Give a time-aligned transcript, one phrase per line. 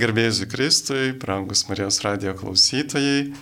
[0.00, 3.34] Garbėjus Kristui, brangus Marijos radio klausytojai.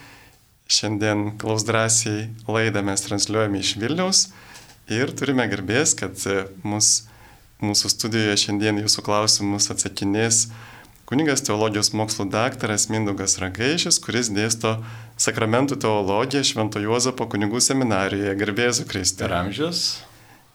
[0.67, 4.23] Šiandien klaus drąsiai laidą mes transliuojame iš Vilniaus
[4.91, 6.19] ir turime garbės, kad
[6.67, 7.05] mus,
[7.63, 10.49] mūsų studijoje šiandien jūsų klausimus atsakinės
[11.07, 14.81] kuningas teologijos mokslų daktaras Mindugas Ragaišis, kuris dėsto
[15.15, 18.35] sakramentų teologiją Švento Juozapo kunigų seminarijoje.
[18.43, 19.29] Garbėjus Kristui.
[19.29, 19.87] Per amžius.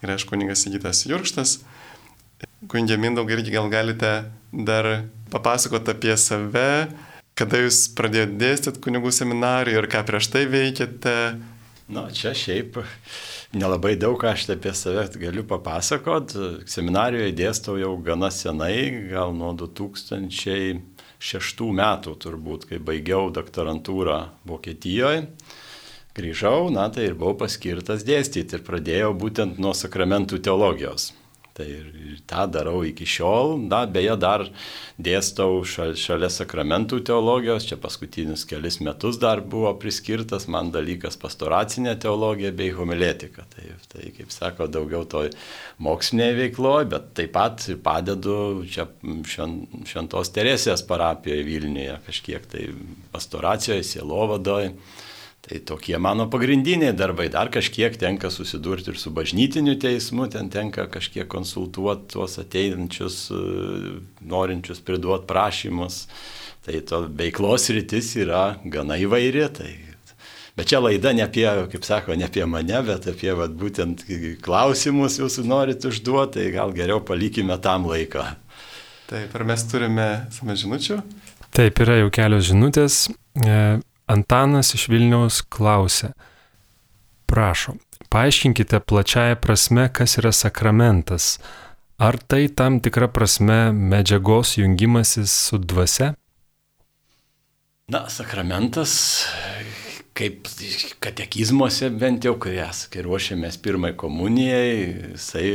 [0.03, 1.61] Ir aš kuningas Įgytas Jurkštas.
[2.67, 4.17] Kunigė Mindaugai irgi gal galite
[4.51, 4.95] dar
[5.33, 6.87] papasakot apie save,
[7.37, 11.15] kada jūs pradėjote dėstyti kunigų seminarijoje ir ką prieš tai veikėte.
[11.93, 12.77] Na, čia šiaip
[13.57, 16.31] nelabai daug aš apie save galiu papasakot.
[16.69, 20.79] Seminarijoje dėstau jau gana senai, gal nuo 2006
[21.81, 25.27] metų turbūt, kai baigiau doktorantūrą Vokietijoje.
[26.13, 31.09] Grįžau, na tai ir buvau paskirtas dėstyti ir pradėjau būtent nuo sakramentų teologijos.
[31.53, 33.59] Tai ir tą darau iki šiol.
[33.69, 34.47] Na, beje, dar
[34.97, 42.49] dėstau šalia sakramentų teologijos, čia paskutinius kelis metus dar buvo priskirtas man dalykas pastoracinė teologija
[42.57, 43.45] bei homiletika.
[43.53, 45.29] Tai, tai kaip sako, daugiau toj
[45.85, 48.87] mokslinėje veikloje, bet taip pat padedu čia
[49.29, 52.67] šventos Teresės parapijoje Vilniuje kažkiek tai
[53.13, 54.73] pastoracijoje, sielovadoje.
[55.43, 57.27] Tai tokie mano pagrindiniai darbai.
[57.31, 63.97] Dar kažkiek tenka susidurti ir su bažnytiniu teismu, ten tenka kažkiek konsultuoti tuos ateinančius, e,
[64.23, 66.05] norinčius priduoti prašymus.
[66.63, 69.49] Tai to veiklos rytis yra gana įvairi.
[69.51, 69.71] Tai
[70.53, 74.03] Bet čia laida ne apie, kaip sako, ne apie mane, bet apie vat, būtent
[74.45, 78.27] klausimus jūsų norit užduoti, tai gal geriau palikime tam laiką.
[79.09, 80.99] Taip, ar mes turime samą žinučių?
[81.57, 82.99] Taip, yra jau kelios žinutės.
[84.13, 86.11] Antanas iš Vilniaus klausia.
[87.25, 87.79] Prašom,
[88.13, 91.39] paaiškinkite plačiaja prasme, kas yra sakramentas.
[91.97, 96.11] Ar tai tam tikra prasme medžiagos jungimasis su dvasia?
[97.89, 98.93] Na, sakramentas,
[100.13, 100.45] kaip
[101.01, 102.59] katekizmuose bent jau, kai,
[102.93, 104.69] kai ruošiamės pirmai komunijai,
[105.15, 105.47] jisai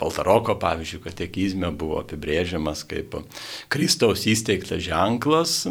[0.00, 3.18] Paltaroko, pavyzdžiui, katekizme buvo apibrėžiamas kaip
[3.72, 5.64] Kristaus įsteigtas ženklas,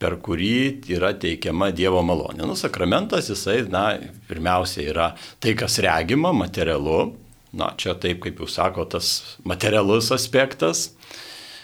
[0.00, 2.46] per kurį yra teikiama Dievo malonė.
[2.48, 3.84] Nu, sakramentas jisai, na,
[4.30, 5.10] pirmiausia yra
[5.42, 7.12] tai, kas regima, materialu.
[7.60, 9.10] Na, čia taip, kaip jūs sako, tas
[9.44, 10.88] materialus aspektas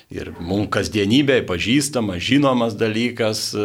[0.06, 3.64] ir mums kasdienybėje pažįstamas, žinomas dalykas e,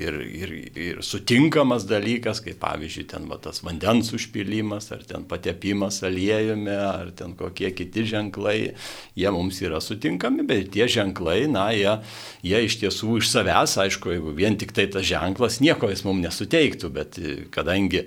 [0.00, 6.00] ir, ir, ir sutinkamas dalykas, kaip pavyzdžiui, ten va, tas vandens užpilimas, ar ten patepimas
[6.06, 8.72] aliejumi, ar ten kokie kiti ženklai,
[9.20, 11.92] jie mums yra sutinkami, bet tie ženklai, na, jie,
[12.46, 16.24] jie iš tiesų iš savęs, aišku, jeigu vien tik tai tas ženklas, nieko jis mums
[16.24, 17.20] nesuteiktų, bet
[17.52, 18.06] kadangi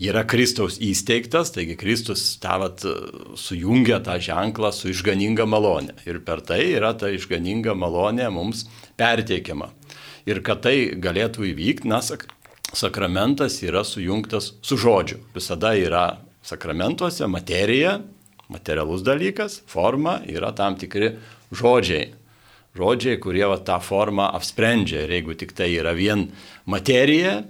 [0.00, 2.82] yra Kristaus įsteigtas, taigi Kristus tavat
[3.38, 5.94] sujungia tą ženklą su išganinga malonė.
[6.08, 8.66] Ir per tai yra ta išganinga malonė mums
[8.98, 9.70] perteikiama.
[10.26, 12.26] Ir kad tai galėtų įvykti, sak,
[12.72, 15.20] sakramentas yra sujungtas su žodžiu.
[15.34, 16.06] Visada yra
[16.44, 17.98] sakramentuose materija,
[18.48, 21.14] materialus dalykas, forma, yra tam tikri
[21.54, 22.12] žodžiai
[22.74, 25.04] žodžiai, kurie va, tą formą apsprendžia.
[25.04, 26.26] Ir jeigu tik tai yra vien
[26.70, 27.42] materija,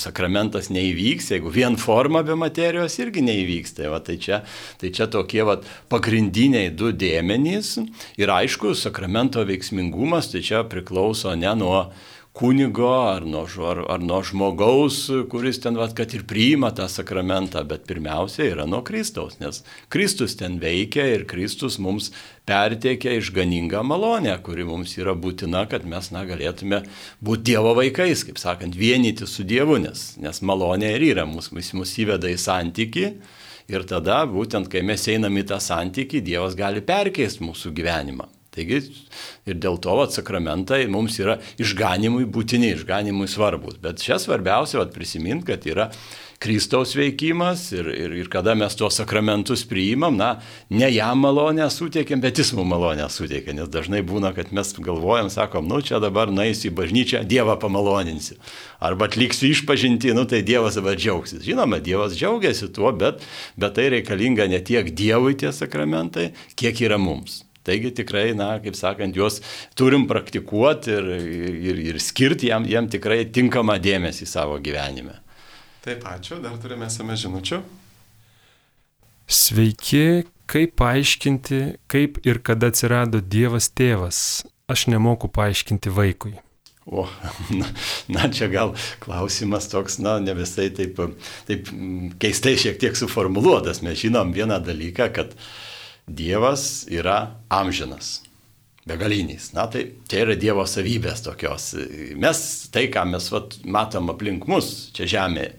[0.00, 3.76] sakramentas neįvyks, jeigu vien forma be materijos irgi neįvyks.
[3.78, 4.42] Tai, va, tai, čia,
[4.80, 5.60] tai čia tokie va,
[5.92, 7.76] pagrindiniai du dėmenys.
[8.18, 11.84] Ir aišku, sakramento veiksmingumas tai čia priklauso ne nuo
[12.32, 17.60] kunigo ar nuo, ar, ar nuo žmogaus, kuris ten, vat, kad ir priima tą sakramentą,
[17.68, 19.60] bet pirmiausia yra nuo Kristaus, nes
[19.92, 22.08] Kristus ten veikia ir Kristus mums
[22.48, 26.82] perteikia išganingą malonę, kuri mums yra būtina, kad mes na, galėtume
[27.20, 31.74] būti Dievo vaikais, kaip sakant, vienyti su Dievu, nes, nes malonė ir yra, mus, mus,
[31.76, 33.10] mus įveda į santyki.
[33.70, 38.31] Ir tada, būtent kai mes einame į tą santyki, Dievas gali perkeisti mūsų gyvenimą.
[38.52, 38.82] Taigi
[39.48, 43.78] ir dėl to vat, sakramentai mums yra išganimui būtini, išganimui svarbus.
[43.80, 45.88] Bet čia svarbiausia vat, prisiminti, kad yra
[46.42, 50.34] Kristaus veikimas ir, ir, ir kada mes tuos sakramentus priimam, na,
[50.74, 55.30] ne jam malonę suteikiam, bet jis mums malonę suteikia, nes dažnai būna, kad mes galvojam,
[55.30, 58.40] sakom, nu čia dabar naisiu į bažnyčią, Dievą pamaloninsiu.
[58.82, 61.44] Arba atliksiu išpažinti, nu tai Dievas dabar džiaugsis.
[61.46, 63.22] Žinoma, Dievas džiaugiasi tuo, bet,
[63.56, 67.44] bet tai reikalinga ne tiek Dievui tie sakramentai, kiek yra mums.
[67.62, 69.38] Taigi tikrai, na, kaip sakant, juos
[69.78, 71.10] turim praktikuoti ir,
[71.70, 75.20] ir, ir skirti jam, jam tikrai tinkamą dėmesį savo gyvenime.
[75.82, 77.60] Taip, ačiū, dar turime esame žinučių.
[79.30, 84.42] Sveiki, kaip paaiškinti, kaip ir kada atsirado Dievas tėvas.
[84.70, 86.34] Aš nemoku paaiškinti vaikui.
[86.82, 87.06] O,
[87.60, 87.68] na,
[88.10, 90.98] na, čia gal klausimas toks, na, ne visai taip,
[91.46, 91.70] taip
[92.22, 93.84] keistai šiek tiek suformuluotas.
[93.86, 95.52] Mes žinom vieną dalyką, kad uh,
[96.06, 98.20] Dievas yra amžinas.
[98.86, 99.52] begaliniais.
[99.52, 101.72] Na tai čia yra Dievo savybės tokios.
[102.18, 102.40] Mes
[102.74, 105.52] tai, ką mes vat, matom aplink mus čia žemėje,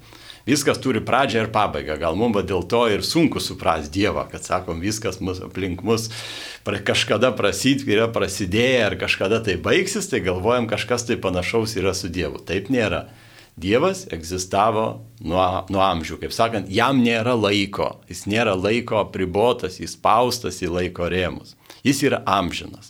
[0.47, 1.95] viskas turi pradžią ir pabaigą.
[2.01, 6.09] Gal mums dėl to ir sunku suprasti Dievą, kad sakom, viskas mus, aplink mus
[6.63, 12.11] kažkada prasid, yra prasidėję ar kažkada tai baigsis, tai galvojam, kažkas tai panašaus yra su
[12.11, 12.43] Dievu.
[12.43, 13.07] Taip nėra.
[13.55, 14.85] Dievas egzistavo
[15.21, 21.05] nuo, nuo amžių, kaip sakant, jam nėra laiko, jis nėra laiko apribotas, įspaustas į laiko
[21.11, 21.53] rėmus.
[21.85, 22.89] Jis yra amžinas.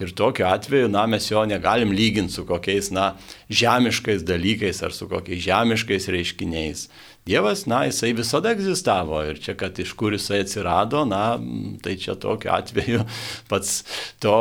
[0.00, 3.12] Ir tokiu atveju, na, mes jo negalim lyginti su kokiais, na,
[3.52, 6.86] žemiškais dalykais ar su kokiais žemiškais reiškiniais.
[7.28, 11.36] Dievas, na, jisai visada egzistavo ir čia, kad iš kur jisai atsirado, na,
[11.84, 13.04] tai čia tokiu atveju
[13.50, 13.82] pats,
[14.24, 14.36] to,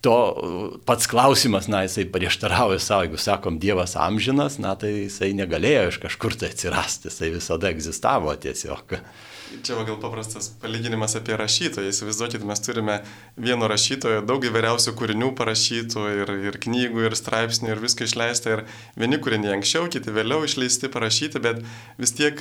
[0.00, 0.14] to,
[0.86, 6.00] pats klausimas, na, jisai prieštarauja savo, jeigu sakom Dievas amžinas, na, tai jisai negalėjo iš
[6.06, 9.00] kažkur tai atsirasti, jisai visada egzistavo tiesiog.
[9.50, 11.90] Čia va gal paprastas palyginimas apie rašytoją.
[11.90, 13.00] Įsivaizduokit, mes turime
[13.34, 18.54] vieno rašytojo daug įvairiausių kūrinių parašytų ir, ir knygų, ir straipsnių, ir viską išleista.
[18.54, 18.62] Ir
[19.00, 21.64] vieni kūriniai anksčiau, kiti vėliau išleisti, parašyti, bet
[21.98, 22.38] vis tiek,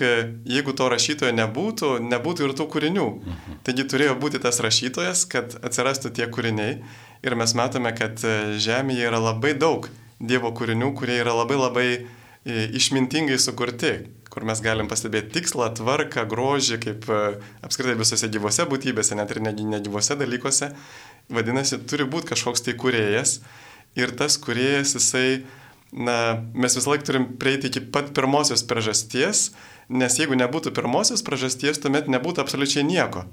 [0.50, 3.08] jeigu to rašytojo nebūtų, nebūtų ir tų kūrinių.
[3.18, 3.60] Mhm.
[3.66, 6.78] Taigi turėjo būti tas rašytojas, kad atsirastų tie kūriniai.
[7.26, 8.22] Ir mes matome, kad
[8.62, 9.90] Žemėje yra labai daug
[10.20, 12.02] Dievo kūrinių, kurie yra labai labai e,
[12.76, 13.94] išmintingai sukurti,
[14.40, 17.16] kur mes galim pastebėti tikslą, tvarką, grožį, kaip e,
[17.66, 20.70] apskritai visose gyvose būtybėse, net ir negyvose dalykuose.
[21.28, 23.42] Vadinasi, turi būti kažkoks tai kuriejas
[24.00, 25.44] ir tas kuriejas, jisai,
[25.92, 29.50] na, mes visą laiką turim prieiti iki pat pirmosios priežasties,
[29.92, 33.28] nes jeigu nebūtų pirmosios priežasties, tuomet nebūtų absoliučiai nieko.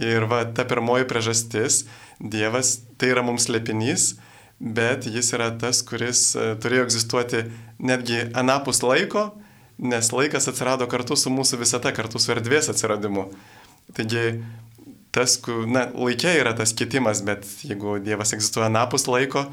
[0.00, 1.84] Ir va, ta pirmoji priežastis,
[2.16, 4.14] Dievas, tai yra mums lepinys,
[4.56, 7.42] bet jis yra tas, kuris e, turėjo egzistuoti
[7.84, 9.34] netgi anapus laiko,
[9.78, 13.28] nes laikas atsirado kartu su mūsų visata, kartu su erdvės atsiradimu.
[13.96, 14.40] Taigi,
[15.16, 15.36] tas,
[15.68, 19.46] na, laikė yra tas kitimas, bet jeigu Dievas egzistuoja napus laiko,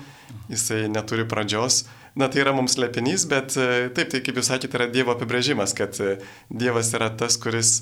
[0.51, 1.83] jisai neturi pradžios,
[2.19, 5.75] na, tai yra mums lepinys, bet e, taip, tai kaip jūs sakėte, yra Dievo apibrėžimas,
[5.77, 6.17] kad e,
[6.51, 7.81] Dievas yra tas, kuris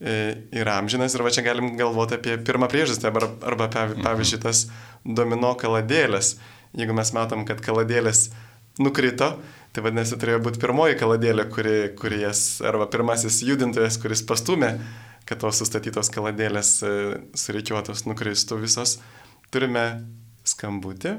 [0.00, 0.14] e,
[0.56, 4.66] yra amžinas ir va čia galim galvoti apie pirmą priežastį arba, arba pavyzdžiui tas
[5.04, 6.36] domino kaladėlės.
[6.76, 8.28] Jeigu mes matom, kad kaladėlės
[8.82, 9.36] nukrito,
[9.78, 14.72] Tai vadinasi, turėjo būti pirmoji kaladėlė, kuri, kuri jas, arba pirmasis judintojas, kuris pastumė,
[15.28, 16.90] kad tos sustatytos kaladėlės e,
[17.38, 18.96] surikiuotos nukristų visos.
[19.54, 19.84] Turime
[20.42, 21.12] skambutį.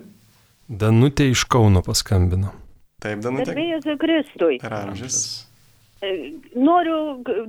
[0.68, 2.52] Danutė iš Kauno paskambino.
[3.00, 3.54] Taip, Danutė.
[3.54, 4.60] Garbėjus Kristui.
[4.60, 5.22] Per amžius.
[6.04, 6.12] E,
[6.60, 7.00] noriu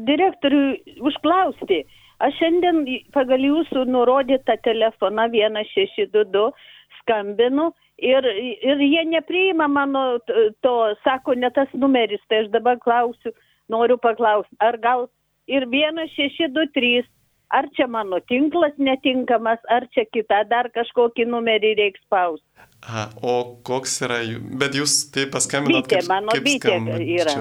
[0.06, 1.80] direktoriui užklausti.
[2.22, 6.52] Aš šiandien pagal jūsų nurodytą telefoną 1622
[7.00, 8.26] skambinu ir,
[8.64, 10.18] ir jie nepriima mano
[10.64, 10.74] to,
[11.04, 13.32] sako, ne tas numeris, tai aš dabar klausiu,
[13.70, 15.06] noriu paklausti, ar gal
[15.50, 17.04] ir 1623,
[17.50, 22.46] ar čia mano tinklas netinkamas, ar čia kita, dar kažkokį numerį reiks spausti.
[22.80, 24.22] A, o koks yra,
[24.60, 26.76] bet jūs tai paskambinote bitė, kaip, mano kaip bitė
[27.20, 27.34] yra.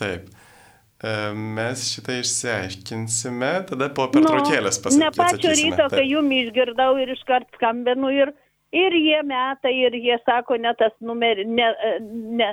[0.00, 0.30] Taip.
[1.00, 5.06] E, mes šitą išsiaiškinsime, tada po pertraukėlės pasakysime.
[5.06, 8.34] Ne pačio ryto, kai jum išgirdau ir iškart skambinu ir
[8.72, 11.68] ir jie meta ir jie sako ne tas numeris, ne,
[12.40, 12.50] ne,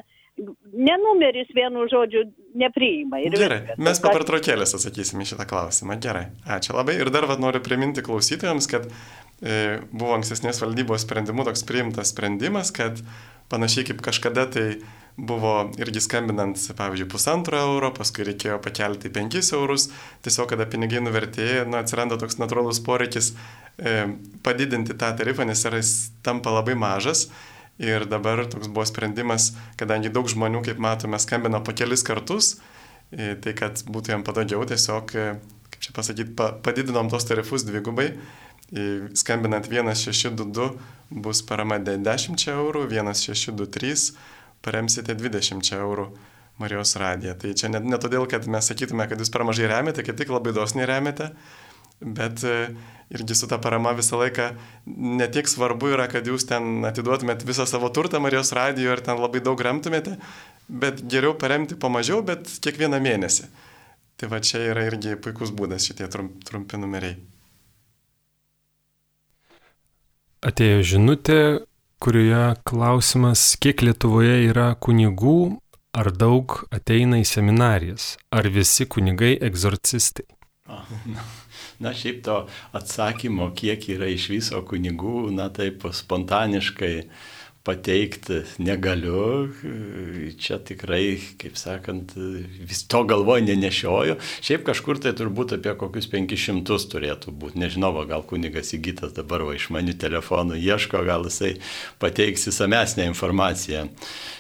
[0.73, 2.25] ne numeris vienu žodžiu
[2.57, 3.21] nepriima.
[3.33, 3.81] Gerai, viskas.
[3.89, 5.97] mes po pertraukėlės atsakysime šitą klausimą.
[6.03, 6.27] Gerai,
[6.57, 6.97] ačiū labai.
[7.01, 12.73] Ir dar vad noriu priminti klausytojams, kad e, buvo ankstesnės valdybos sprendimu toks priimtas sprendimas,
[12.75, 13.01] kad
[13.51, 14.67] panašiai kaip kažkada tai
[15.17, 19.87] buvo irgi skambinant, pavyzdžiui, pusantro euro, paskui reikėjo pakelti 5 eurus,
[20.25, 24.13] tiesiog kada pinigai nuvertėja, nu, atsiranda toks natūralus poreikis e,
[24.45, 25.93] padidinti tą tarifą, nes jis
[26.25, 27.27] tampa labai mažas.
[27.81, 32.55] Ir dabar toks buvo sprendimas, kadangi daug žmonių, kaip matome, skambina po kelis kartus,
[33.09, 35.27] e, tai kad būtų jam patogiau, tiesiog, e,
[35.73, 38.11] kaip čia pasakyti, pa, padidinom tos tarifus dvigubai.
[38.67, 40.71] E, skambinant 1622
[41.09, 46.09] bus parama 10 eurų, 1623 paremsite 20 eurų
[46.57, 47.35] Marijos radiją.
[47.37, 50.31] Tai čia ne, ne todėl, kad mes sakytume, kad jūs per mažai remiate, kaip tik
[50.33, 51.29] labai dosniai remiate,
[52.01, 52.55] bet e,
[53.13, 54.49] irgi su ta parama visą laiką
[55.21, 59.43] netiek svarbu yra, kad jūs ten atiduotumėt visą savo turtą Marijos radijo ir ten labai
[59.45, 60.17] daug remtumėte,
[60.67, 63.49] bet geriau paremti po mažiau, bet kiekvieną mėnesį.
[64.17, 67.19] Tai va čia yra irgi puikus būdas šitie trumpi numeriai.
[70.47, 71.37] Atėjo žinutė,
[71.99, 75.57] kurioje klausimas, kiek Lietuvoje yra kunigų,
[75.97, 80.27] ar daug ateina į seminarijas, ar visi kunigai egzorcistai.
[81.79, 82.37] Na, šiaip to
[82.75, 86.93] atsakymo, kiek yra iš viso kunigų, na taip spontaniškai
[87.67, 89.49] pateikti negaliu.
[90.39, 94.17] Čia tikrai, kaip sakant, vis to galvoj nenešioju.
[94.45, 97.59] Šiaip kažkur tai turbūt apie kokius 500 turėtų būti.
[97.61, 101.57] Nežinau, va, gal kunigas įgytas dabar va iš manių telefonų ieško, gal jisai
[102.01, 103.87] pateiks įsamesnę informaciją.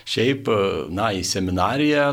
[0.07, 0.47] Šiaip,
[0.95, 2.11] na, į seminariją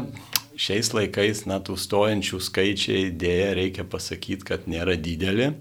[0.54, 5.52] šiais laikais, na, tų stojančių skaičiai dėja reikia pasakyti, kad nėra dideli.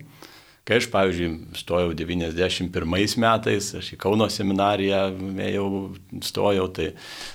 [0.64, 5.02] Kai aš, pavyzdžiui, stojau 91 metais, aš į Kauno seminariją
[5.52, 5.66] jau
[6.24, 6.86] stojau, tai,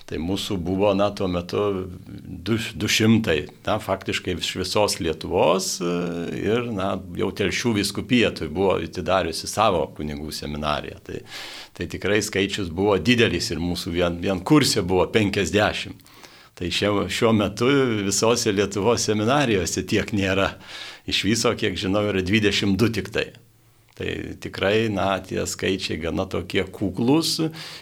[0.08, 1.66] tai mūsų buvo, na, tuo metu
[2.49, 3.37] 200,
[3.68, 5.75] na, faktiškai iš visos Lietuvos
[6.40, 10.97] ir, na, jau telšių viskupija tai buvo atidariusi savo kunigų seminariją.
[11.04, 11.20] Tai,
[11.76, 16.16] tai tikrai skaičius buvo didelis ir mūsų vien, vien kursė buvo 50.
[16.58, 17.68] Tai šio, šiuo metu
[18.08, 20.54] visose Lietuvos seminarijose tiek nėra
[21.09, 23.31] iš viso, kiek žinau, yra 22 tik tai.
[23.99, 27.33] Tai tikrai, na, tie skaičiai gana tokie kuklus.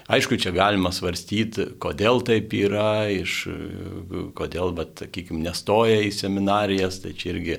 [0.09, 3.35] Aišku, čia galima svarstyti, kodėl taip yra, iš,
[4.39, 7.59] kodėl, bet, sakykime, nestoja į seminarijas, tai čia irgi,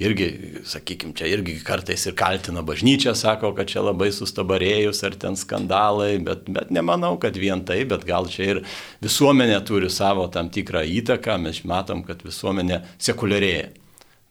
[0.00, 0.28] irgi,
[0.72, 6.14] sakykime, čia irgi kartais ir kaltina bažnyčia, sako, kad čia labai sustabarėjus ar ten skandalai,
[6.24, 8.62] bet, bet nemanau, kad vien tai, bet gal čia ir
[9.04, 13.68] visuomenė turi savo tam tikrą įtaką, mes matom, kad visuomenė sekuliarėja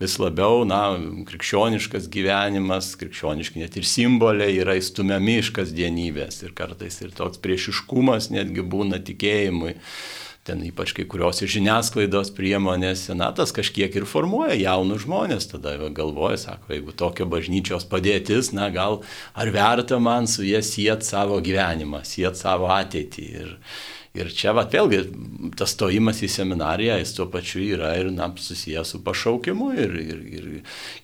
[0.01, 0.81] vis labiau, na,
[1.29, 8.31] krikščioniškas gyvenimas, krikščioniški net ir simboliai yra įstumiami iš kasdienybės ir kartais ir toks priešiškumas
[8.33, 9.75] netgi būna tikėjimui.
[10.47, 16.71] Ten ypač kai kurios žiniasklaidos priemonės, senatas kažkiek ir formuoja jaunus žmonės, tada galvoja, sako,
[16.71, 19.01] jeigu tokia bažnyčios padėtis, na gal
[19.35, 23.27] ar verta man su jie siet savo gyvenimą, siet savo ateitį.
[23.41, 23.51] Ir,
[24.17, 25.03] Ir čia vat, vėlgi
[25.59, 30.24] tas stojimas į seminariją, jis tuo pačiu yra ir na, susijęs su pašaukimu ir, ir,
[30.39, 30.47] ir,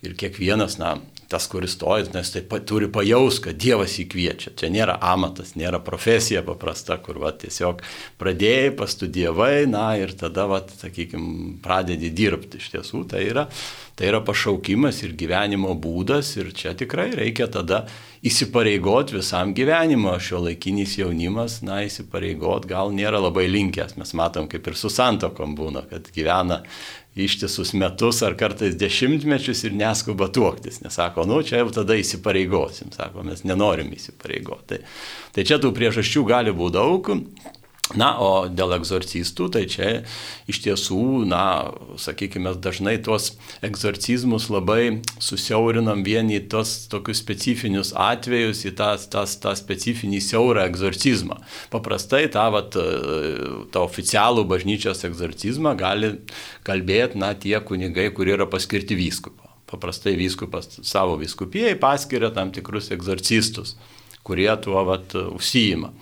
[0.02, 0.96] ir kiekvienas, na,
[1.28, 4.52] tas, kuris stoja, nes tai pa, turi pajaus, kad Dievas jį kviečia.
[4.58, 7.82] Čia nėra amatas, nėra profesija paprasta, kur va, tiesiog
[8.20, 12.62] pradėjai, pastudijavai, na ir tada, va, sakykime, pradedi dirbti.
[12.62, 13.46] Iš tiesų tai yra,
[13.98, 17.84] tai yra pašaukimas ir gyvenimo būdas ir čia tikrai reikia tada
[18.24, 20.16] įsipareigoti visam gyvenimo.
[20.22, 23.98] Šio laikinis jaunimas, na, įsipareigoti gal nėra labai linkęs.
[24.00, 26.62] Mes matom, kaip ir su santokom būna, kad gyvena
[27.14, 30.80] ištisus metus ar kartais dešimtmečius ir neskuba tuoktis.
[30.82, 32.90] Nesako, nu, čia jau tada įsipareigosim.
[32.94, 34.66] Sako, mes nenorim įsipareigoti.
[34.74, 34.80] Tai,
[35.36, 37.12] tai čia tų priežasčių gali būti daug.
[37.92, 39.88] Na, o dėl egzorcistų, tai čia
[40.48, 41.68] iš tiesų, na,
[42.00, 43.34] sakykime, dažnai tuos
[43.66, 50.64] egzorcizmus labai susiaurinam vieni į tos tokius specifinius atvejus, į tą, tą, tą specifinį siaurą
[50.70, 51.36] egzorcizmą.
[51.74, 56.14] Paprastai tą, vat, tą oficialų bažnyčios egzorcizmą gali
[56.64, 59.44] kalbėti, na, tie kunigai, kurie yra paskirti vyskupo.
[59.68, 63.76] Paprastai vyskupas savo vyskupijai paskiria tam tikrus egzorcistus,
[64.24, 65.92] kurie tuo vat užsijima.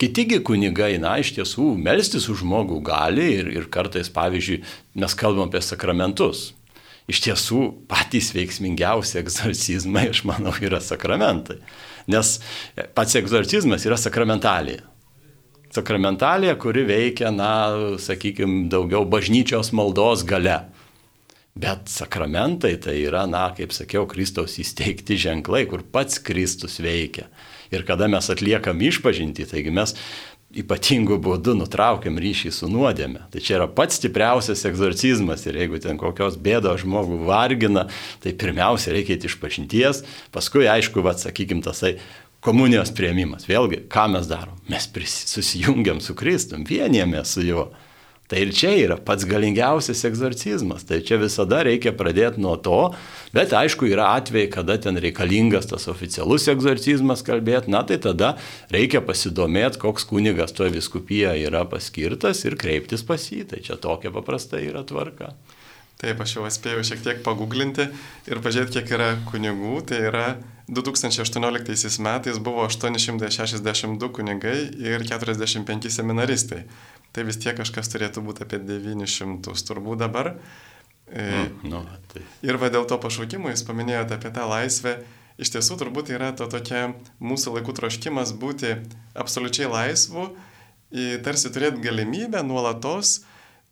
[0.00, 4.62] Kitigi kunigai, na, iš tiesų, melstis už žmogų gali ir, ir kartais, pavyzdžiui,
[4.96, 6.54] mes kalbam apie sakramentus.
[7.10, 11.58] Iš tiesų, patys veiksmingiausi egzorcizmai, aš manau, yra sakramentai.
[12.08, 12.38] Nes
[12.96, 14.86] pats egzorcizmas yra sakramentalija.
[15.70, 17.52] Sakramentalija, kuri veikia, na,
[18.00, 20.62] sakykime, daugiau bažnyčios maldos gale.
[21.60, 27.28] Bet sakramentai tai yra, na, kaip sakiau, Kristaus įsteigti ženklai, kur pats Kristus veikia
[27.70, 29.96] ir kada mes atliekam išpažinti, taigi mes
[30.50, 33.22] ypatingų būdų nutraukiam ryšį su nuodėme.
[33.30, 37.86] Tai čia yra pats stipriausias egzorcizmas ir jeigu ten kokios bėdos žmogų vargina,
[38.22, 40.02] tai pirmiausia reikia iš pažinties,
[40.34, 41.98] paskui aišku, vad sakykim, tasai
[42.42, 43.46] komunijos prieimimas.
[43.46, 44.58] Vėlgi, ką mes darom?
[44.70, 44.90] Mes
[45.30, 47.70] susijungiam su Kristum, vienėmės su juo.
[48.30, 50.84] Tai ir čia yra pats galingiausias egzorcizmas.
[50.86, 52.92] Tai čia visada reikia pradėti nuo to,
[53.34, 58.36] bet aišku, yra atvejai, kada ten reikalingas tas oficialus egzorcizmas kalbėti, na tai tada
[58.70, 63.48] reikia pasidomėti, koks kunigas toje viskupijoje yra paskirtas ir kreiptis pas jį.
[63.50, 65.32] Tai čia tokia paprasta yra tvarka.
[66.00, 67.90] Taip, aš jau spėjau šiek tiek paguglinti
[68.30, 69.82] ir pažiūrėti, kiek yra kunigų.
[69.90, 70.28] Tai yra
[70.70, 76.62] 2018 metais buvo 862 kunigai ir 45 seminaristai
[77.12, 80.34] tai vis tiek kažkas turėtų būti apie 900 turbūt dabar.
[81.10, 82.22] Mm, no, tai.
[82.46, 85.00] Ir va dėl to pašaukimo jūs paminėjote apie tą laisvę.
[85.40, 86.92] Iš tiesų turbūt yra to tokia
[87.24, 88.76] mūsų laikų troškimas būti
[89.18, 90.28] absoliučiai laisvu,
[91.24, 93.22] tarsi turėti galimybę nuolatos,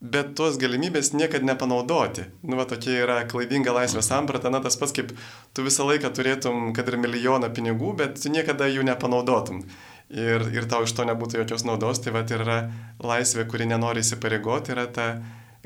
[0.00, 2.24] bet tos galimybės niekada nepanaudoti.
[2.46, 5.12] Nu, va tokia yra klaidinga laisvės samprata, na tas pats kaip
[5.54, 9.66] tu visą laiką turėtum, kad ir milijoną pinigų, bet niekada jų nepanaudotum
[10.10, 12.58] ir, ir tau iš to nebūtų jokios naudos, tai va ir yra
[13.04, 15.08] laisvė, kuri nenori įsipareigoti, yra ta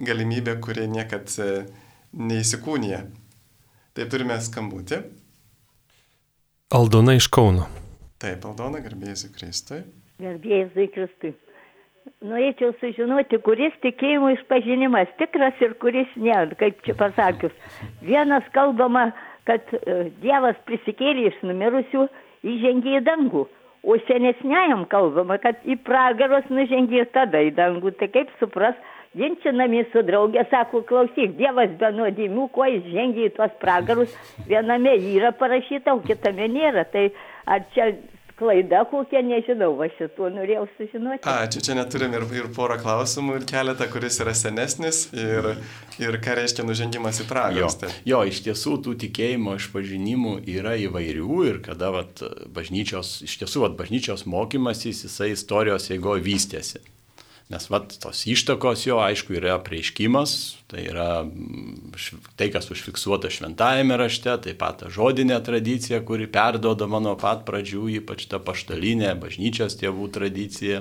[0.03, 1.51] galimybė, kuri niekad e,
[2.17, 3.05] neįsikūnija.
[3.93, 5.03] Tai turime skambutį.
[6.73, 7.69] Aldona iš Kauno.
[8.23, 9.83] Taip, Aldona, garbėsiu Kristui.
[10.23, 11.35] Gerbėjai Kristui.
[12.23, 17.55] Norėčiau sužinoti, kuris tikėjimo išpažinimas tikras ir kuris ne, kaip čia pasakius.
[18.03, 19.11] Vienas kalbama,
[19.47, 22.07] kad e, Dievas prisikėlė iš numirusių,
[22.43, 23.45] įžengė į dangų,
[23.83, 27.95] o senesniajam kalbama, kad į pragarus nužengė tada į dangų.
[27.99, 28.79] Tai kaip supras,
[29.19, 34.15] ginčinami su draugė, sako, klausyk, Dievas be nuodėmių, kuo jis žengia į tuos pragarus,
[34.49, 36.87] viename yra parašyta, o kitame nėra.
[36.95, 37.09] Tai
[37.51, 37.93] ar čia
[38.43, 41.23] klaida kokia, nežinau, va šituo norėjau sužinoti.
[41.31, 45.53] A, čia, neturim ir, ir porą klausimų, ir keletą, kuris yra senesnis, ir,
[46.03, 47.79] ir ką reiškia nužengimas į pragarus.
[47.83, 53.69] Jo, jo, iš tiesų tų tikėjimo išpažinimų yra įvairių ir kada vat, bažnyčios, iš tiesų
[53.69, 56.83] vat, bažnyčios mokymasis jisai istorijos eigoje vystėsi.
[57.53, 60.33] Nes vat, tos ištakos jo, aišku, yra prieiškimas,
[60.73, 61.91] tai yra mm,
[62.41, 67.85] tai, kas užfiksuota šventajame rašte, taip pat ta žodinė tradicija, kuri perduodama nuo pat pradžių,
[67.99, 70.81] ypač ta paštalinė bažnyčios tėvų tradicija.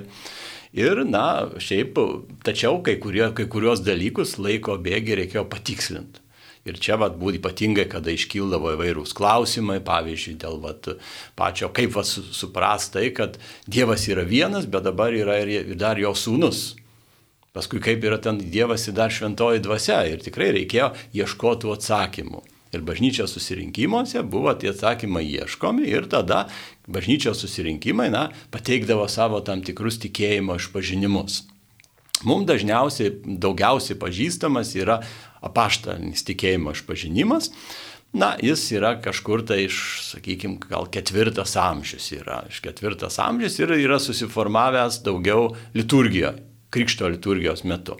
[0.72, 1.26] Ir, na,
[1.60, 2.00] šiaip,
[2.46, 6.21] tačiau kai, kurie, kai kurios dalykus laiko bėgi reikėjo patikslinti.
[6.62, 10.92] Ir čia vat, būtų ypatingai, kada iškildavo įvairūs klausimai, pavyzdžiui, dėl vat,
[11.38, 16.14] pačio, kaip vas supras tai, kad Dievas yra vienas, bet dabar yra ir dar jo
[16.14, 16.76] sūnus.
[17.52, 19.98] Paskui kaip yra ten Dievas ir dar šventoji dvasia.
[20.08, 22.40] Ir tikrai reikėjo ieškoti atsakymų.
[22.72, 26.46] Ir bažnyčios susirinkimuose buvo tie atsakymai ieškomi ir tada
[26.88, 31.42] bažnyčios susirinkimai, na, pateikdavo savo tam tikrus tikėjimo išpažinimus.
[32.24, 35.02] Mums dažniausiai daugiausiai pažįstamas yra
[35.42, 37.50] apaštalinis tikėjimo išpažinimas.
[38.12, 39.76] Na, jis yra kažkur tai iš,
[40.10, 42.42] sakykime, gal ketvirtas amžius yra.
[42.52, 46.34] Iš ketvirtas amžius ir yra susiformavęs daugiau liturgijoje,
[46.72, 47.96] krikšto liturgijos metu.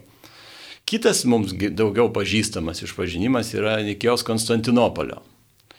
[0.85, 5.23] Kitas mums daugiau pažįstamas išpažinimas yra Nikijos Konstantinopolio.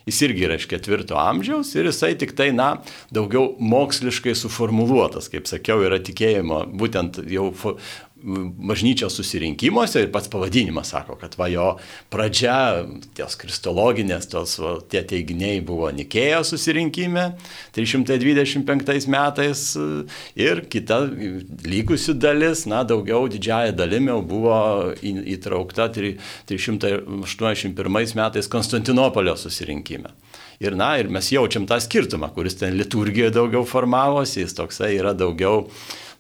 [0.09, 2.75] Jis irgi yra iš ketvirto amžiaus ir jisai tik tai, na,
[3.15, 7.53] daugiau moksliškai suformuluotas, kaip sakiau, yra tikėjimo, būtent jau
[8.25, 11.67] bažnyčios susirinkimuose ir pats pavadinimas sako, kad va jo
[12.13, 12.85] pradžia,
[13.17, 17.25] ties kristologinės, tos va, tie teiginiai buvo Nikėjo susirinkime
[17.77, 19.61] 325 metais
[20.41, 20.97] ir kita
[21.69, 24.57] likusi dalis, na daugiau didžiaja dalimi buvo
[25.05, 30.09] įtraukta 381 metais Konstantinopolio susirinkime.
[30.63, 35.13] Ir na, ir mes jaučiam tą skirtumą, kuris ten liturgijoje daugiau formavosi, jis toksai yra
[35.19, 35.67] daugiau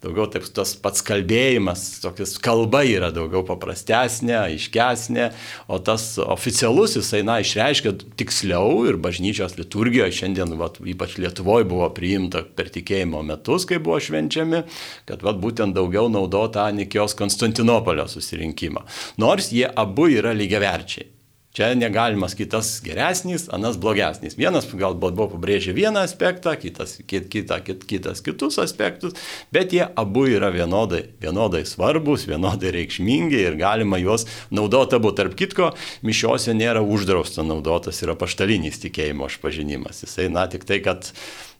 [0.05, 5.31] daugiau taip tas pats kalbėjimas, tokias kalba yra daugiau paprastesnė, aiškesnė,
[5.73, 11.88] o tas oficialus jisai, na, išreiškia tiksliau ir bažnyčios liturgijoje šiandien, vat, ypač Lietuvoje buvo
[11.95, 14.64] priimta per tikėjimo metus, kai buvo švenčiami,
[15.09, 18.85] kad vat, būtent daugiau naudota Nikijos Konstantinopolio susirinkimą.
[19.23, 21.13] Nors jie abu yra lygiaverčiai.
[21.55, 24.35] Čia negalimas kitas geresnis, anas blogesnis.
[24.35, 29.14] Vienas galbūt buvo pabrėžę vieną aspektą, kitas, kit, kita, kit, kitas kitus aspektus,
[29.55, 35.14] bet jie abu yra vienodai, vienodai svarbus, vienodai reikšmingi ir galima juos naudoti abu.
[35.14, 35.71] Tarp kitko,
[36.03, 40.03] mišiuose nėra uždrausta naudotas yra paštalinis tikėjimo išpažinimas.
[40.09, 41.14] Jisai, na, tik tai, kad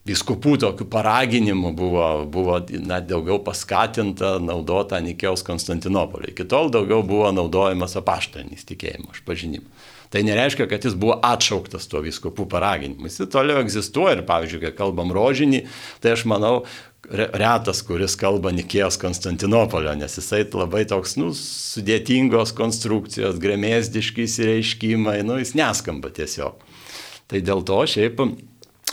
[0.05, 6.29] viskupų tokių paraginimų buvo, buvo na, daugiau paskatinta naudota Nikėjaus Konstantinopolio.
[6.31, 9.91] Iki tol daugiau buvo naudojamas apaštalinis tikėjimo išpažinimas.
[10.13, 13.09] Tai nereiškia, kad jis buvo atšauktas tuo viskupų paraginimu.
[13.09, 15.63] Jis toliau egzistuoja ir, pavyzdžiui, kai kalbam rožinį,
[16.03, 16.59] tai aš manau,
[17.09, 25.41] retas, kuris kalba Nikėjos Konstantinopolio, nes jisai labai toks, nu, sudėtingos konstrukcijos, grėmėsdiški įsireiškimai, nu,
[25.41, 26.61] jis neskamba tiesiog.
[27.25, 28.21] Tai dėl to šiaip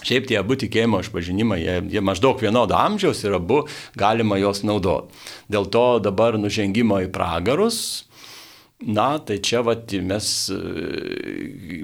[0.06, 3.62] Šiaip tie abu tikėjimo išpažinimai, jie, jie maždaug vienodo amžiaus ir abu
[3.98, 5.14] galima juos naudoti.
[5.52, 7.78] Dėl to dabar nužengimo į pragarus,
[8.82, 10.26] na, tai čia vat, mes,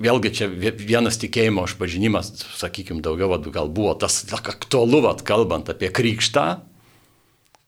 [0.02, 5.92] vėlgi čia vienas tikėjimo išpažinimas, sakykime, daugiau vat, gal buvo tas aktualu, vat, kalbant apie
[5.94, 6.48] krikštą,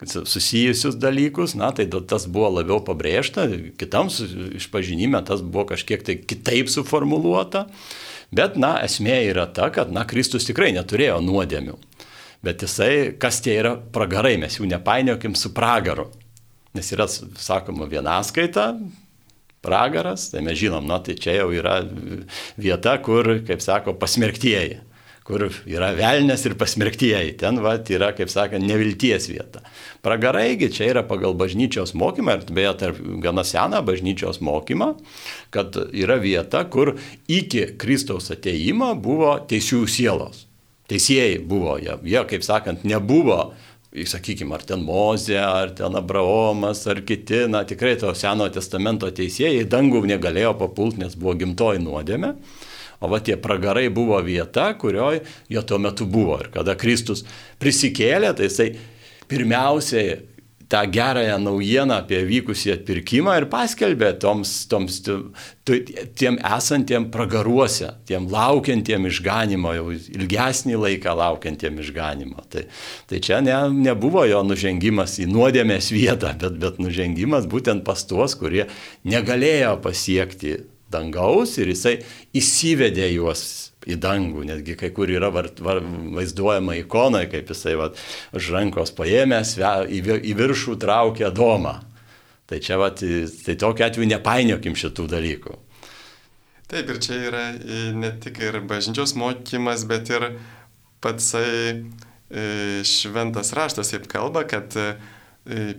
[0.09, 3.47] susijusius dalykus, na, tai tas buvo labiau pabrėžta,
[3.81, 7.69] kitam išpažinime tas buvo kažkiek tai kitaip suformuluota.
[8.31, 11.77] Bet, na, esmė yra ta, kad, na, Kristus tikrai neturėjo nuodėmių.
[12.47, 16.09] Bet jisai, kas tie yra pragarai, mes jų nepainiokim su pragaru.
[16.77, 18.69] Nes yra, sakoma, vienaskaita,
[19.67, 21.81] pragaras, tai mes žinom, na, tai čia jau yra
[22.61, 24.79] vieta, kur, kaip sako, pasmerktieji
[25.31, 27.37] kur yra velnės ir pasmerktieji.
[27.41, 29.63] Ten va, yra, kaip sakant, nevilties vieta.
[30.05, 34.93] Pragaraigi čia yra pagal bažnyčios mokymą, ir beje, tarp gana seną bažnyčios mokymą,
[35.55, 36.97] kad yra vieta, kur
[37.31, 40.47] iki Kristaus ateimo buvo teisių sielos.
[40.91, 43.53] Teisėjai buvo, jie, jie kaip sakant, nebuvo
[43.91, 49.67] sakykime, ar ten Mozė, ar ten Abraomas, ar kiti, na tikrai to Senojo testamento teisėjai
[49.71, 52.35] dangų negalėjo papulti, nes buvo gimtoji nuodėmė.
[53.01, 56.37] O va tie pragarai buvo vieta, kurioje jie tuo metu buvo.
[56.43, 57.25] Ir kada Kristus
[57.61, 58.69] prisikėlė, tai jisai
[59.31, 60.19] pirmiausiai
[60.71, 65.01] tą gerąją naujieną apie vykusį atpirkimą ir paskelbė toms, toms
[66.19, 72.47] tiem esantiem pragaruose, tiem laukiantiem išganimo, jau ilgesnį laiką laukiantiem išganimo.
[72.55, 72.69] Tai,
[73.11, 73.57] tai čia ne,
[73.91, 78.69] nebuvo jo nužengimas į nuodėmės vietą, bet, bet nužengimas būtent pas tuos, kurie
[79.03, 80.61] negalėjo pasiekti
[80.93, 81.99] dangaus ir jisai
[82.37, 83.45] įsivedė juos
[83.89, 85.81] į dangų, netgi kai kur yra var, var,
[86.17, 87.89] vaizduojama ikona, kaip jisai va,
[88.37, 89.57] už rankos paėmęs
[89.89, 91.79] į, į viršų traukia domą.
[92.51, 95.57] Tai čia, va, tai tokiu atveju nepainiokim šitų dalykų.
[96.71, 97.45] Taip, ir čia yra
[97.99, 100.27] ne tik ir bažnyčios mokymas, bet ir
[101.03, 101.87] patsai
[102.87, 104.77] šventas raštas taip kalba, kad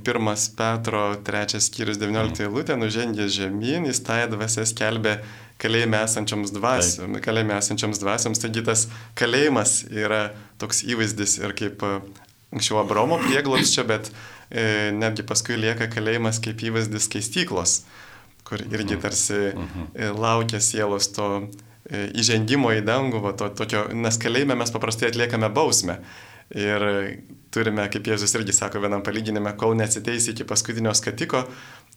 [0.03, 5.19] pirmas Petro trečias skyrius 19 eilutė nužengė žemyn, jis tą dvasę skelbė
[5.61, 8.41] kalėjime esančioms dvasioms, kalėjime esančioms dvasioms.
[8.41, 8.87] Taigi tas
[9.19, 11.97] kalėjimas yra toks įvaizdis ir kaip e,
[12.55, 17.81] anksčiau Abromo prieglobsčio, bet e, netgi paskui lieka kalėjimas kaip įvaizdis keistyklos,
[18.47, 19.03] kur irgi mhm.
[19.03, 19.91] tarsi mhm.
[19.93, 25.11] e, laukia sielos to e, įžengimo į dangų, va, to, tokio, nes kalėjime mes paprastai
[25.11, 26.01] atliekame bausmę.
[26.51, 26.83] Ir
[27.53, 31.43] turime, kaip Jėzus irgi sako vienam palyginime, kol neatsiteis iki paskutinio skatiko,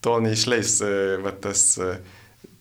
[0.05, 0.93] tol neišleis e,
[1.25, 1.95] va, tas e,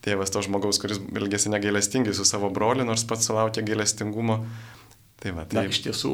[0.05, 4.41] tėvas to žmogaus, kuris elgėsi negailestingai su savo broliu, nors pats sulaukė gailestingumo.
[5.21, 5.61] Tai va, tai...
[5.61, 6.13] Na, iš tiesų,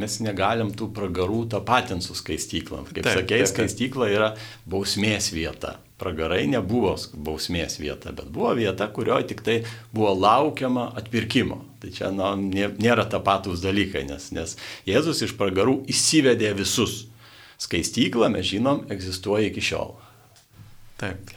[0.00, 2.84] mes negalim tų pragarų tapatinti su skaistykla.
[2.88, 4.30] Kaip taip, sakei, skaistykla yra
[4.68, 5.76] bausmės vieta.
[6.00, 9.58] Pragarai nebuvo bausmės vieta, bet buvo vieta, kurioje tik tai
[9.92, 11.60] buvo laukiama atpirkimo.
[11.82, 14.56] Tai čia na, nėra tapatus dalykai, nes, nes
[14.88, 17.04] Jėzus iš pragarų įsivedė visus.
[17.62, 19.92] Skaistykla, mes žinom, egzistuoja iki šiol.
[20.98, 21.30] Taip.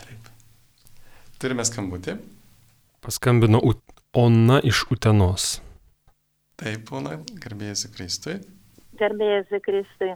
[1.42, 2.16] Turime skambutį.
[3.06, 3.60] Paskambino
[4.16, 5.65] Ona iš Utenos.
[6.62, 8.36] Taip, Ona, garbėjasi Kristui.
[9.00, 10.14] Garbėjasi Kristui.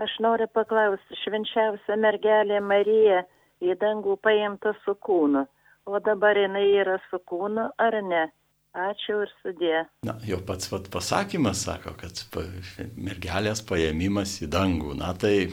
[0.00, 3.18] Aš noriu paklausti, švenčiausia mergelė Marija
[3.60, 5.42] į dangų paimta su kūnu,
[5.84, 8.22] o dabar jinai yra su kūnu ar ne?
[8.70, 9.78] Ačiū ir sudė.
[10.06, 12.20] Na, jau pats vat, pasakymas sako, kad
[12.94, 14.92] mergelės paėmimas į dangų.
[14.94, 15.48] Na, tai,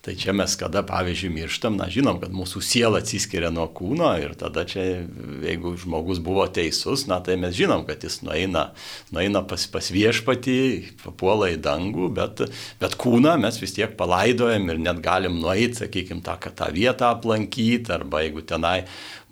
[0.00, 4.32] tai čia mes kada, pavyzdžiui, mirštam, na, žinom, kad mūsų siela atsiskiria nuo kūno ir
[4.40, 5.04] tada čia,
[5.44, 8.70] jeigu žmogus buvo teisus, na, tai mes žinom, kad jis nueina,
[9.12, 10.56] nueina pas, pas viešpatį,
[11.04, 12.46] papuola į dangų, bet,
[12.80, 17.92] bet kūną mes vis tiek palaidojam ir net galim nueiti, sakykime, tą, tą vietą aplankyti,
[17.92, 18.78] arba jeigu tenai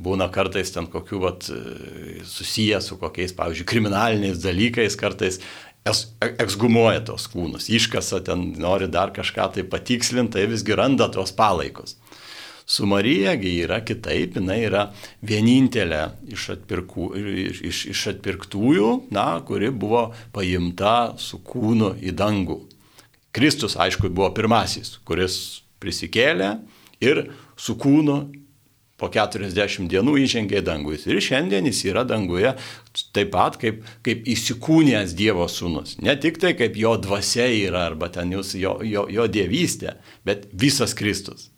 [0.03, 1.51] būna kartais ten kokių vat,
[2.29, 5.41] susiję su kokiais, pavyzdžiui, kriminaliniais dalykais, kartais
[5.83, 11.97] eksgumuoja tos kūnus, iškasa ten, nori dar kažką tai patikslinti, tai visgi randa tos palaikus.
[12.67, 14.85] Su Marijagi yra kitaip, jinai yra
[15.27, 17.09] vienintelė iš, atpirkų,
[17.67, 22.61] iš, iš atpirktųjų, na, kuri buvo paimta su kūnu į dangų.
[23.35, 26.55] Kristus, aišku, buvo pirmasis, kuris prisikėlė
[27.03, 27.25] ir
[27.59, 28.19] su kūnu
[29.03, 30.95] po 40 dienų įžengė į dangų.
[31.11, 32.55] Ir šiandien jis yra danguje
[33.17, 35.97] taip pat kaip, kaip įsikūnęs Dievo sūnus.
[36.05, 39.97] Ne tik tai kaip jo dvasia yra arba ten jūs, jo, jo, jo dievystė,
[40.29, 41.49] bet visas Kristus.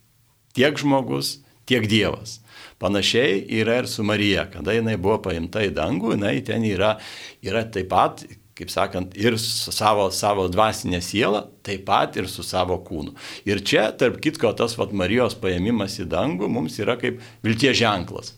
[0.57, 2.39] Tiek žmogus, tiek Dievas.
[2.81, 6.97] Panašiai yra ir su Marija, kada jinai buvo paimta į dangų, jinai ten yra,
[7.45, 12.45] yra taip pat kaip sakant, ir su savo, savo dvasinė siela, taip pat ir su
[12.47, 13.15] savo kūnu.
[13.49, 18.35] Ir čia, tarp kitko, tas vat, Marijos paėmimas į dangų mums yra kaip vilties ženklas.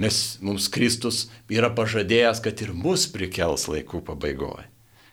[0.00, 4.64] Nes mums Kristus yra pažadėjęs, kad ir mus prikels laikų pabaigoje.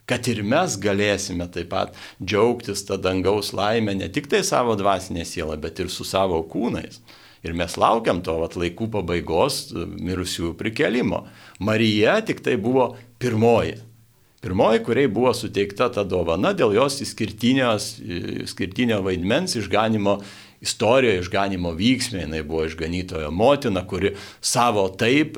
[0.09, 5.27] Kad ir mes galėsime taip pat džiaugtis tą dangaus laimę ne tik tai savo dvasinė
[5.27, 7.03] siela, bet ir su savo kūnais.
[7.45, 11.25] Ir mes laukiam to vat, laikų pabaigos mirusiųjų prikelimo.
[11.59, 13.77] Marija tik tai buvo pirmoji
[14.41, 20.13] Pirmoji, kuriai buvo suteikta ta dovana dėl jos išskirtinio vaidmens išganimo
[20.63, 25.37] istorijoje, išganimo vyksmė, jinai buvo išganytojo motina, kuri savo taip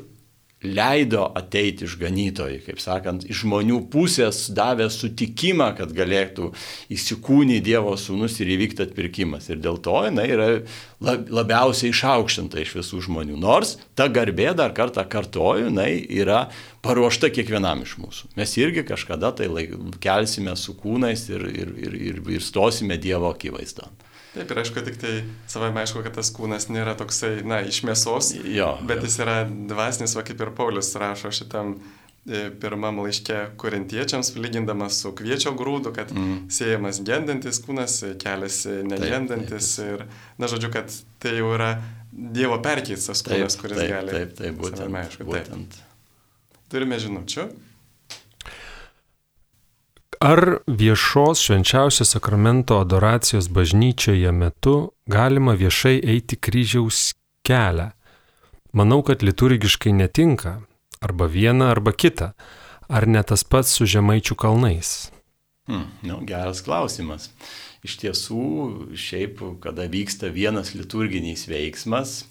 [0.62, 6.52] leido ateiti išganytojai, kaip sakant, iš žmonių pusės davė sutikimą, kad galėtų
[6.92, 9.48] įsikūnyti Dievo sūnus ir įvykti atpirkimas.
[9.50, 10.48] Ir dėl to jinai yra
[11.02, 13.38] labiausiai išaukštinta iš visų žmonių.
[13.42, 16.46] Nors ta garbė, dar kartą kartoju, jinai yra
[16.84, 18.32] paruošta kiekvienam iš mūsų.
[18.38, 23.32] Mes irgi kažkada tai laik, kelsime su kūnais ir, ir, ir, ir, ir stosime Dievo
[23.34, 23.90] akivaizdą.
[24.32, 25.16] Taip, ir aišku, tik tai
[25.50, 29.08] savai aišku, kad tas kūnas nėra toksai, na, iš mėsos, jo, bet jo.
[29.10, 35.12] jis yra dvasinis, va kaip ir Paulius rašo šitam e, pirmam laiške korintiečiams, lygindamas su
[35.18, 36.46] kviečio grūdu, kad mm.
[36.52, 40.06] siejamas gendantis kūnas, kelias negendantis taip, taip.
[40.08, 41.74] ir, na, žodžiu, kad tai jau yra
[42.12, 44.12] Dievo perkeistas kūnas, kuris taip, gali.
[44.12, 44.96] Taip, taip, būtent.
[45.00, 45.76] Aišku, būtent.
[45.78, 46.58] Taip.
[46.72, 47.46] Turime žinučių.
[50.22, 57.88] Ar viešos švenčiausio sakramento adoracijos bažnyčioje metu galima viešai eiti kryžiaus kelią?
[58.72, 60.60] Manau, kad liturgiškai netinka.
[61.00, 62.28] Arba viena, arba kita.
[62.86, 65.10] Ar ne tas pats su žemaičių kalnais?
[65.66, 67.32] Hmm, nu, geras klausimas.
[67.82, 68.46] Iš tiesų,
[68.94, 72.28] šiaip, kada vyksta vienas liturginis veiksmas,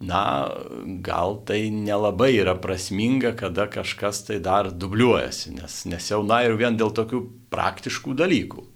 [0.00, 0.52] na,
[1.00, 6.56] gal tai nelabai yra prasminga, kada kažkas tai dar dubliuojasi, nes, nes jau, na, ir
[6.60, 8.66] vien dėl tokių praktiškų dalykų.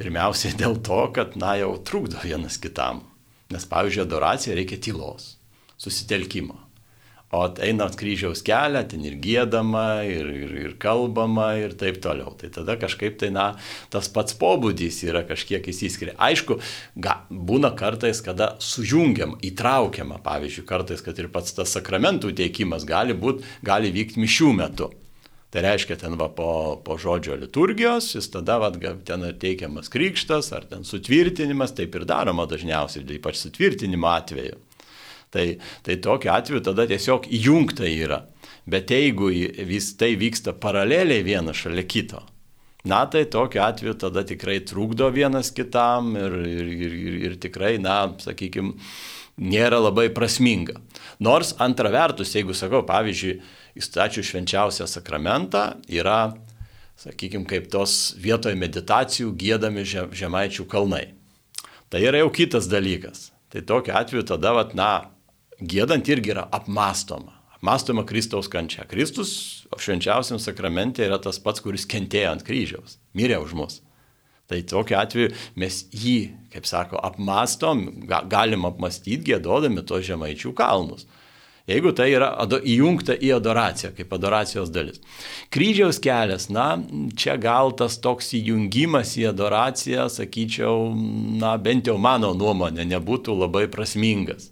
[0.00, 3.04] Pirmiausiai dėl to, kad, na, jau trukdo vienas kitam.
[3.54, 5.34] Nes, pavyzdžiui, adoracija reikia tylos,
[5.78, 6.63] susitelkimo.
[7.34, 12.34] O einant kryžiaus kelią, ten ir gėdama, ir, ir, ir kalbama, ir taip toliau.
[12.38, 13.46] Tai tada kažkaip tai, na,
[13.90, 16.14] tas pats pobūdis yra kažkiek įsiskiria.
[16.22, 16.60] Aišku,
[16.94, 23.16] ga, būna kartais, kada sujungiam, įtraukiama, pavyzdžiui, kartais, kad ir pats tas sakramentų teikimas gali,
[23.18, 24.92] būt, gali vykti mišių metu.
[25.54, 26.48] Tai reiškia, ten va po,
[26.82, 32.46] po žodžio liturgijos, jis tada va, ten teikiamas krikštas ar ten sutvirtinimas, taip ir daroma
[32.50, 34.58] dažniausiai, ypač sutvirtinimo atveju.
[35.34, 35.46] Tai,
[35.82, 38.20] tai tokiu atveju tada tiesiog įjungta yra.
[38.70, 39.32] Bet jeigu
[39.66, 42.22] vis tai vyksta paraleliai vienas šalia kito,
[42.86, 46.94] na tai tokiu atveju tada tikrai trukdo vienas kitam ir, ir, ir,
[47.26, 48.76] ir, tikrai, na, sakykime,
[49.40, 50.78] nėra labai prasminga.
[51.18, 53.38] Nors antra vertus, jeigu sakau, pavyzdžiui,
[53.80, 56.36] įstačių švenčiausią sakramentą yra,
[57.00, 59.82] sakykime, kaip tos vietoje meditacijų gėdami
[60.14, 61.08] žemaičių kalnai.
[61.90, 63.32] Tai yra jau kitas dalykas.
[63.52, 65.13] Tai tokiu atveju tada, vat, na,
[65.60, 67.32] gėdant irgi yra apmastoma.
[67.54, 68.84] Apmastoma Kristaus kančia.
[68.88, 73.80] Kristus švenčiausiam sakramente yra tas pats, kuris kentėjo ant kryžiaus, mirė už mus.
[74.50, 76.18] Tai tokiu atveju mes jį,
[76.52, 81.06] kaip sako, apmastom, ga, galim apmastyti gėdodami tos žemaičių kalnus.
[81.64, 85.00] Jeigu tai yra ado, įjungta į adoraciją, kaip adoracijos dalis.
[85.48, 86.74] Kryžiaus kelias, na,
[87.16, 90.90] čia gal tas toks įjungimas į adoraciją, sakyčiau,
[91.40, 94.50] na, bent jau mano nuomonė, nebūtų labai prasmingas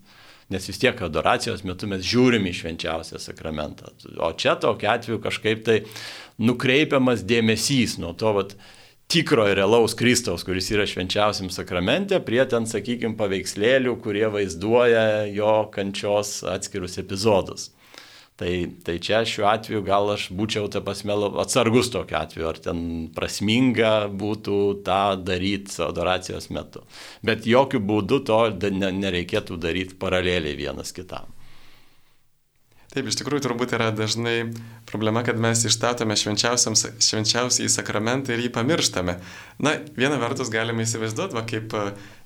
[0.53, 3.91] nes vis tiek adoracijos metu mes žiūrim į švenčiausią sakramentą.
[4.21, 5.81] O čia tokiu atveju kažkaip tai
[6.43, 8.57] nukreipiamas dėmesys nuo to vat,
[9.13, 15.57] tikro ir realaus Kristaus, kuris yra švenčiausiam sakramente, prie ten, sakykime, paveikslėlių, kurie vaizduoja jo
[15.75, 17.71] kančios atskirus epizodus.
[18.43, 22.81] Tai, tai čia šiuo atveju gal aš būčiau ta pasme atsargus tokiu atveju, ar ten
[23.15, 26.83] prasminga būtų tą daryti adoracijos metu.
[27.23, 28.41] Bet jokių būdų to
[28.73, 31.31] nereikėtų daryti paraleliai vienas kitam.
[32.93, 34.51] Taip, iš tikrųjų turbūt yra dažnai
[34.91, 39.15] problema, kad mes išstatome švenčiausiai sakramentą ir jį pamirštame.
[39.65, 41.73] Na, viena vertus galime įsivaizduoti, va, kaip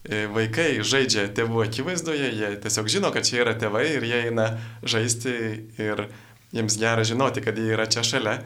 [0.06, 4.46] vaikai žaidžia tėvų akivaizdoje, jie tiesiog žino, kad čia yra tėvai ir jie eina
[4.86, 5.34] žaisti
[5.82, 6.06] ir
[6.54, 8.38] jiems gera žinoti, kad jie yra čia šalia,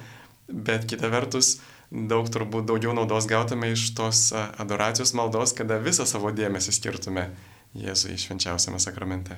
[0.48, 1.58] bet kita vertus
[1.90, 7.30] daug turbūt daugiau naudos gautume iš tos adoracijos maldos, kada visą savo dėmesį skirtume
[7.70, 9.36] Jėzui švenčiausiame sakramente.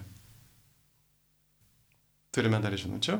[2.32, 3.18] Turime dar žinučių?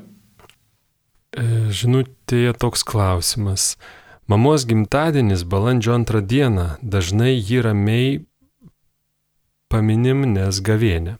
[1.36, 3.74] E, žinutėje toks klausimas.
[4.24, 8.14] Mamos gimtadienis balandžio antrą dieną dažnai jį ramiai
[9.72, 11.16] paminim, nes gavėnė.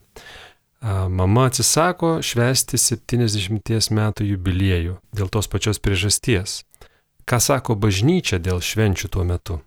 [0.83, 6.61] Mama atsisako švesti 70 metų jubiliejų dėl tos pačios priežasties.
[7.23, 9.61] Ką sako bažnyčia dėl švenčių tuo metu?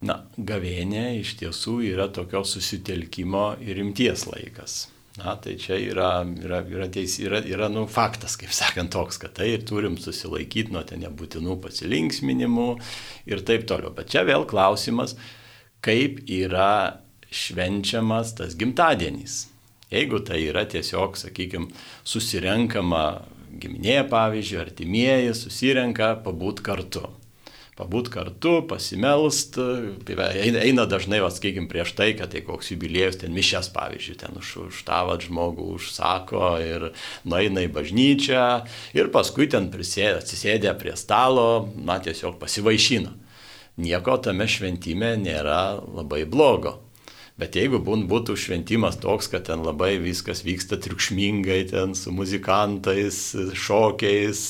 [0.00, 4.86] Na, gavėnė iš tiesų yra tokio susitelkimo ir rimties laikas.
[5.18, 9.34] Na, tai čia yra, yra, yra, teis, yra, yra nu, faktas, kaip sakant, toks, kad
[9.40, 12.68] tai turim susilaikyti nuo ten nebūtinų pasilinksminimų
[13.28, 13.90] ir taip toliau.
[13.96, 15.16] Bet čia vėl klausimas,
[15.82, 19.46] kaip yra švenčiamas tas gimtadienis.
[19.92, 21.70] Jeigu tai yra tiesiog, sakykime,
[22.04, 23.04] susirenkama
[23.58, 27.06] giminė, pavyzdžiui, artimieji, susirenka pabūt kartu
[27.78, 29.58] pabūt kartu, pasimelst,
[30.08, 34.54] eina, eina dažnai, sakykime, prieš tai, kad tai koks jubiliejus, ten mišes, pavyzdžiui, ten už,
[34.66, 36.88] už tą žmogų užsako ir
[37.28, 38.48] nueina į bažnyčią
[38.98, 43.14] ir paskui ten prisėdė, atsisėdė prie stalo, na tiesiog pasivaišina.
[43.78, 46.80] Nieko tame šventime nėra labai blogo.
[47.38, 53.20] Bet jeigu būtų šventimas toks, kad ten labai viskas vyksta triukšmingai, ten su muzikantais,
[53.54, 54.40] šokiais,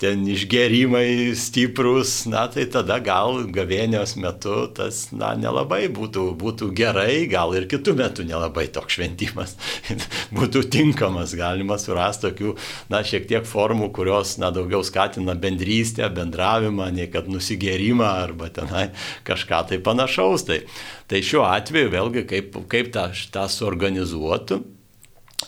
[0.00, 7.26] ten išgerimai stiprus, na tai tada gal gavėnios metu tas, na, nelabai būtų, būtų gerai,
[7.28, 9.58] gal ir kitų metų nelabai toks šventimas
[10.38, 12.56] būtų tinkamas, galima surasti tokių,
[12.88, 18.88] na, šiek tiek formų, kurios, na, daugiau skatina bendrystę, bendravimą, nei kad nusigerimą arba tenai
[19.28, 20.48] kažką tai panašaus.
[20.48, 20.62] Tai,
[21.08, 24.62] tai šiuo atveju vėlgi kaip, kaip tą, tą suorganizuotų.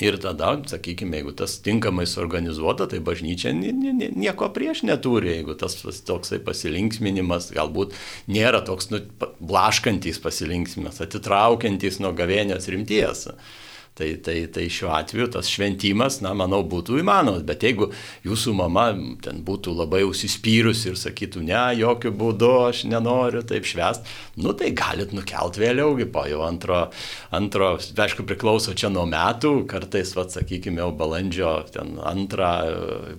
[0.00, 5.74] Ir tada, sakykime, jeigu tas tinkamai suorganizuota, tai bažnyčia nieko prieš neturi, jeigu tas
[6.06, 7.96] toksai pasilinksminimas galbūt
[8.30, 9.02] nėra toks nu,
[9.42, 13.26] blaškantis pasilinksminimas, atitraukiantis nuo gavėnės rimties.
[14.00, 17.42] Tai, tai, tai šiuo atveju tas šventimas, na, manau, būtų įmanomas.
[17.44, 17.90] Bet jeigu
[18.24, 18.86] jūsų mama
[19.20, 24.08] ten būtų labai užsispyrus ir sakytų, ne, jokių būdų aš nenoriu taip švest,
[24.40, 26.80] nu tai galit nukelt vėliaugi po jau antro,
[27.36, 32.54] antro, aišku, priklauso čia nuo metų, kartais, vad, sakykime, jau balandžio ten antrą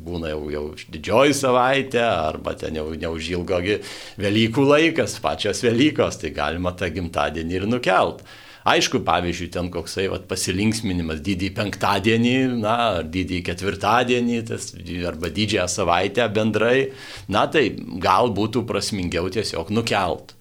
[0.02, 3.84] būna jau, jau didžioji savaitė, arba ten jau neužilgogi
[4.22, 8.26] Velykų laikas, pačios Velykos, tai galima tą gimtadienį ir nukelt.
[8.62, 14.67] Aišku, pavyzdžiui, ten koksai vat, pasilinksminimas didįjį penktadienį, na, ar didįjį ketvirtadienį, tas,
[15.10, 16.91] arba didžiąją savaitę bendrai,
[17.32, 17.71] na, tai
[18.04, 20.36] gal būtų prasmingiau tiesiog nukelt.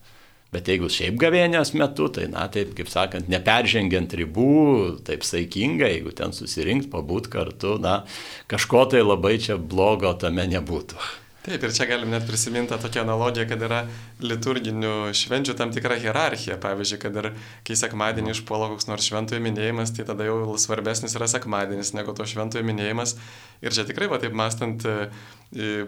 [0.51, 4.51] Bet jeigu šiaip gavėnios metu, tai, na, taip, kaip sakant, neperžengiant ribų,
[5.07, 8.01] taip saikingai, jeigu ten susirinkt, pabūt kartu, na,
[8.51, 10.99] kažko tai labai čia blogo tame nebūtų.
[11.41, 13.79] Taip, ir čia galim net prisiminti tokią analogiją, kad yra
[14.21, 16.59] liturginių švenčių tam tikra hierarchija.
[16.61, 17.31] Pavyzdžiui, kad ir
[17.65, 22.27] kai sekmadienį išpuola koks nors šventojo minėjimas, tai tada jau svarbesnis yra sekmadienis negu to
[22.29, 23.17] šventojo minėjimas.
[23.65, 24.85] Ir čia tikrai, va taip mastant,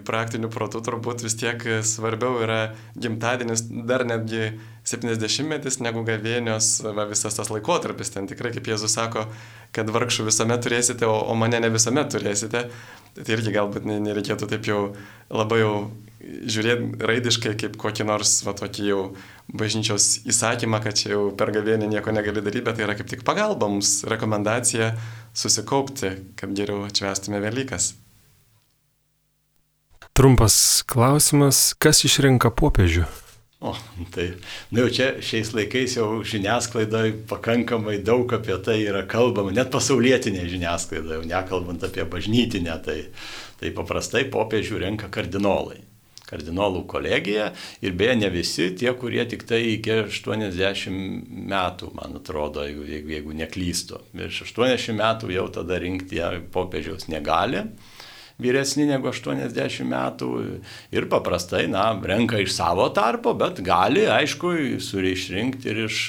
[0.08, 4.54] praktiniu protu turbūt vis tiek svarbiau yra gimtadienis, dar netgi
[4.88, 8.10] 70-metis negu gavėnios, va, visas tas laikotarpis.
[8.16, 9.28] Ten tikrai, kaip Jėzus sako,
[9.76, 12.66] kad vargšų visuomet turėsite, o, o mane ne visuomet turėsite.
[13.12, 14.80] Tai irgi galbūt nereikėtų taip jau
[15.32, 15.74] labai jau
[16.22, 19.00] žiūrėti raidiškai kaip kokį nors, va tokį jau
[19.52, 23.24] bažnyčios įsakymą, kad čia jau per gavėnį nieko negali daryti, bet tai yra kaip tik
[23.26, 24.92] pagalba mums, rekomendacija
[25.36, 27.92] susikaupti, kad geriau atšvestume Velykas.
[30.12, 30.54] Trumpas
[30.88, 33.08] klausimas, kas išrenka popiežių?
[33.62, 33.76] O,
[34.10, 34.32] tai,
[34.74, 40.48] nu jau čia šiais laikais jau žiniasklaidoje pakankamai daug apie tai yra kalbama, net pasaulietinė
[40.50, 42.96] žiniasklaida, jau nekalbant apie bažnytinę, tai,
[43.60, 45.78] tai paprastai popiežių renka kardinolai.
[46.26, 47.52] Kardinolų kolegija
[47.84, 53.14] ir beje ne visi tie, kurie tik tai iki 80 metų, man atrodo, jeigu, jeigu,
[53.14, 54.02] jeigu neklystu.
[54.16, 57.68] Virš 80 metų jau tada rinkti popiežiaus negali
[58.42, 60.30] vyresni negu 80 metų
[60.94, 66.00] ir paprastai, na, renka iš savo tarpo, bet gali, aišku, surišrinkti ir iš,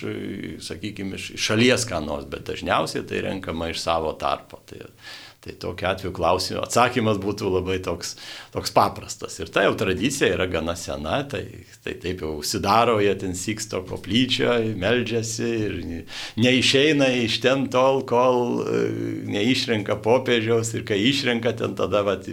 [0.67, 4.62] sakykime, iš šalies ką nors, bet dažniausiai tai renkama iš savo tarpo.
[4.69, 4.84] Tai,
[5.43, 8.13] Tai tokiu atveju klausimas, atsakymas būtų labai toks,
[8.53, 9.34] toks paprastas.
[9.43, 11.41] Ir ta jau tradicija yra gana sena, tai,
[11.84, 15.75] tai taip jau užsidaro, jie ten siksto koplyčio, meldžiasi ir
[16.39, 18.79] neišeina iš ten tol, kol e,
[19.34, 22.32] neišrenka popiežiaus ir kai išrenka ten tada vat,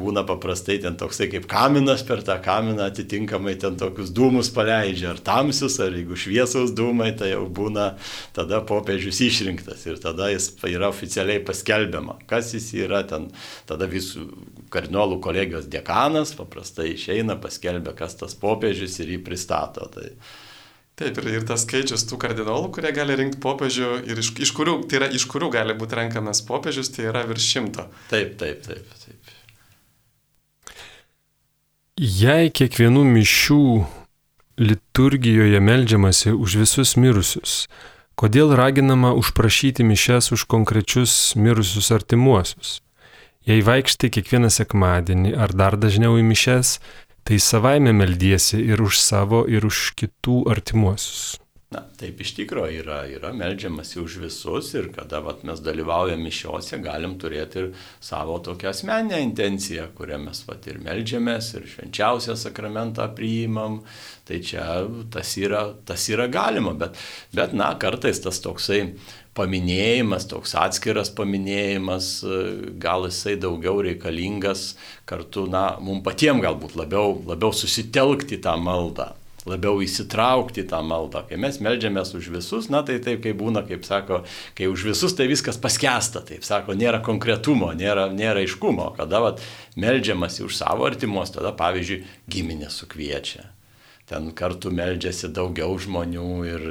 [0.00, 5.20] būna paprastai ten toksai kaip kaminas per tą kaminą atitinkamai ten tokius dūmus paleidžia, ar
[5.20, 7.92] tamsius, ar jeigu šviesaus dūmai, tai jau būna
[8.32, 13.30] tada popiežius išrinktas ir tada jis yra oficialiai paskelbiama kas jis yra, ten
[13.68, 14.28] tada visų
[14.72, 19.88] kardinolų kolegijos dekanas paprastai išeina, paskelbia, kas tas popiežius ir jį pristato.
[19.92, 20.08] Tai,
[20.92, 24.74] Taip, ir, ir tas skaičius tų kardinolų, kurie gali rinkti popiežių ir iš, iš, kurių,
[24.90, 27.86] tai yra, iš kurių gali būti renkamas popiežius, tai yra virš šimto.
[28.10, 29.32] Taip, taip, taip, taip.
[31.96, 33.62] Jei kiekvienų mišių
[34.60, 37.56] liturgijoje melžiamasi už visus mirusius,
[38.22, 42.76] Kodėl raginama užprašyti mišes už konkrečius mirusius artimuosius?
[43.42, 46.76] Jei vaikštai kiekvieną sekmadienį ar dar dažniau į mišes,
[47.26, 51.41] tai savaime meldiesi ir už savo, ir už kitų artimuosius.
[51.72, 56.76] Na, taip iš tikrųjų yra, yra melžiamasi už visus ir kada vat, mes dalyvaujame mišiuose,
[56.84, 57.68] galim turėti ir
[58.02, 63.80] savo tokią asmeninę intenciją, kurią mes vat, ir melžiamės, ir švenčiausią sakramentą priimam.
[64.28, 64.66] Tai čia
[65.14, 67.00] tas yra, tas yra galima, bet,
[67.34, 68.82] bet na, kartais tas toksai
[69.38, 72.12] paminėjimas, toks atskiras paminėjimas,
[72.82, 74.74] gal jisai daugiau reikalingas
[75.08, 79.14] kartu, na, mums patiems galbūt labiau, labiau susitelkti tą maldą
[79.48, 81.24] labiau įsitraukti į tą maldą.
[81.28, 84.22] Kai mes melžiamės už visus, na tai taip, kai būna, kaip sako,
[84.58, 88.92] kai už visus tai viskas paskesta, taip sako, nėra konkretumo, nėra, nėra aiškumo.
[88.98, 89.42] Kada vat,
[89.80, 93.50] melžiamasi už savo artimos, tada pavyzdžiui, giminė sukviečia
[94.12, 96.66] ten kartu meldžiasi daugiau žmonių ir,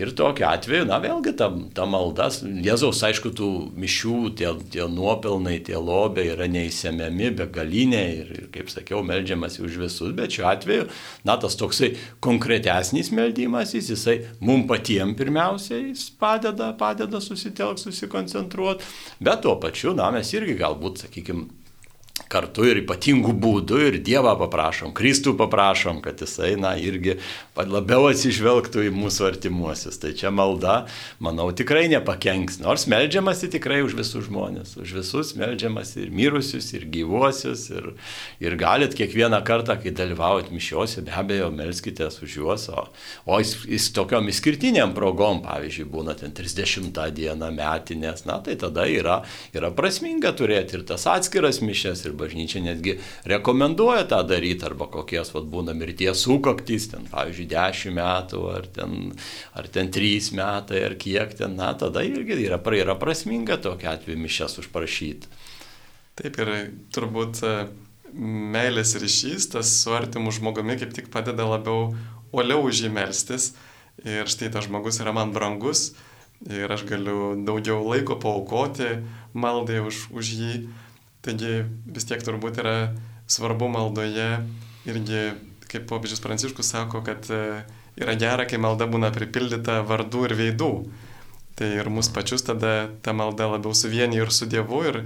[0.00, 5.58] ir tokiu atveju, na vėlgi ta, ta maldas, Jėzaus aišku, tų mišių, tie, tie nuopelnai,
[5.66, 10.88] tie lobiai yra neįsiemiami, begaliniai ir, ir, kaip sakiau, meldžiamasi už visus, bet šiuo atveju,
[11.28, 11.92] na tas toksai
[12.24, 18.88] konkretesnis meldymas, jis, jisai mums patiems pirmiausiai padeda, padeda susitelkti, susikoncentruoti,
[19.20, 21.59] bet tuo pačiu, na mes irgi galbūt, sakykime,
[22.30, 27.16] kartu ir ypatingų būdų ir Dievą paprašom, Kristų paprašom, kad jisai, na, irgi
[27.60, 29.98] labiau atsižvelgtų į mūsų artimuosius.
[30.00, 30.84] Tai čia malda,
[31.22, 32.60] manau, tikrai nepakenks.
[32.62, 37.90] Nors melžiamasi tikrai už visus žmonės, už visus melžiamasi ir mirusius, ir gyvuosius, ir,
[38.42, 42.86] ir galit kiekvieną kartą, kai dalyvaujat mišiuose, be abejo, melskitės už juos, o,
[43.26, 48.86] o jis, jis tokiom išskirtiniam progom, pavyzdžiui, būna ten 30 dieną metinės, na, tai tada
[48.90, 49.20] yra,
[49.56, 52.96] yra prasminga turėti ir tas atskiras mišes, ir bažnyčia netgi
[53.30, 58.96] rekomenduoja tą daryti, arba kokies vat, būna mirties sukaktys, ten, pavyzdžiui, 10 metų, ar ten,
[59.56, 64.20] ar ten 3 metai, ar kiek ten, na, tada irgi yra, yra prasminga tokia atveju
[64.20, 65.30] mišes užprašyti.
[66.20, 66.52] Taip ir
[66.92, 67.56] turbūt e,
[68.12, 71.94] meilės ryšys, tas su artimu žmogumi kaip tik padeda labiau
[72.34, 73.54] uoliau už jį melstis.
[74.04, 75.90] Ir štai tas žmogus yra man brangus
[76.48, 79.02] ir aš galiu daugiau laiko paukoti
[79.34, 80.54] maldai už, už jį.
[81.24, 82.74] Taigi vis tiek turbūt yra
[83.30, 84.28] svarbu maldoje
[84.88, 85.24] irgi,
[85.70, 87.62] kaip popiežius Pranciškus sako, kad e,
[88.00, 90.70] yra gera, kai malda būna pripildyta vardų ir veidų.
[91.60, 95.02] Tai ir mus pačius tada ta malda labiau suvienyje ir su Dievu, ir,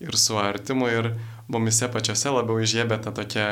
[0.00, 1.12] ir su artimu, ir
[1.52, 3.48] mumise pačiose labiau įžiebė tą tokią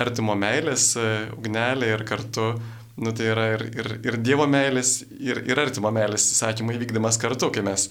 [0.00, 2.54] artimo meilės e, ugnelę ir kartu,
[3.00, 7.52] nu tai yra ir, ir, ir Dievo meilės, ir, ir artimo meilės įsakymų įvykdymas kartu,
[7.52, 7.90] kai mes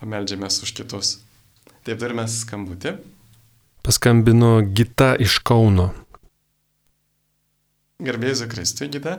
[0.00, 1.18] pameldžiamės už kitus.
[1.80, 2.90] Taip turime skambutį.
[3.80, 5.86] Paskambino Gita iš Kauno.
[8.04, 9.14] Garbėsiu Kristui, Gita.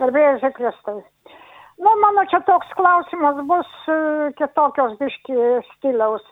[0.00, 1.00] Garbėsiu Kristui.
[1.80, 3.96] Nu, mano čia toks klausimas bus e,
[4.36, 5.38] kitokios biški
[5.70, 6.26] stiliaus.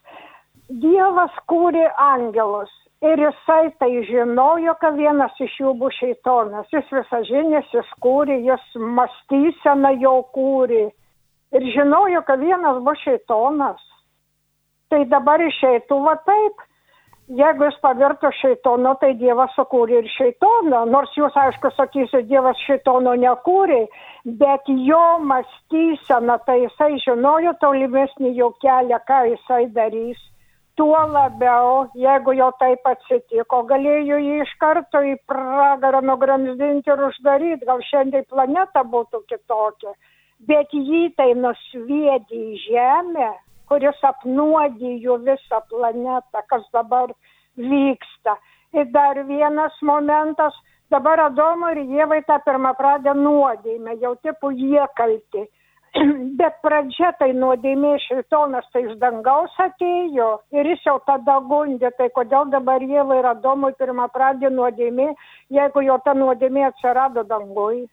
[0.83, 6.69] Dievas kūrė angelus ir jisai tai žinojo, kad vienas iš jų bus šeitonas.
[6.77, 8.69] Jis visažinis, jis kūrė, jis
[8.99, 10.85] mąstysena jo kūrė.
[11.57, 13.81] Ir žinojo, kad vienas bus šeitonas.
[14.93, 16.69] Tai dabar išeitų va taip.
[17.33, 20.83] Jeigu jis pavirto šeitono, tai Dievas sukūrė ir šeitoną.
[20.91, 23.79] Nors jūs, aišku, sakysite, Dievas šeitono nekūrė,
[24.41, 30.19] bet jo mąstysena, tai jisai žinojo tolimesnį jo kelią, ką jisai darys.
[30.77, 37.69] Tuo labiau, jeigu jau taip atsitiko, galėjo jį iš karto į pragarą nugramzdinti ir uždaryti,
[37.71, 39.95] gal šiandien planeta būtų kitokia.
[40.53, 43.31] Bet jį tai nusviedė į žemę,
[43.73, 47.09] kuris apnuodijo visą planetą, kas dabar
[47.57, 48.37] vyksta.
[48.77, 50.53] Ir dar vienas momentas,
[50.93, 55.47] dabar Adomo ir Jėvai tą pirmą pradę nuodėmę, jau tipų jie kalti.
[56.41, 62.11] Bet pradžia tai nuodėmė šitonas tai iš dangaus atėjo ir jis jau tada gundė, tai
[62.17, 65.15] kodėl dabar Jėvai ir Adomui pirmą pradė nuodėmė,
[65.53, 67.87] jeigu jau ta nuodėmė atsirado dangui.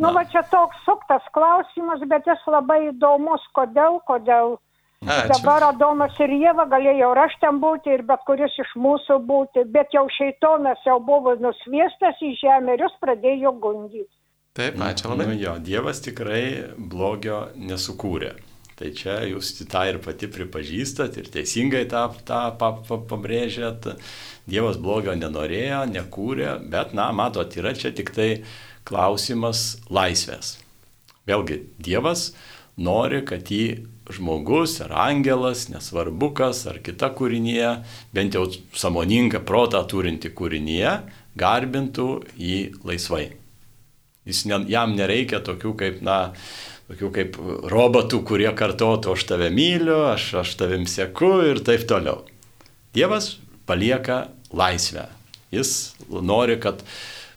[0.00, 4.56] Nu, va čia toks suktas klausimas, bet jis labai įdomus, kodėl, kodėl.
[5.02, 5.32] Ačiū.
[5.32, 9.64] Dabar Adomas ir Jėva galėjo ir aš ten būti, ir bet kuris iš mūsų būti,
[9.74, 14.06] bet jau šeitonas jau buvo nusviestas į žemę ir jis pradėjo gundyti.
[14.54, 15.26] Taip, ačiū labai.
[15.32, 16.44] Nu, jo, Dievas tikrai
[16.76, 18.34] blogio nesukūrė.
[18.78, 23.90] Tai čia jūs tą ir pati pripažįstat ir teisingai tą, tą pa, pa, pabrėžėt.
[24.46, 28.28] Dievas blogio nenorėjo, nekūrė, bet, na, matot, yra čia tik tai
[28.86, 30.60] klausimas laisvės.
[31.26, 32.30] Vėlgi, Dievas
[32.78, 33.66] nori, kad jį
[34.10, 37.76] žmogus ar angelas, nesvarbu kas, ar kita kūrinėje,
[38.14, 40.96] bent jau samoningą protą turinti kūrinėje,
[41.38, 43.28] garbintų jį laisvai.
[44.28, 46.18] Jis ne, jam nereikia tokių kaip, na,
[46.90, 47.38] tokių kaip
[47.72, 52.22] robotų, kurie kartotų, aš tave myliu, aš, aš tavim sėku ir taip toliau.
[52.94, 53.36] Dievas
[53.66, 55.08] palieka laisvę.
[55.52, 56.84] Jis nori, kad,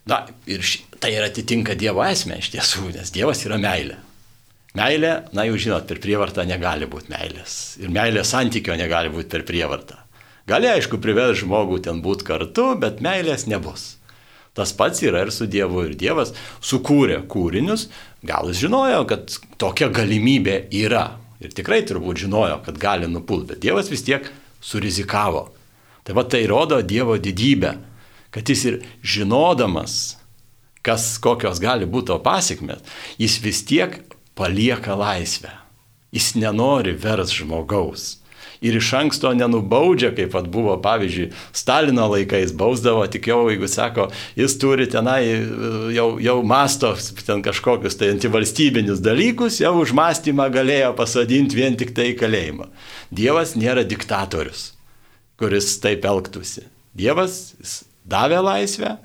[0.08, 3.98] na, ir ši, tai ir atitinka Dievo esmę iš tiesų, nes Dievas yra meilė.
[4.76, 7.60] Meilė, na jau žinot, per prievartą negali būti meilės.
[7.80, 10.02] Ir meilės santykio negali būti per prievartą.
[10.50, 13.96] Gali, aišku, privers žmogų ten būti kartu, bet meilės nebus.
[14.56, 15.86] Tas pats yra ir su Dievu.
[15.88, 17.88] Ir Dievas sukūrė kūrinius,
[18.24, 21.08] gal jis žinojo, kad tokia galimybė yra.
[21.44, 24.28] Ir tikrai turbūt žinojo, kad gali nupult, bet Dievas vis tiek
[24.64, 25.50] surizikavo.
[26.06, 27.74] Tai va tai rodo Dievo didybę,
[28.32, 30.18] kad jis ir žinodamas,
[30.86, 32.84] kas kokios gali būti to pasiekmes,
[33.20, 33.98] jis vis tiek
[34.36, 35.52] palieka laisvę.
[36.16, 38.16] Jis nenori vers žmogaus.
[38.64, 44.08] Ir iš anksto nenubaudžia, kaip pat buvo, pavyzdžiui, Stalino laikais bausdavo, tik jau, jeigu sako,
[44.40, 45.20] jis turi tenai,
[45.94, 46.94] jau, jau masto
[47.28, 52.70] ten kažkokius tai antivalstybinius dalykus, jau užmastymą galėjo pasodinti vien tik tai kalėjimą.
[53.14, 54.72] Dievas nėra diktatorius,
[55.38, 56.66] kuris taip elgtųsi.
[56.96, 57.54] Dievas
[58.08, 58.96] davė laisvę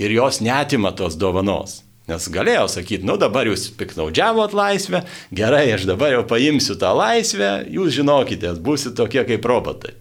[0.00, 1.83] ir jos netima tos dovanos.
[2.04, 5.00] Nes galėjau sakyti, nu dabar jūs piknaudžiavot laisvę,
[5.32, 9.94] gerai, aš dabar jau paimsiu tą laisvę, jūs žinokite, būsite tokie kaip robotai.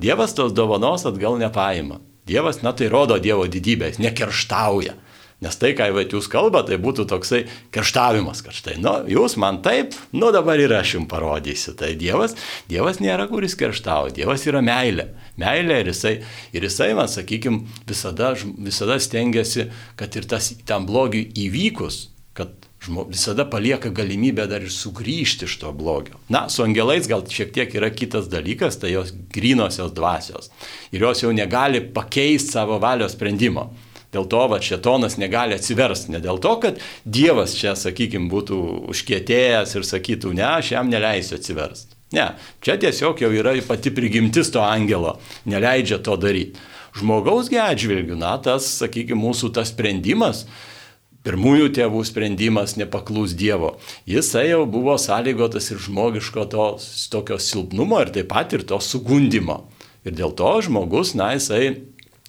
[0.00, 1.98] Dievas tos dovanos atgal nepaima.
[2.28, 4.94] Dievas, na tai rodo Dievo didybę, jis nekerštauja.
[5.40, 7.38] Nes tai, ką vat, jūs kalbate, tai būtų toksai
[7.72, 11.72] kerštavimas, kad štai, nu, jūs man taip, nu dabar ir aš jums parodysiu.
[11.80, 12.36] Tai Dievas,
[12.68, 15.08] Dievas nėra kuris kerštauja, Dievas yra meilė.
[15.40, 16.14] Meilė ir jisai,
[16.52, 22.02] ir jisai man, sakykime, visada, visada stengiasi, kad ir tas tam blogiui įvykus,
[22.36, 22.52] kad
[22.84, 26.20] žmo, visada palieka galimybę dar ir sugrįžti iš to blogio.
[26.28, 30.52] Na, su angelais gal šiek tiek yra kitas dalykas, tai jos grinosios dvasios.
[30.92, 33.70] Ir jos jau negali pakeisti savo valios sprendimo.
[34.10, 36.10] Dėl to, va, šetonas negali atsiversti.
[36.10, 38.58] Ne dėl to, kad Dievas čia, sakykime, būtų
[38.90, 41.94] užkietėjęs ir sakytų, ne, aš jam neleisiu atsiversti.
[42.16, 46.58] Ne, čia tiesiog jau yra pati prigimtis to angelo, neleidžia to daryti.
[46.98, 50.42] Žmogaus atžvilgių, na, tas, sakykime, mūsų tas sprendimas,
[51.22, 53.76] pirmųjų tėvų sprendimas nepaklus Dievo,
[54.10, 56.66] jisai jau buvo sąlygotas ir žmogiško to
[57.12, 59.68] tokio silpnumo ir taip pat ir to sugundimo.
[60.02, 61.76] Ir dėl to žmogus, na, jisai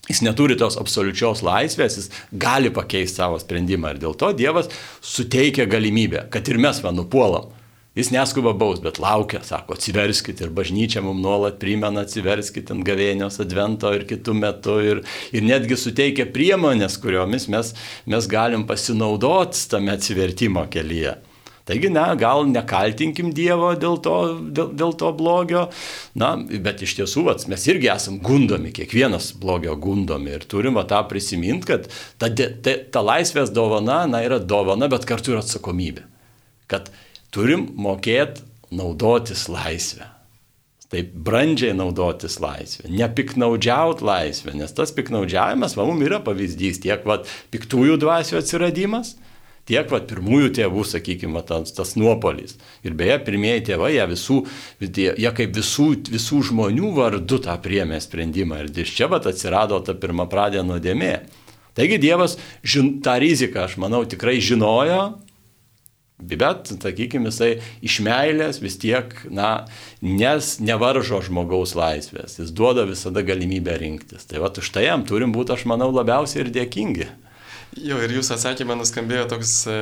[0.10, 4.72] Jis neturi tos absoliučios laisvės, jis gali pakeisti savo sprendimą ir dėl to Dievas
[5.06, 7.52] suteikia galimybę, kad ir mes va nupuolam.
[7.96, 13.42] Jis neskuba baus, bet laukia, sako, atsiverskit ir bažnyčia mums nuolat primena, atsiverskit ant gavėnios
[13.44, 15.02] advento ir kitų metų ir,
[15.36, 17.74] ir netgi suteikia priemonės, kuriomis mes,
[18.08, 21.18] mes galim pasinaudoti tame atsivertimo kelyje.
[21.70, 24.16] Taigi, ne, gal nekaltinkim Dievo dėl to,
[24.50, 25.68] dėl, dėl to blogio,
[26.18, 30.88] na, bet iš tiesų, vat, mes irgi esam gundomi, kiekvienas blogio gundomi ir turim va,
[30.90, 31.90] tą prisiminti, kad
[32.22, 36.08] ta, ta, ta laisvės dovana, na, yra dovana, bet kartu ir atsakomybė.
[36.72, 36.90] Kad
[37.36, 40.08] turim mokėti naudotis laisvę.
[40.92, 47.22] Taip brandžiai naudotis laisvę, nepiknaudžiaut laisvę, nes tas piknaudžiavimas, va, mums yra pavyzdys tiek, va,
[47.54, 49.14] piktųjų dvasių atsiradimas,
[49.70, 52.58] tiek vat, pirmųjų tėvų, sakykime, tas, tas nuopolis.
[52.86, 54.40] Ir beje, pirmieji tėvai, jie, visų,
[54.82, 58.64] jie kaip visų, visų žmonių vardu tą priemė sprendimą.
[58.64, 61.16] Ir iš čia vat, atsirado ta pirma pradė nuodėmė.
[61.78, 62.36] Taigi Dievas
[62.68, 65.04] žin, tą riziką, aš manau, tikrai žinojo,
[66.22, 69.66] Bet, sakykime, jisai iš meilės vis tiek, na,
[70.06, 74.28] nes nevaržo žmogaus laisvės, jis duoda visada galimybę rinktis.
[74.30, 77.10] Tai va, už tai jam turim būti, aš manau, labiausiai ir dėkingi.
[77.80, 79.76] Jo, ir jūsų atsakymą nuskambėjo toks e,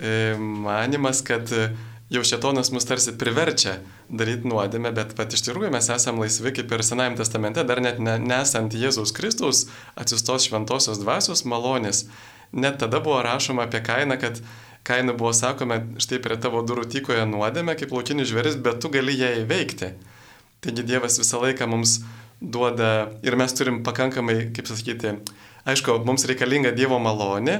[0.00, 1.66] e, manimas, kad e,
[2.08, 3.74] jau šetonas mus tarsi priverčia
[4.08, 8.00] daryti nuodėmę, bet pat iš tikrųjų mes esame laisvi kaip ir Senajame testamente, dar net
[8.00, 9.66] ne, nesant Jėzaus Kristaus
[10.00, 12.06] atsistos šventosios dvasios malonės.
[12.56, 14.40] Net tada buvo rašoma apie kainą, kad
[14.88, 19.12] kaina buvo sakoma, štai prie tavo durų tykoje nuodėmė kaip laukinis žvėris, bet tu gali
[19.18, 19.92] ją įveikti.
[20.64, 21.98] Taigi Dievas visą laiką mums
[22.40, 25.18] duoda ir mes turim pakankamai, kaip sakyti,
[25.68, 27.58] Aišku, mums reikalinga Dievo malonė,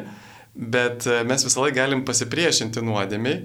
[0.57, 3.43] bet e, mes visą laiką galim pasipriešinti nuodėmiai.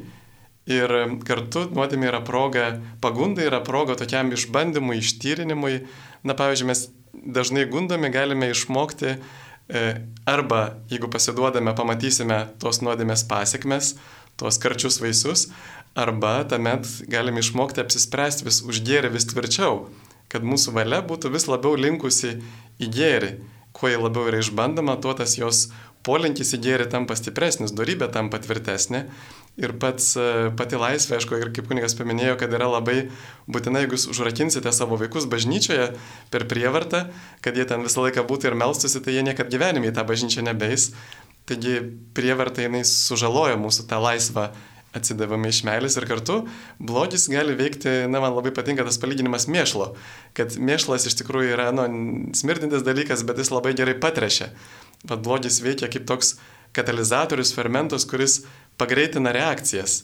[0.72, 0.94] Ir
[1.28, 2.70] kartu nuodėmė yra proga,
[3.04, 5.82] pagunda yra proga tokiam išbandymui, ištyrinimui.
[6.24, 9.84] Na, pavyzdžiui, mes dažnai gundomi galime išmokti e,
[10.32, 13.98] arba, jeigu pasiduodame, pamatysime tos nuodėmės pasiekmes,
[14.40, 15.50] tuos karčius vaisius,
[16.00, 19.90] arba tuomet galime išmokti apsispręsti vis už gėrį vis tvirčiau,
[20.32, 22.38] kad mūsų valia būtų vis labiau linkusi
[22.80, 23.34] į gėrį
[23.74, 25.68] kuo jie labiau yra išbandoma, tuo tas jos
[26.04, 29.06] polinkis į gėrį tampa stipresnis, darybė tampa tvirtesnė.
[29.54, 33.12] Ir pats, e, pati laisvė, aišku, ir kaip kunigas paminėjo, kad yra labai
[33.46, 35.92] būtina, jeigu jūs užrakinsite savo vaikus bažnyčioje
[36.34, 37.06] per prievartą,
[37.46, 40.46] kad jie ten visą laiką būtų ir melstusi, tai jie niekada gyvenime į tą bažnyčią
[40.50, 40.90] nebeis.
[41.46, 41.78] Taigi
[42.18, 44.50] prievarta jinai sužaloja mūsų tą laisvą
[44.98, 46.40] atsidavimą iš meilės ir kartu
[46.80, 49.92] blogis gali veikti, na, man labai patinka tas palyginimas mėšlo,
[50.38, 51.88] kad mėšlas iš tikrųjų yra, nu,
[52.38, 54.52] smirdintis dalykas, bet jis labai gerai patrešia.
[55.10, 56.38] Vat blogis veikia kaip toks
[56.74, 58.44] katalizatorius, fermentas, kuris
[58.82, 60.04] pagreitina reakcijas.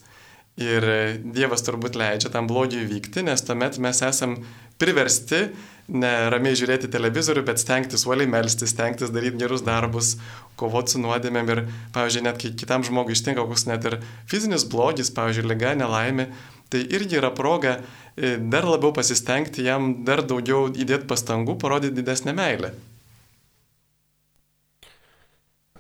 [0.60, 0.84] Ir
[1.24, 4.36] Dievas turbūt leidžia tam blogiui vykti, nes tuomet mes esam
[4.80, 5.46] priversti
[5.90, 10.14] ne ramiai žiūrėti televizorių, bet stengtis uoliai melstis, stengtis daryti gerus darbus,
[10.60, 11.64] kovoti su nuodėmėm ir,
[11.96, 13.98] pavyzdžiui, net kai kitam žmogui ištinka koks net ir
[14.30, 16.30] fizinis blogis, pavyzdžiui, lyga, nelaimė,
[16.70, 22.36] tai irgi yra proga e, dar labiau pasistengti, jam dar daugiau įdėti pastangų, parodyti didesnę
[22.38, 22.74] meilę.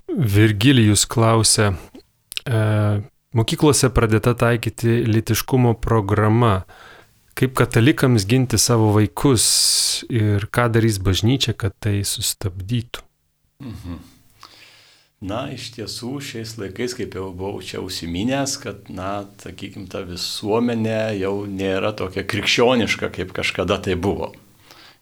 [0.09, 1.75] Virgilijus klausia,
[2.41, 2.59] e,
[3.35, 6.63] mokyklose pradėta taikyti litiškumo programa.
[7.39, 9.45] Kaip katalikams ginti savo vaikus
[10.11, 13.05] ir ką darys bažnyčia, kad tai sustabdytų?
[13.63, 13.99] Mhm.
[15.19, 21.17] Na, iš tiesų, šiais laikais, kaip jau buvau čia užsiminęs, kad, na, sakykime, ta visuomenė
[21.19, 24.31] jau nėra tokia krikščioniška, kaip kažkada tai buvo.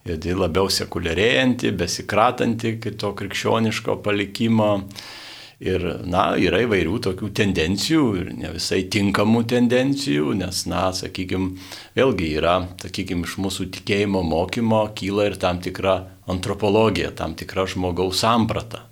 [0.10, 4.72] Ir labiau sekuliarėjanti, besikratanti to krikščioniško palikimo
[5.58, 11.56] Ir, na, yra įvairių tokių tendencijų ir ne visai tinkamų tendencijų, nes, na, sakykime,
[11.98, 15.98] vėlgi yra, sakykime, iš mūsų tikėjimo mokymo kyla ir tam tikra
[16.30, 18.86] antropologija, tam tikra žmogaus samprata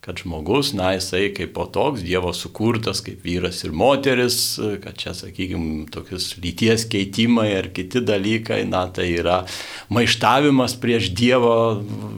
[0.00, 4.38] kad žmogus, na, jisai kaip po toks Dievo sukurtas, kaip vyras ir moteris,
[4.80, 9.42] kad čia, sakykime, tokius lyties keitimai ar kiti dalykai, na, tai yra
[9.92, 11.54] maištavimas prieš Dievo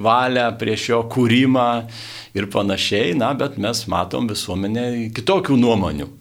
[0.06, 1.68] valią, prieš jo kūrimą
[2.38, 6.12] ir panašiai, na, bet mes matom visuomenė kitokių nuomonių.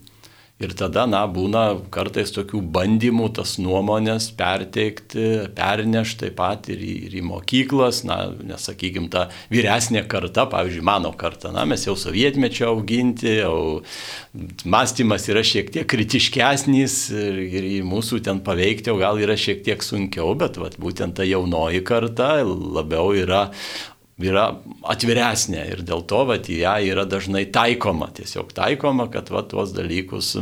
[0.61, 5.23] Ir tada, na, būna kartais tokių bandymų tas nuomonės perteikti,
[5.57, 11.13] pernešti taip pat ir į, ir į mokyklas, na, nesakykim, ta vyresnė karta, pavyzdžiui, mano
[11.17, 13.81] karta, na, mes jau sovietmečio auginti, jau
[14.69, 19.63] mąstymas yra šiek tiek kritiškesnis ir, ir į mūsų ten paveikti, o gal yra šiek
[19.65, 23.47] tiek sunkiau, bet vat, būtent ta jaunoji karta labiau yra
[24.25, 24.47] yra
[24.91, 30.35] atviresnė ir dėl to vat, ją yra dažnai taikoma, tiesiog taikoma, kad vat, tuos dalykus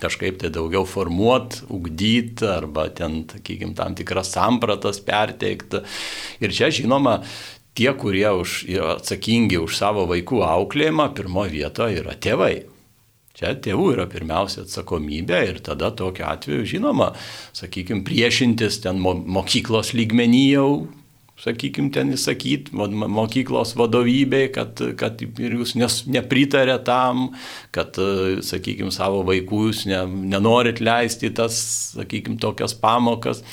[0.00, 5.82] kažkaip tai daugiau formuot, ugdyt arba ten, sakykime, tam tikras sampratas perteikti.
[6.44, 7.22] Ir čia, žinoma,
[7.76, 12.54] tie, kurie už, yra atsakingi už savo vaikų auklėjimą, pirmo vietoje yra tėvai.
[13.36, 17.10] Čia tėvų yra pirmiausia atsakomybė ir tada tokiu atveju, žinoma,
[17.56, 20.86] sakykime, priešintis ten mokyklos lygmenyjau,
[21.40, 27.28] sakykime, ten įsakyti mokyklos vadovybei, kad, kad ir jūs nes, nepritarė tam,
[27.76, 27.98] kad,
[28.46, 30.00] sakykime, savo vaikų jūs ne,
[30.32, 31.58] nenorit leisti tas,
[31.96, 33.44] sakykime, tokias pamokas.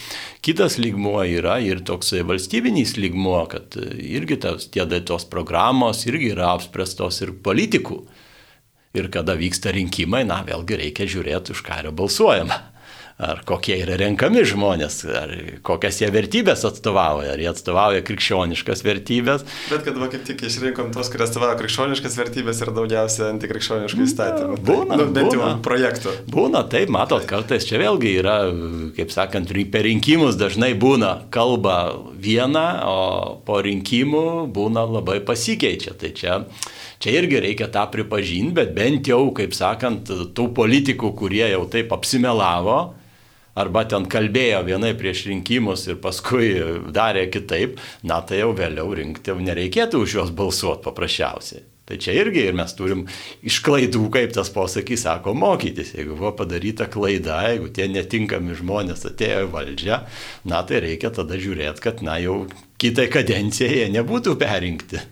[0.43, 6.53] Kitas lygmuo yra ir toks valstybinis lygmuo, kad irgi tas, tie tos programos irgi yra
[6.55, 8.03] apspręstos ir politikų.
[8.93, 12.72] Ir kada vyksta rinkimai, na, vėlgi reikia žiūrėti, už ką yra balsuojama
[13.21, 15.33] ar kokie yra renkami žmonės, ar
[15.65, 19.45] kokias jie vertybės atstovauja, ar jie atstovauja krikščioniškas vertybės.
[19.69, 24.57] Bet kad va kaip tik išrinkom tos, kurie atstovauja krikščioniškas vertybės ir daugiausia antikrikščioniškų įstatymų.
[24.57, 25.49] Tai būna, nu, bent būna.
[25.51, 26.15] jau projektų.
[26.33, 28.37] Būna, taip, matot, kartais čia vėlgi yra,
[28.97, 31.77] kaip sakant, per rinkimus dažnai būna kalba
[32.17, 32.97] viena, o
[33.45, 35.93] po rinkimų būna labai pasikeičia.
[35.99, 36.41] Tai čia
[37.03, 41.91] čia irgi reikia tą pripažinti, bet bent jau, kaip sakant, tų politikų, kurie jau taip
[41.91, 42.93] apsimelavo,
[43.59, 46.55] arba ten kalbėjo vienai prieš rinkimus ir paskui
[46.93, 51.63] darė kitaip, na tai jau vėliau rinkti nereikėtų už juos balsuoti paprasčiausiai.
[51.83, 53.01] Tai čia irgi ir mes turim
[53.43, 55.91] iš klaidų, kaip tas posakys sako, mokytis.
[55.97, 59.97] Jeigu buvo padaryta klaida, jeigu tie netinkami žmonės atėjo į valdžią,
[60.47, 62.45] na tai reikia tada žiūrėti, kad na jau
[62.79, 65.03] kitai kadencijai jie nebūtų perinkti.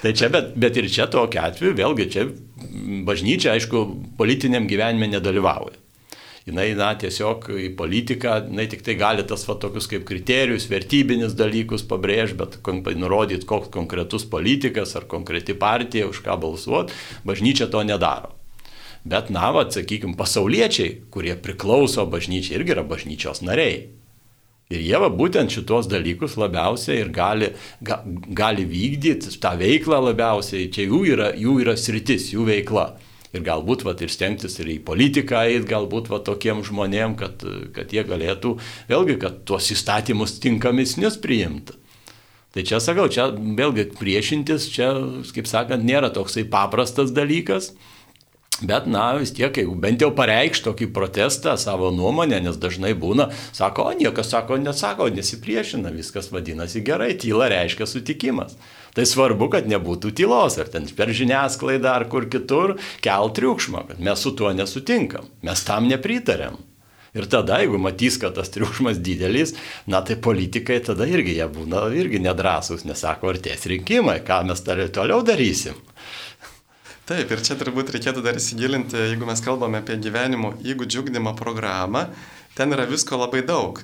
[0.00, 2.22] Tai, tai čia, bet, bet ir čia tokiu atveju, vėlgi čia
[3.04, 3.82] bažnyčia, aišku,
[4.16, 5.79] politiniam gyvenime nedalyvauja
[6.50, 11.36] jinai, na, tiesiog į politiką, jinai tik tai gali tas va tokius kaip kriterijus, vertybinis
[11.38, 16.96] dalykus pabrėžti, bet nurodyti, koks konkretus politikas ar konkreti partija už ką balsuoti,
[17.26, 18.34] bažnyčia to nedaro.
[19.04, 23.86] Bet, na, va, sakykime, pasauliečiai, kurie priklauso bažnyčiai, irgi yra bažnyčios nariai.
[24.70, 27.48] Ir jie va būtent šitos dalykus labiausiai ir gali,
[27.82, 32.92] ga, gali vykdyti tą veiklą labiausiai, čia jų yra, jų yra sritis, jų veikla
[33.34, 37.44] ir galbūt vat, ir stengtis ir į politiką eiti, galbūt vat, tokiem žmonėm, kad,
[37.76, 38.56] kad jie galėtų
[38.90, 41.78] vėlgi, kad tuos įstatymus tinkamesnius priimti.
[42.50, 44.90] Tai čia sakau, čia vėlgi priešintis, čia,
[45.30, 47.70] kaip sakant, nėra toksai paprastas dalykas.
[48.60, 53.30] Bet, na, vis tiek, jeigu bent jau pareikš tokį protestą, savo nuomonę, nes dažnai būna,
[53.56, 58.58] sako, o niekas sako, nesako, nesipriešina, viskas vadinasi gerai, tyla reiškia sutikimas.
[58.96, 62.74] Tai svarbu, kad nebūtų tylos, ar ten per žiniasklaidą, ar kur kitur,
[63.04, 66.58] kelt triukšmą, kad mes su tuo nesutinkam, mes tam nepritarėm.
[67.10, 69.56] Ir tada, jeigu matys, kad tas triukšmas didelis,
[69.90, 74.62] na tai politikai tada irgi jie būna irgi nedrasus, nesako, ar ties rinkimai, ką mes
[74.62, 75.78] toliau darysim.
[77.10, 82.04] Taip, ir čia turbūt reikėtų dar įsigilinti, jeigu mes kalbame apie gyvenimo įgūdžių ugdymo programą,
[82.54, 83.82] ten yra visko labai daug.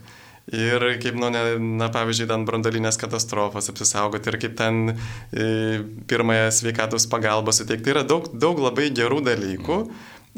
[0.55, 5.47] Ir kaip, nu, ne, na, pavyzdžiui, ten brandalinės katastrofos apsisaugoti ir kaip ten e,
[6.07, 7.89] pirmąją sveikatos pagalbą suteikti.
[7.89, 9.81] Tai yra daug, daug labai gerų dalykų.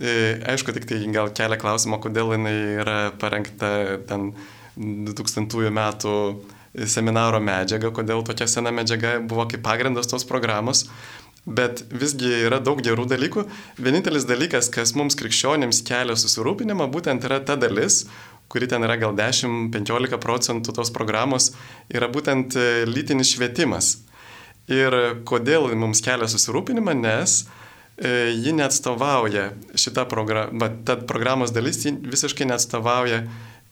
[0.01, 0.15] E,
[0.49, 4.31] aišku, tik tai gal kelia klausimą, kodėl jinai yra parengta ten
[4.79, 6.15] 2000 metų
[6.89, 10.87] seminaro medžiaga, kodėl tokia sena medžiaga buvo kaip pagrindas tos programos.
[11.49, 13.45] Bet visgi yra daug gerų dalykų.
[13.81, 18.03] Vienintelis dalykas, kas mums krikščionėms kelia susirūpinimą, būtent yra ta dalis,
[18.49, 21.53] kuri ten yra gal 10-15 procentų tos programos,
[21.92, 23.99] yra būtent e, lytinis švietimas.
[24.68, 24.94] Ir
[25.28, 27.42] kodėl mums kelia susirūpinimą, nes
[27.96, 33.22] e, ji neatstovauja šitą programą, ta programos dalis visiškai neatstovauja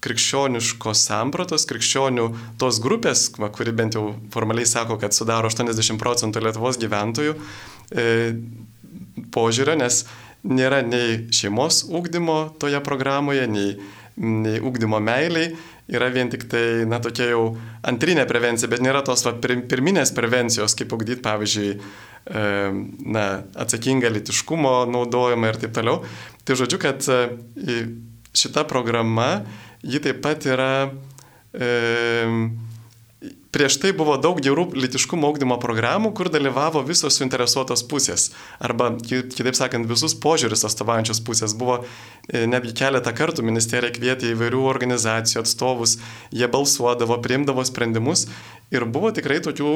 [0.04, 2.26] krikščioniškos sampratos, krikščionių
[2.60, 7.34] tos grupės, va, kuri bent jau formaliai sako, kad sudaro 80 procentų Lietuvos gyventojų,
[7.90, 8.06] e,
[9.34, 10.04] požiūrio, nes
[10.46, 13.76] nėra nei šeimos ūkdymo toje programoje, nei,
[14.16, 15.50] nei ūkdymo meiliai,
[15.92, 17.42] yra vien tik tai, na, tokia jau
[17.86, 21.74] antrinė prevencija, bet nėra tos va, pirminės prevencijos, kaip ugdyti, pavyzdžiui,
[23.14, 23.26] na,
[23.62, 26.00] atsakingą litiškumo naudojimą ir taip toliau.
[26.46, 27.76] Tai žodžiu, kad e,
[28.36, 29.44] šita programa,
[29.86, 30.72] ji taip pat yra
[31.54, 31.70] e,
[33.56, 38.26] Prieš tai buvo daug gerų litiškumo augdymo programų, kur dalyvavo visos suinteresuotos pusės.
[38.60, 41.54] Arba, kitaip sakant, visus požiūris atstovaujančios pusės.
[41.56, 45.96] Buvo e, netgi keletą kartų ministerija kvietė įvairių organizacijų atstovus,
[46.36, 48.26] jie balsuodavo, priimdavo sprendimus
[48.74, 49.72] Ir buvo tikrai tokių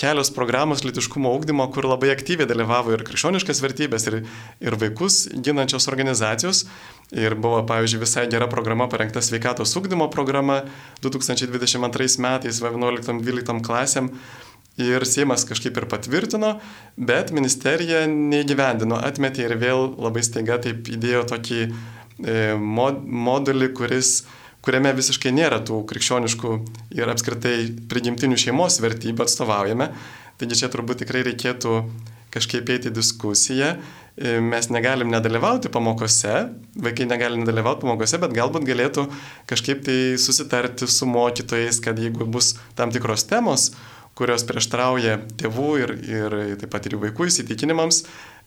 [0.00, 4.22] kelios programos litiškumo augdymo, kur labai aktyviai dalyvavo ir krikščioniškas vertybės, ir,
[4.64, 6.64] ir vaikus ginančios organizacijos.
[7.12, 10.62] Ir buvo, pavyzdžiui, visai gera programa parengta sveikatos ugdymo programa
[11.04, 14.08] 2022 metais 11-12 klasėm.
[14.80, 16.54] Ir Seimas kažkaip ir patvirtino,
[16.96, 21.72] bet ministerija neįgyvendino, atmetė ir vėl labai staiga taip įdėjo tokį e,
[22.56, 24.22] mod, modulį, kuris
[24.64, 26.54] kuriame visiškai nėra tų krikščioniškų
[26.98, 27.56] ir apskritai
[27.90, 29.90] prigimtinių šeimos vertybių atstovaujame.
[30.40, 31.74] Taigi čia turbūt tikrai reikėtų
[32.32, 33.74] kažkaip eiti diskusiją.
[34.16, 36.34] E, mes negalim nedalyvauti pamokose,
[36.76, 39.06] vaikai negali nedalyvauti pamokose, bet galbūt galėtų
[39.50, 43.70] kažkaip tai susitarti su mokytojais, kad jeigu bus tam tikros temos,
[44.18, 48.04] kurios prieštrauja tėvų ir, ir taip pat ir jų vaikų įsitikinimams,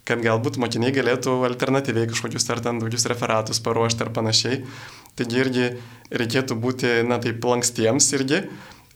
[0.08, 4.62] kad galbūt mokiniai galėtų alternatyviai kažkokius ar ten tokius referatus paruošti ar panašiai.
[5.16, 5.68] Taigi irgi
[6.12, 8.44] reikėtų būti, na taip, lankstiems irgi.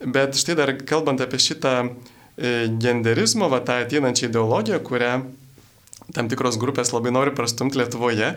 [0.04, 5.12] Bet štai dar kalbant apie šitą e, genderizmo, va tą ateinančią ideologiją, kurią
[6.14, 8.34] tam tikros grupės labai nori prastumti Lietuvoje,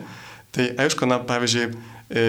[0.51, 1.67] tai aišku, na pavyzdžiui,
[2.11, 2.26] e,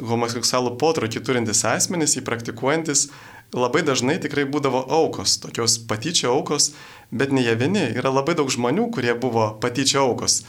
[0.00, 3.08] homoseksualų potraukį turintis asmenys, jį praktikuojantis,
[3.56, 6.72] labai dažnai tikrai būdavo aukos, tokios patyčio aukos,
[7.10, 10.42] bet ne jie vieni, yra labai daug žmonių, kurie buvo patyčio aukos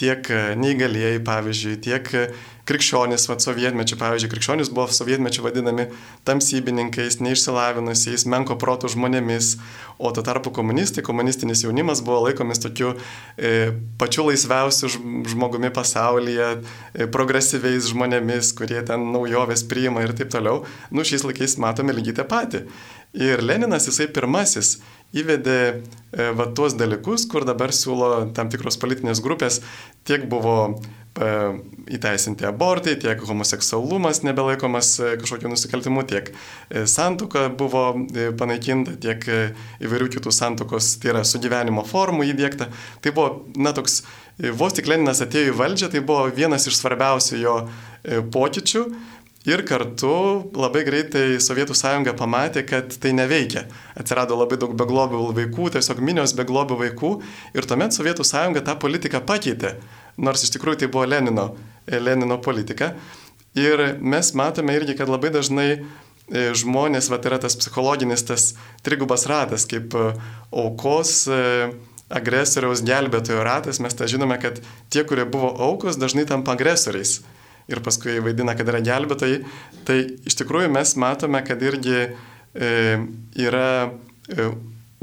[0.00, 2.24] tiek e, neįgalėjai, pavyzdžiui, tiek e,
[2.68, 5.86] krikščionys, va, sovietmečių, pavyzdžiui, krikščionys buvo sovietmečių vadinami
[6.26, 9.54] tamsybininkais, neišsilavinusiais, menko protų žmonėmis,
[9.98, 12.94] o tuo tarpu komunistai, komunistinis jaunimas buvo laikomis tokiu
[13.36, 14.90] e, pačiu laisviausiu
[15.30, 16.50] žmogumi pasaulyje,
[16.94, 20.64] e, progresyviais žmonėmis, kurie ten naujoves priima ir taip toliau.
[20.90, 22.64] Nu, šiais laikais matome lygiai tą patį.
[23.14, 24.80] Ir Leninas jisai pirmasis
[25.14, 29.60] įvedė e, va tuos dalykus, kur dabar siūlo tam tikros politinės grupės,
[30.06, 31.30] tiek buvo e,
[31.96, 36.32] įteisinti abortai, tiek homoseksualumas nebelaikomas e, kažkokiu nusikaltimu, tiek
[36.90, 37.86] santuoka buvo
[38.40, 39.24] panaikinta, tiek
[39.84, 42.70] įvairių kitų santuokos, tai yra sugyvenimo formų įdėkta.
[43.04, 44.02] Tai buvo, na, toks,
[44.58, 47.58] vos tik Leninas atėjo į valdžią, tai buvo vienas iš svarbiausių jo
[48.34, 48.88] pokyčių
[49.44, 50.10] Ir kartu
[50.56, 53.66] labai greitai Sovietų sąjunga pamatė, kad tai neveikia.
[53.92, 57.10] Atsirado labai daug beglobių vaikų, tiesiog minios beglobių vaikų.
[57.52, 59.74] Ir tuomet Sovietų sąjunga tą politiką pakeitė.
[60.16, 61.50] Nors iš tikrųjų tai buvo Lenino,
[61.84, 62.94] Lenino politika.
[63.52, 65.84] Ir mes matome irgi, kad labai dažnai e,
[66.56, 68.54] žmonės, va, yra tas psichologinis, tas
[68.86, 70.08] trigubas ratas, kaip e,
[70.56, 71.44] aukos e,
[72.08, 77.18] agresoriaus gelbėtojo ratas, mes tą žinome, kad tie, kurie buvo aukos, dažnai tampa agresoriais
[77.70, 79.40] ir paskui vaidina, kad yra gelbėtojai,
[79.88, 79.98] tai
[80.28, 82.70] iš tikrųjų mes matome, kad irgi e,
[83.40, 83.68] yra
[84.28, 84.50] e,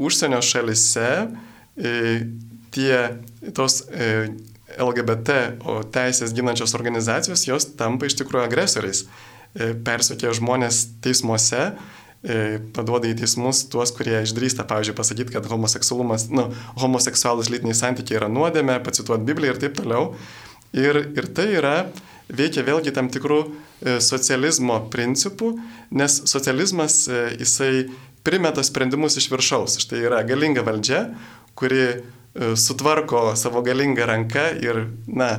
[0.02, 1.10] užsienio šalise
[1.76, 1.92] e,
[2.72, 2.96] tie
[3.56, 4.30] tos e,
[4.80, 5.38] LGBT
[5.92, 9.04] teisės ginančios organizacijos, jos tampa iš tikrųjų agresoriais.
[9.52, 11.72] E, persokė žmonės teismuose,
[12.24, 16.46] e, paduoda į teismus tuos, kurie išdrįsta, pavyzdžiui, pasakyti, kad homoseksualumas, nu,
[16.80, 20.14] homoseksualus lytiniai santykiai yra nuodėmė, pacituoti Bibliją ir taip toliau.
[20.72, 21.76] Ir, ir tai yra
[22.30, 25.54] veikia vėlgi tam tikrų e, socializmo principų,
[25.94, 27.72] nes socializmas e, jisai
[28.26, 29.80] primeta sprendimus iš viršaus.
[29.82, 31.06] Štai yra galinga valdžia,
[31.58, 31.96] kuri e,
[32.58, 35.34] sutvarko savo galingą ranką ir, na,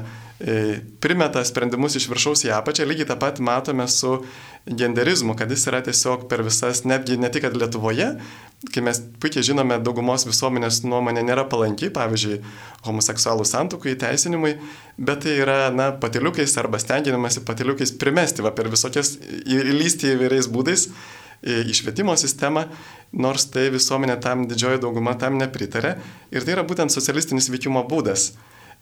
[0.99, 2.84] primeta sprendimus iš viršaus į apačią.
[2.89, 4.17] Lygiai tą pat matome su
[4.66, 8.14] genderizmu, kad jis yra tiesiog per visas, netgi ne tik Lietuvoje,
[8.72, 12.39] kai mes puikiai žinome, daugumos visuomenės nuomonė nėra palanki, pavyzdžiui,
[12.88, 14.53] homoseksualų santokų įteisinimui,
[14.97, 20.88] bet tai yra, na, patiliukais arba stengiamasi patiliukais primesti, va, per visokias įlysti įvairiais būdais
[21.43, 22.70] į švietimo sistemą,
[23.20, 25.97] nors tai visuomenė tam didžioji dauguma tam nepritarė.
[26.32, 28.32] Ir tai yra būtent socialistinis veikimo būdas.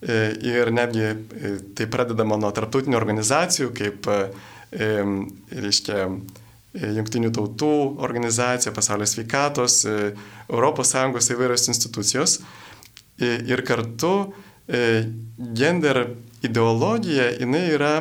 [0.02, 6.06] E, ir netgi e, tai pradedama nuo tarptautinių organizacijų, kaip, e, reiškia,
[6.72, 7.72] E, Junktinių tautų
[8.04, 12.38] organizacija, pasaulio sveikatos, ES įvairios institucijos.
[13.20, 14.32] E, ir kartu
[14.68, 15.10] e,
[15.58, 16.06] gender
[16.42, 17.96] ideologija, jinai yra,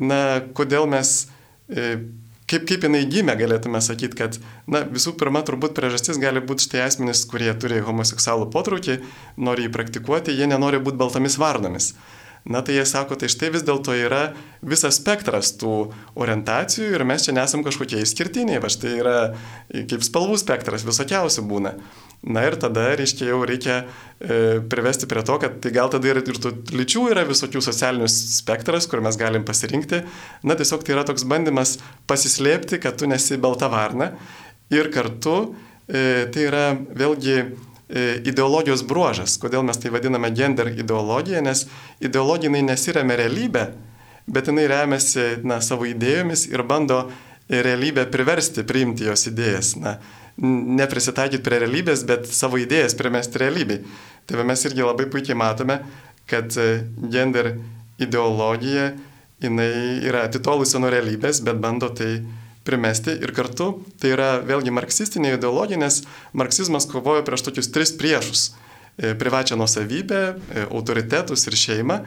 [0.00, 1.28] na, kodėl mes
[1.68, 6.86] kaip, kaip jinai gimė, galėtume sakyti, kad, na, visų pirma, turbūt priežastis gali būti štai
[6.86, 9.02] asmenys, kurie turi homoseksualų potraukį,
[9.36, 11.92] nori jį praktikuoti, jie nenori būti baltomis varnomis.
[12.48, 14.32] Na tai jie sako, tai štai vis dėlto yra
[14.64, 19.16] visas spektras tų orientacijų ir mes čia nesam kažkokie išskirtiniai, va štai yra
[19.68, 21.74] kaip spalvų spektras, visokiausių būna.
[22.22, 26.18] Na ir tada, reiškia, jau reikia e, privesti prie to, kad tai gal tada ir,
[26.18, 30.02] ir tų lyčių yra visokių socialinių spektras, kur mes galim pasirinkti.
[30.42, 31.76] Na tiesiog tai yra toks bandymas
[32.10, 34.16] pasislėpti, kad tu nesi balta varna.
[34.74, 35.36] Ir kartu
[35.86, 37.38] e, tai yra vėlgi
[37.88, 39.38] ideologijos bruožas.
[39.40, 41.66] Kodėl mes tai vadiname gender ideologija, nes
[42.04, 43.64] ideologija jinai nesiremia realybę,
[44.28, 47.06] bet jinai remiasi na, savo idėjomis ir bando
[47.48, 49.76] realybę priversti priimti jos idėjas.
[49.80, 49.96] Na,
[50.38, 53.80] neprisitaikyti prie realybės, bet savo idėjas primesti realybei.
[54.28, 55.80] Tai mes irgi labai puikiai matome,
[56.28, 57.54] kad e, gender
[57.98, 58.92] ideologija,
[59.42, 59.72] jinai
[60.06, 62.20] yra atitolusi nuo realybės, bet bando tai
[62.68, 66.02] primesti ir kartu tai yra vėlgi marksistinė ideologija, nes
[66.36, 72.02] marksizmas kovojo prieš tokius tris priešus e,- privačią nusavybę, e, autoritetus ir šeimą.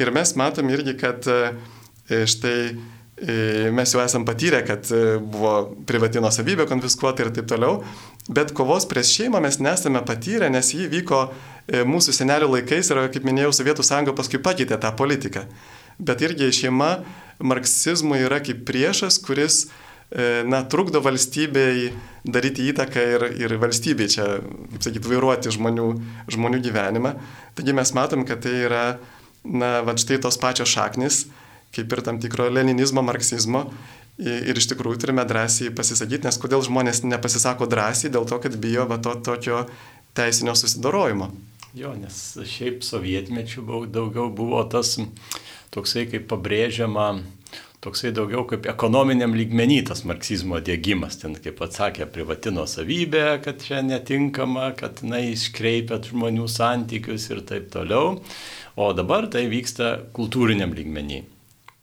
[0.00, 1.24] Ir mes matom irgi, kad
[2.06, 2.58] štai
[3.16, 4.88] E, mes jau esam patyrę, kad
[5.32, 5.52] buvo
[5.88, 7.78] privati nusavybė konfiskuota ir taip toliau,
[8.28, 11.22] bet kovos prieš šeimą mes nesame patyrę, nes jį vyko
[11.88, 15.46] mūsų senelių laikais ir, kaip minėjau, Sovietų sąjunga paskui pakeitė tą politiką.
[15.96, 16.90] Bet irgi šeima
[17.40, 19.64] marksizmui yra kaip priešas, kuris
[20.46, 21.90] na, trukdo valstybei
[22.26, 24.26] daryti įtaką ir, ir valstybei čia,
[24.74, 25.88] kaip sakyt, vairuoti žmonių,
[26.32, 27.14] žmonių gyvenimą.
[27.58, 28.84] Taigi mes matom, kad tai yra,
[29.42, 31.24] na, va štai tos pačios šaknis,
[31.74, 33.66] kaip ir tam tikro leninizmo, marksizmo.
[34.16, 38.86] Ir iš tikrųjų turime drąsiai pasisakyti, nes kodėl žmonės nepasisako drąsiai, dėl to, kad bijo
[38.88, 39.66] va to tokio
[40.16, 41.28] teisinio susidorojimo.
[41.76, 44.94] Jo, nes šiaip sovietmečių daugiau buvo tas
[45.74, 47.10] toksai kaip pabrėžiama,
[47.86, 53.84] toksai daugiau kaip ekonominiam lygmenį tas marksizmo dėgymas, ten kaip atsakė privatino savybė, kad čia
[53.86, 58.18] netinkama, kad jinai iškreipia žmonių santykius ir taip toliau.
[58.76, 61.22] O dabar tai vyksta kultūriniam lygmenį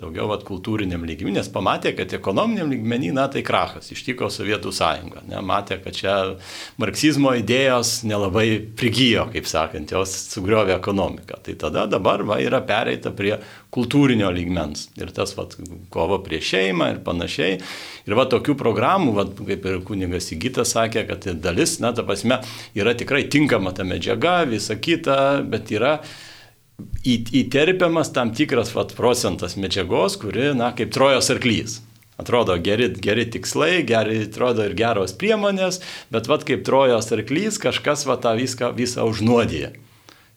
[0.03, 5.23] daugiau vat, kultūriniam lygmenį, nes pamatė, kad ekonominiam lygmenį, na tai krachas, ištiko Sovietų sąjunga.
[5.29, 6.15] Ne, matė, kad čia
[6.81, 8.47] marksizmo idėjos nelabai
[8.77, 11.39] prigijo, kaip sakant, jos sugriovė ekonomiką.
[11.45, 13.37] Tai tada dabar va, yra pereita prie
[13.73, 14.89] kultūrinio lygmens.
[14.99, 15.55] Ir tas vat,
[15.93, 17.57] kova prieš šeimą ir panašiai.
[18.07, 22.41] Ir va tokių programų, vat, kaip ir kunigas Įgytas sakė, kad dalis, na ta prasme,
[22.77, 25.97] yra tikrai tinkama ta medžiaga, visa kita, bet yra
[27.05, 31.81] įterpiamas tam tikras vat, procentas medžiagos, kuri, na, kaip trojos arklys.
[32.21, 35.81] Atrodo geri, geri tikslai, geri, atrodo ir geros priemonės,
[36.13, 39.73] bet vat kaip trojos arklys kažkas va tą viską visą užnuodė.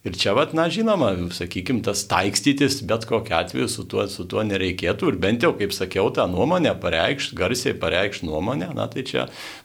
[0.07, 4.45] Ir čia, vat, na, žinoma, sakykime, tas taikstytis bet kokiu atveju su tuo, su tuo
[4.47, 9.25] nereikėtų ir bent jau, kaip sakiau, tą nuomonę pareikšti, garsiai pareikšti nuomonę, na, tai čia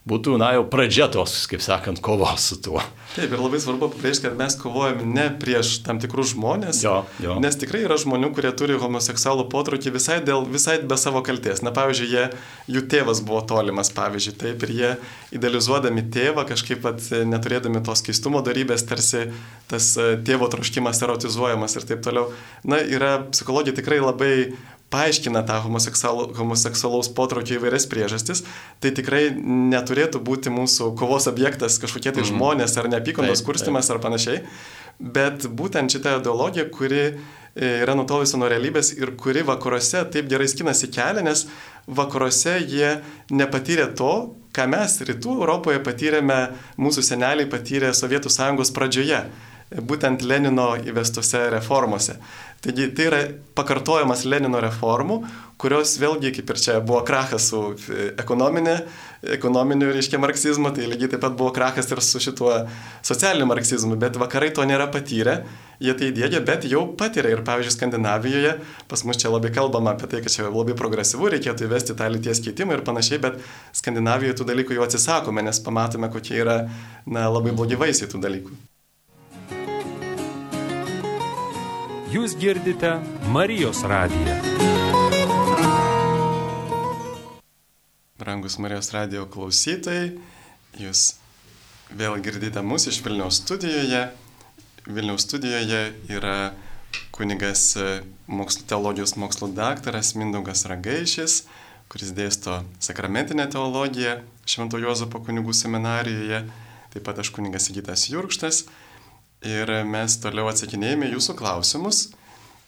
[0.10, 2.82] būtų, na, jau pradžia tos, kaip sakant, kovos su tuo.
[3.14, 7.38] Taip, ir labai svarbu pabrėžti, kad mes kovojame ne prieš tam tikrus žmonės, jo, jo.
[7.44, 11.62] nes tikrai yra žmonių, kurie turi homoseksualų potraukį visai, dėl, visai be savo kalties.
[11.62, 12.26] Na, pavyzdžiui, jie,
[12.72, 14.92] jų tėvas buvo tolimas, pavyzdžiui, taip, ir jie
[15.38, 19.28] idealizuodami tėvą, kažkaip pat neturėdami tos keistumo darybės, tarsi
[19.70, 22.32] tas tėvas tėvo troškimas erotizuojamas ir taip toliau.
[22.64, 24.34] Na, yra psichologija tikrai labai
[24.92, 28.44] paaiškina tą homoseksualaus potraukio įvairias priežastis,
[28.84, 29.30] tai tikrai
[29.72, 32.32] neturėtų būti mūsų kovos objektas kažkokie tai mm.
[32.34, 34.42] žmonės ar neapykantos kurstimas ar panašiai,
[35.00, 37.14] bet būtent šita ideologija, kuri e,
[37.86, 41.46] yra nutolusi nuo realybės ir kuri vakaruose taip gerai skinasi kelią, nes
[41.88, 42.98] vakaruose jie
[43.32, 44.12] nepatyrė to,
[44.52, 46.42] ką mes rytų Europoje patyrėme,
[46.76, 49.24] mūsų seneliai patyrė Sovietų sąjungos pradžioje
[49.72, 52.18] būtent Lenino įvestose reformose.
[52.62, 53.20] Taigi tai yra
[53.58, 55.16] pakartojamas Lenino reformų,
[55.62, 57.62] kurios vėlgi, kaip ir čia buvo krachas su
[58.22, 58.76] ekonominė,
[59.38, 62.54] ekonominiu, reiškia, marksizmu, tai lygiai taip pat buvo krachas ir su šituo
[63.06, 65.40] socialiniu marksizmu, bet vakarai to nėra patyrę,
[65.82, 68.56] jie tai įdėgė, bet jau patiria ir, pavyzdžiui, Skandinavijoje,
[68.92, 72.44] pas mus čia labai kalbama apie tai, kad čia labai progresyvu, reikėtų įvesti tą lyties
[72.46, 73.40] keitimą ir panašiai, bet
[73.78, 76.60] Skandinavijoje tų dalykų jau atsisakome, nes pamatome, kokie yra
[77.06, 78.62] na, labai blogi vaisiai tų dalykų.
[82.12, 82.90] Jūs girdite
[83.32, 84.34] Marijos radiją.
[88.20, 90.10] Brangus Marijos radijo klausytojai,
[90.76, 91.06] jūs
[91.96, 94.02] vėl girdite mūsų iš Vilniaus studijoje.
[94.90, 95.80] Vilniaus studijoje
[96.12, 96.52] yra
[97.16, 97.78] kunigas
[98.28, 101.46] mokslo, teologijos mokslo daktaras Mindaugas Ragaišis,
[101.88, 106.44] kuris dėsto sakramentinę teologiją Švento Jozapo kunigų seminarijoje.
[106.92, 108.66] Taip pat aš kunigas Įgytas Jurkštas
[109.46, 112.10] ir mes toliau atsakinėjame jūsų klausimus.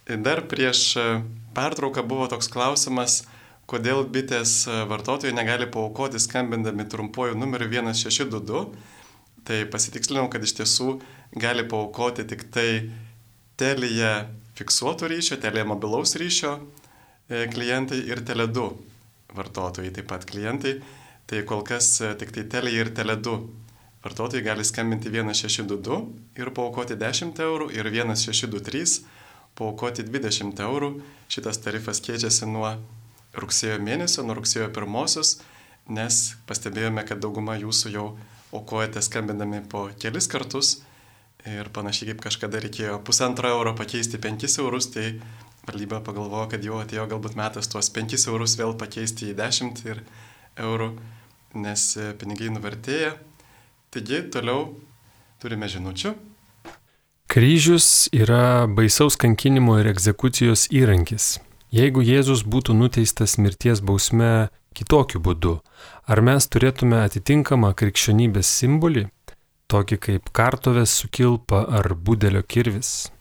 [0.07, 0.97] Dar prieš
[1.55, 3.21] pertrauką buvo toks klausimas,
[3.69, 8.65] kodėl bitės vartotojai negali paukoti skambindami trumpuoju numeriu 1622.
[9.43, 10.89] Tai pasitikslinau, kad iš tiesų
[11.39, 12.67] gali paukoti tik tai
[13.59, 14.11] telėje
[14.57, 18.67] fiksuoto ryšio, telėje mobilaus ryšio e, klientai ir tele2
[19.33, 20.77] vartotojai, taip pat klientai.
[21.27, 23.35] Tai kol kas e, tik tai telėje ir tele2
[24.03, 25.99] vartotojai gali skambinti 1622
[26.39, 29.03] ir paukoti 10 eurų ir 1623
[29.55, 30.91] paukoti 20 eurų.
[31.31, 32.75] Šitas tarifas keičiasi nuo
[33.37, 35.37] rugsėjo mėnesio, nuo rugsėjo pirmosios,
[35.87, 38.07] nes pastebėjome, kad dauguma jūsų jau
[38.53, 40.81] aukojate skambindami po kelis kartus
[41.49, 45.17] ir panašiai kaip kažkada reikėjo pusantro euro pakeisti 5 eurus, tai
[45.67, 50.03] valdyba pagalvojo, kad jau atėjo galbūt metas tuos 5 eurus vėl pakeisti į 10 ir
[50.59, 50.93] eurų,
[51.65, 51.85] nes
[52.21, 53.15] pinigai nuvertėja.
[53.93, 54.71] Taigi toliau
[55.37, 56.15] turime žinučių.
[57.29, 61.35] Kryžius yra baisaus kankinimo ir egzekucijos įrankis.
[61.73, 65.53] Jeigu Jėzus būtų nuteistas mirties bausme kitokiu būdu,
[66.09, 69.07] ar mes turėtume atitinkamą krikščionybės simbolį,
[69.69, 73.11] tokį kaip kartovės sukilpa ar budelio kirvis?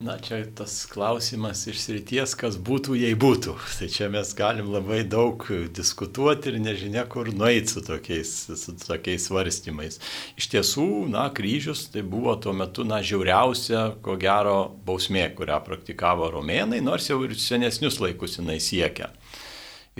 [0.00, 3.52] Na, čia tas klausimas iš srities, kas būtų, jei būtų.
[3.78, 5.44] Tai čia mes galim labai daug
[5.76, 8.30] diskutuoti ir nežinia, kur nueiti su tokiais,
[8.62, 10.00] su tokiais svarstymais.
[10.40, 14.56] Iš tiesų, na, kryžius tai buvo tuo metu, na, žiauriausia, ko gero,
[14.88, 19.12] bausmė, kurią praktikavo romėnai, nors jau ir senesnius laikus jinai siekia.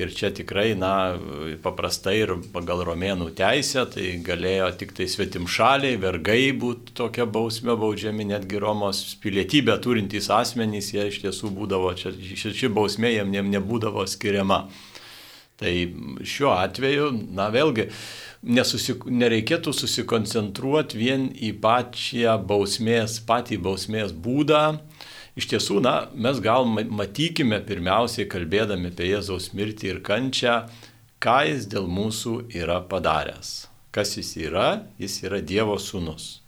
[0.01, 0.93] Ir čia tikrai, na,
[1.61, 7.77] paprastai ir pagal romėnų teisę, tai galėjo tik tai svetim šaliai, vergai būti tokia bausmė
[7.81, 13.35] baudžiami, netgi Romos pilietybę turintys asmenys, jie iš tiesų būdavo, čia, ši, ši bausmė jiem
[13.35, 14.65] ne, nebūdavo skiriama.
[15.61, 15.73] Tai
[16.25, 17.91] šiuo atveju, na vėlgi,
[18.49, 24.63] nesusik, nereikėtų susikoncentruoti vien į pačią bausmės, patį bausmės būdą,
[25.39, 30.57] Iš tiesų, na, mes gal matykime pirmiausiai, kalbėdami apie Jėzaus mirtį ir kančią,
[31.23, 33.69] ką jis dėl mūsų yra padaręs.
[33.95, 34.87] Kas jis yra?
[34.99, 36.41] Jis yra Dievo sūnus.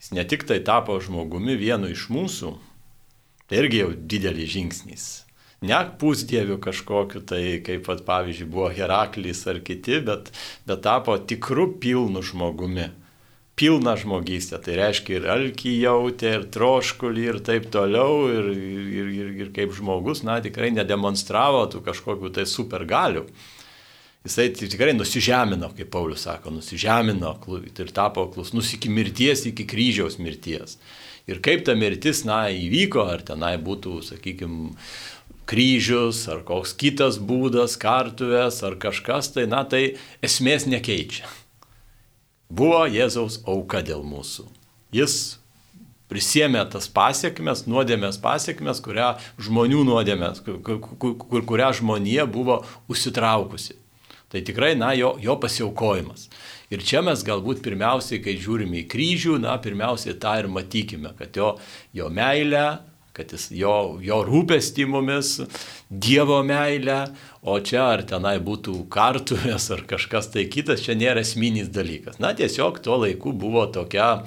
[0.00, 2.54] Jis ne tik tai tapo žmogumi vienu iš mūsų,
[3.48, 5.04] tai irgi jau didelis žingsnis.
[5.62, 10.32] Ne pusdievių kažkokiu, tai kaip pat pavyzdžiui buvo Heraklis ar kiti, bet,
[10.66, 12.88] bet tapo tikru pilnu žmogumi
[13.56, 14.58] pilną žmogystę.
[14.62, 19.74] Tai reiškia ir alkį jautė, ir troškulį, ir taip toliau, ir, ir, ir, ir kaip
[19.76, 23.26] žmogus, na, tikrai nedemonstravo tų kažkokių tai supergalių.
[24.22, 30.78] Jisai tikrai nusižemino, kaip Paulius sako, nusižemino ir tapo klusnus iki mirties, iki kryžiaus mirties.
[31.26, 34.76] Ir kaip ta mirtis, na, įvyko, ar tenai būtų, sakykime,
[35.50, 41.26] kryžius, ar koks kitas būdas, kartuvės, ar kažkas, tai, na, tai esmės nekeičia
[42.52, 44.46] buvo Jėzaus auka dėl mūsų.
[44.92, 45.38] Jis
[46.12, 50.58] prisėmė tas pasiekmes, nuodėmės pasiekmes, kurią žmonių nuodėmės, kur,
[51.00, 52.60] kur, kurią žmonija buvo
[52.92, 53.78] užsitraukusi.
[54.32, 56.28] Tai tikrai, na, jo, jo pasiaukojimas.
[56.72, 61.36] Ir čia mes galbūt pirmiausiai, kai žiūrime į kryžių, na, pirmiausiai tą ir matykime, kad
[61.36, 61.50] jo,
[61.92, 62.64] jo meilę,
[63.12, 65.36] kad jis, jo, jo rūpestį mumis,
[65.92, 67.12] Dievo meilę,
[67.44, 72.16] o čia ar tenai būtų kartuvės ar kažkas tai kitas, čia nėra esminis dalykas.
[72.22, 74.22] Na tiesiog tuo laiku buvo tokia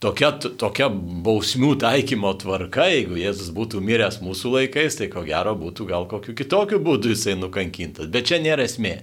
[0.00, 0.88] tokia, tokia
[1.26, 6.34] bausmių taikymo tvarka, jeigu Jėzus būtų miręs mūsų laikais, tai ko gero būtų gal kokiu
[6.38, 8.10] kitokiu būdu jisai nukankintas.
[8.12, 9.00] Bet čia nėra esmė.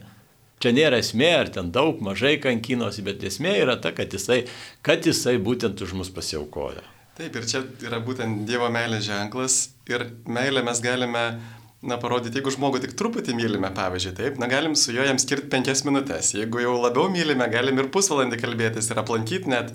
[0.58, 4.46] Čia nėra esmė, ar ten daug, mažai kankinosi, bet esmė yra ta, kad jisai,
[4.82, 6.82] kad jisai būtent už mus pasiaukojo.
[7.18, 9.54] Taip, ir čia yra būtent Dievo meilės ženklas.
[9.90, 11.24] Ir meilę mes galime,
[11.82, 15.50] na, parodyti, jeigu žmogų tik truputį mylime, pavyzdžiui, taip, na, galim su juo jam skirti
[15.50, 16.36] penkias minutės.
[16.38, 19.74] Jeigu jau labiau mylime, galim ir pusvalandį kalbėtis ir aplankyti net.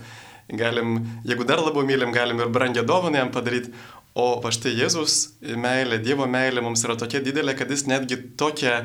[0.54, 3.74] Galim, jeigu dar labiau mylim, galim ir brangią dovaną jam padaryti.
[4.14, 8.84] O va štai Jėzus meilė, Dievo meilė mums yra tokia didelė, kad jis netgi tokią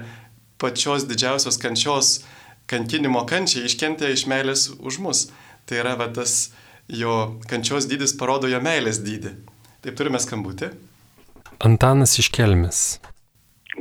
[0.57, 2.21] pačios didžiausios kančios,
[2.65, 5.27] kankinimo kančią iškentė iš meilės už mus.
[5.69, 6.47] Tai yra va tas
[6.87, 9.33] jo kančios dydis parodo jo meilės dydį.
[9.83, 10.71] Taip turime skambutį.
[11.63, 12.81] Antanas iš Kelmės.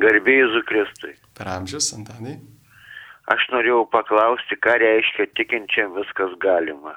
[0.01, 1.15] Garbėjai Zukristui.
[1.37, 2.37] Per amžius, Antanai.
[3.33, 6.95] Aš norėjau paklausti, ką reiškia tikinčiam viskas galima.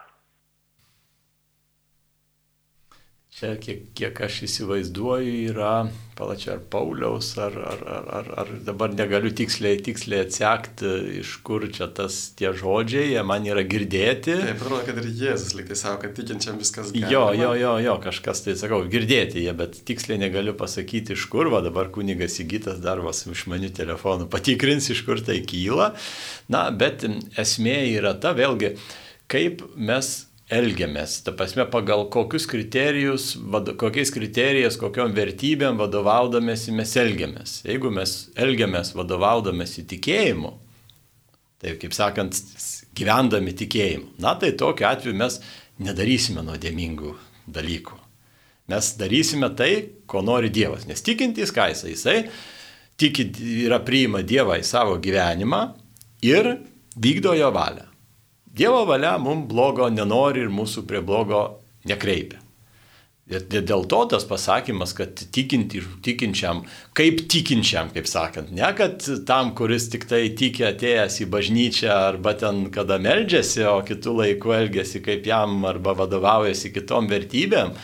[3.39, 5.85] Čia, kiek, kiek aš įsivaizduoju, yra
[6.17, 10.89] palačia ar Pauliaus, ar, ar, ar, ar, ar dabar negaliu tiksliai, tiksliai atsekti,
[11.21, 14.35] iš kur čia tas tie žodžiai, jie man yra girdėti.
[14.41, 17.13] Taip, atrodo, kad ir Jėzus liktai savo, kad tikinčiam viskas galima.
[17.15, 21.47] Jo, jo, jo, jo, kažkas tai sakau, girdėti jie, bet tiksliai negaliu pasakyti, iš kur,
[21.55, 25.93] va dabar kunigas įgytas darbas iš manių telefonų, patikrins, iš kur tai kyla.
[26.51, 27.07] Na, bet
[27.39, 28.75] esmė yra ta, vėlgi,
[29.31, 30.17] kaip mes
[30.49, 37.59] elgiamės, ta prasme, pagal kokius kriterijus, vado, kokiais kriterijais, kokiom vertybėm vadovaudamėsi mes elgiamės.
[37.67, 40.53] Jeigu mes elgiamės vadovaudamėsi tikėjimu,
[41.61, 42.37] tai kaip sakant,
[42.97, 45.39] gyvendami tikėjimu, na tai tokiu atveju mes
[45.79, 47.13] nedarysime nuodėmingų
[47.53, 47.99] dalykų.
[48.69, 49.71] Mes darysime tai,
[50.09, 50.85] ko nori Dievas.
[50.89, 52.17] Nes tikintys, ką jisai, jisai
[52.99, 53.25] tiki,
[53.65, 55.61] yra priima Dievą į savo gyvenimą
[56.25, 56.51] ir
[56.97, 57.88] vykdo jo valią.
[58.59, 61.43] Dievo valia mums blogo nenori ir mūsų prie blogo
[61.87, 62.41] nekreipia.
[63.29, 66.63] Ir dėl to tas pasakymas, kad tikinti, tikinčiam,
[66.97, 72.33] kaip tikinčiam, kaip sakant, ne kad tam, kuris tik tai tiki atėjęs į bažnyčią arba
[72.39, 77.75] ten kada meldžiasi, o kitų laikų elgesi kaip jam arba vadovaujasi kitom vertybėm,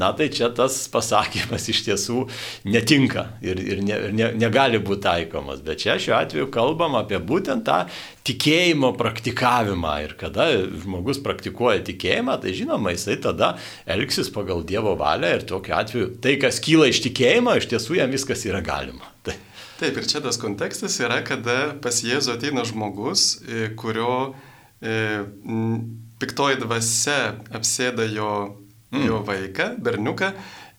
[0.00, 2.24] na tai čia tas pasakymas iš tiesų
[2.72, 5.60] netinka ir, ir, ne, ir ne, negali būti taikomas.
[5.68, 7.82] Bet čia šiuo atveju kalbam apie būtent tą
[8.24, 9.94] tikėjimo praktikavimą.
[10.06, 15.74] Ir kada žmogus praktikuoja tikėjimą, tai žinoma, jisai tada elgsis pagal Dievo valią ir tokiu
[15.76, 19.10] atveju tai, kas kyla iš tikėjimo, iš tiesų jam viskas yra galima.
[19.26, 19.36] Tai.
[19.80, 24.34] Taip, ir čia tas kontekstas yra, kada pas Jėzų ateina žmogus, e, kurio
[24.78, 25.24] e,
[26.22, 27.18] piktoji dvasia
[27.54, 28.30] apsėda jo,
[28.94, 29.08] mm.
[29.08, 30.30] jo vaiką, berniuką,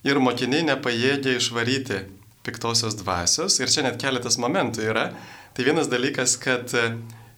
[0.07, 2.05] ir mokiniai nepajėgia išvaryti
[2.45, 3.59] piktosios dvasios.
[3.59, 5.09] Ir čia net keletas momentų yra.
[5.55, 6.72] Tai vienas dalykas, kad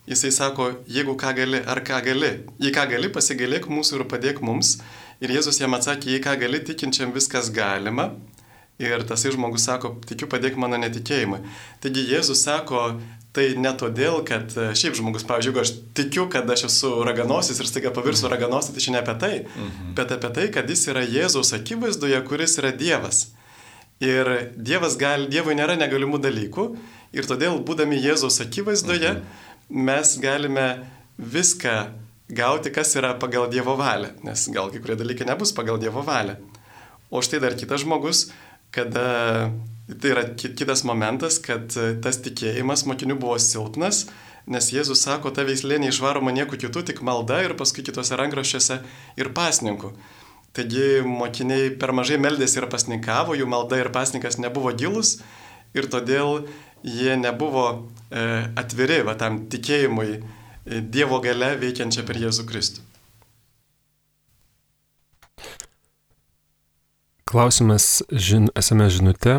[0.08, 4.38] Jisai sako, jeigu ką gali, ar ką gali, jei ką gali, pasigailėk mūsų ir padėk
[4.40, 4.78] mums.
[5.24, 8.12] Ir Jėzus jam atsakė, jei ką gali, tikinčiam viskas galima.
[8.78, 11.40] Ir tas žmogus sako, tikiu, padėk mano netikėjimui.
[11.82, 12.82] Taigi Jėzus sako,
[13.34, 17.58] tai ne todėl, kad e, šiaip žmogus, pavyzdžiui, jeigu aš tikiu, kad aš esu raganosis
[17.58, 19.96] ir staiga pavirsiu raganosis, tai čia ne apie tai, mhm.
[19.98, 23.26] bet apie tai, kad jis yra Jėzaus akivaizdoje, kuris yra Dievas.
[23.98, 26.70] Ir Dievas gali, Dievui nėra negalimų dalykų
[27.18, 30.86] ir todėl, būdami Jėzaus akivaizdoje, mhm mes galime
[31.18, 31.92] viską
[32.28, 36.36] gauti, kas yra pagal Dievo valią, nes gal kai kurie dalykai nebus pagal Dievo valią.
[37.10, 38.28] O štai dar kitas žmogus,
[38.70, 39.48] kada
[39.88, 41.72] tai yra kitas momentas, kad
[42.04, 44.04] tas tikėjimas mokinių buvo silpnas,
[44.48, 48.80] nes Jėzus sako, ta veislė neišvaroma nieku kitu, tik malda ir paskui kitose rankraščiuose
[49.20, 49.94] ir pasninku.
[50.56, 55.18] Taigi mokiniai per mažai meldėsi ir pasninkavo, jų malda ir pasnikas nebuvo gilus
[55.76, 56.48] ir todėl
[56.84, 57.66] jie nebuvo
[58.10, 58.24] e,
[58.56, 60.20] atviri va, tam tikėjimui e,
[60.68, 62.84] Dievo gale veikiančia per Jėzų Kristų.
[67.28, 69.34] Klausimas žin, esame žinute,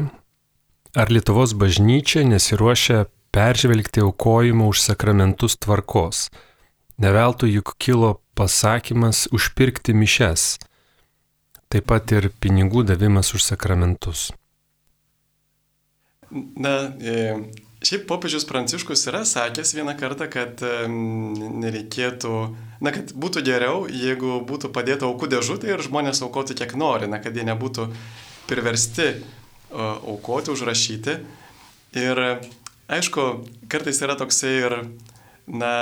[0.93, 6.29] ar Lietuvos bažnyčia nesiruošia peržvelgti aukojimo už sakramentus tvarkos.
[7.01, 10.59] Neveltui juk kilo pasakymas užpirkti mišes,
[11.69, 14.29] taip pat ir pinigų davimas už sakramentus.
[16.29, 17.33] Na, e,
[17.85, 22.33] šiaip popiežius Pranciškus yra sakęs vieną kartą, kad nereikėtų,
[22.83, 27.21] na, kad būtų geriau, jeigu būtų padėta aukų dėžutė ir žmonės aukotų kiek nori, na,
[27.23, 27.87] kad jie nebūtų
[28.49, 29.13] priversti
[29.71, 31.19] aukoti, užrašyti.
[31.99, 32.23] Ir
[32.89, 33.29] aišku,
[33.71, 34.75] kartais yra toksai ir,
[35.47, 35.73] na,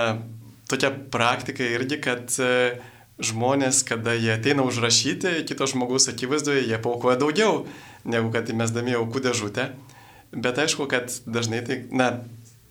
[0.69, 2.77] tokia praktika irgi, kad e,
[3.23, 7.65] žmonės, kada jie ateina užrašyti, kito žmogaus akivaizdoje, jie paukoja daugiau,
[8.07, 9.71] negu kad įmesdami aukų dėžutę.
[10.31, 12.09] Bet aišku, kad dažnai tai, na,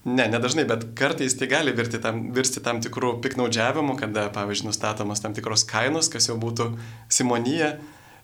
[0.06, 5.22] ne, nedažnai, bet kartais tai gali virti tam, virsti tam tikrų piknaudžiavimų, kada, pavyzdžiui, nustatomas
[5.24, 6.70] tam tikros kainos, kas jau būtų
[7.12, 7.76] simonija,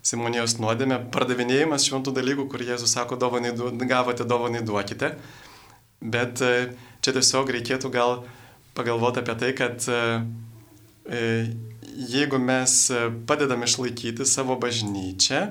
[0.06, 3.54] simonijos nuodėmė, pardavinėjimas šventų dalykų, kur Jėzus sako, dovanai,
[3.88, 5.14] gavote, dovanai duokite.
[6.02, 6.72] Bet e,
[7.02, 8.22] čia tiesiog reikėtų gal
[8.74, 10.00] pagalvoti apie tai, kad e,
[11.06, 11.20] e,
[12.10, 12.74] jeigu mes
[13.28, 15.44] padedam išlaikyti savo bažnyčią,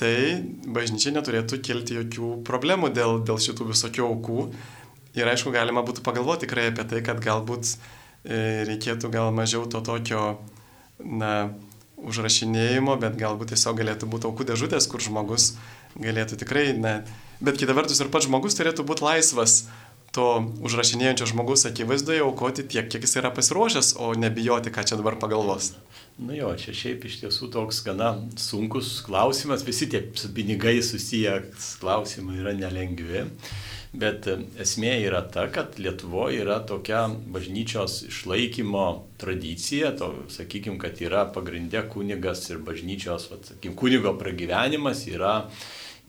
[0.00, 4.48] tai bažnyčia neturėtų kilti jokių problemų dėl, dėl šitų visokių aukų.
[5.16, 9.80] Ir aišku, galima būtų pagalvoti tikrai apie tai, kad galbūt e, reikėtų gal mažiau to
[9.80, 10.36] tokio,
[11.00, 11.54] na,
[11.96, 15.54] užrašinėjimo, bet galbūt tiesiog galėtų būti aukų dėžutės, kur žmogus
[15.96, 16.98] galėtų tikrai, na,
[17.40, 19.62] bet kita vertus ir pats žmogus turėtų būti laisvas
[20.16, 20.26] to
[20.64, 25.74] užrašinėjančio žmogus akivaizdoje aukoti tiek, kiek jis yra pasiruošęs, o nebijoti, ką čia dabar pagalvos.
[26.16, 31.34] Nu jo, čia šiaip iš tiesų toks gana sunkus klausimas, visi tie su pinigai susiję
[31.82, 33.26] klausimai yra nelengvi,
[33.92, 34.28] bet
[34.64, 38.86] esmė yra ta, kad Lietuvoje yra tokia bažnyčios išlaikymo
[39.20, 45.42] tradicija, to, sakykime, kad yra pagrindė kunigas ir bažnyčios, sakykime, kunigo pragyvenimas yra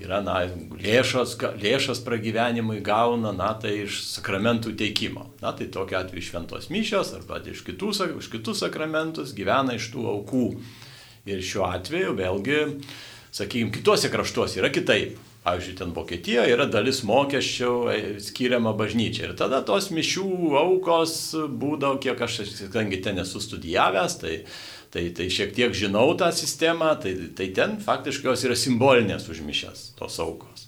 [0.01, 0.41] yra na,
[0.77, 5.27] lėšos, lėšas pragyvenimui gauna, na, tai iš sakramentų teikimo.
[5.41, 10.05] Na, tai tokia atveju šventos mišios arba iš kitų, iš kitus sakramentus gyvena iš tų
[10.13, 10.47] aukų.
[11.27, 12.59] Ir šiuo atveju vėlgi,
[13.35, 15.17] sakykime, kitose kraštuose yra kitaip.
[15.47, 19.29] Pavyzdžiui, ten Vokietijoje yra dalis mokesčių e, skiriama bažnyčiai.
[19.29, 20.25] Ir tada tos mišių
[20.59, 21.13] aukos
[21.47, 24.33] būdavo, kiek aš, kadangi ten esu studijavęs, tai,
[24.97, 29.91] tai, tai šiek tiek žinau tą sistemą, tai, tai ten faktiškai jos yra simbolinės užmišęs
[29.99, 30.65] tos aukos.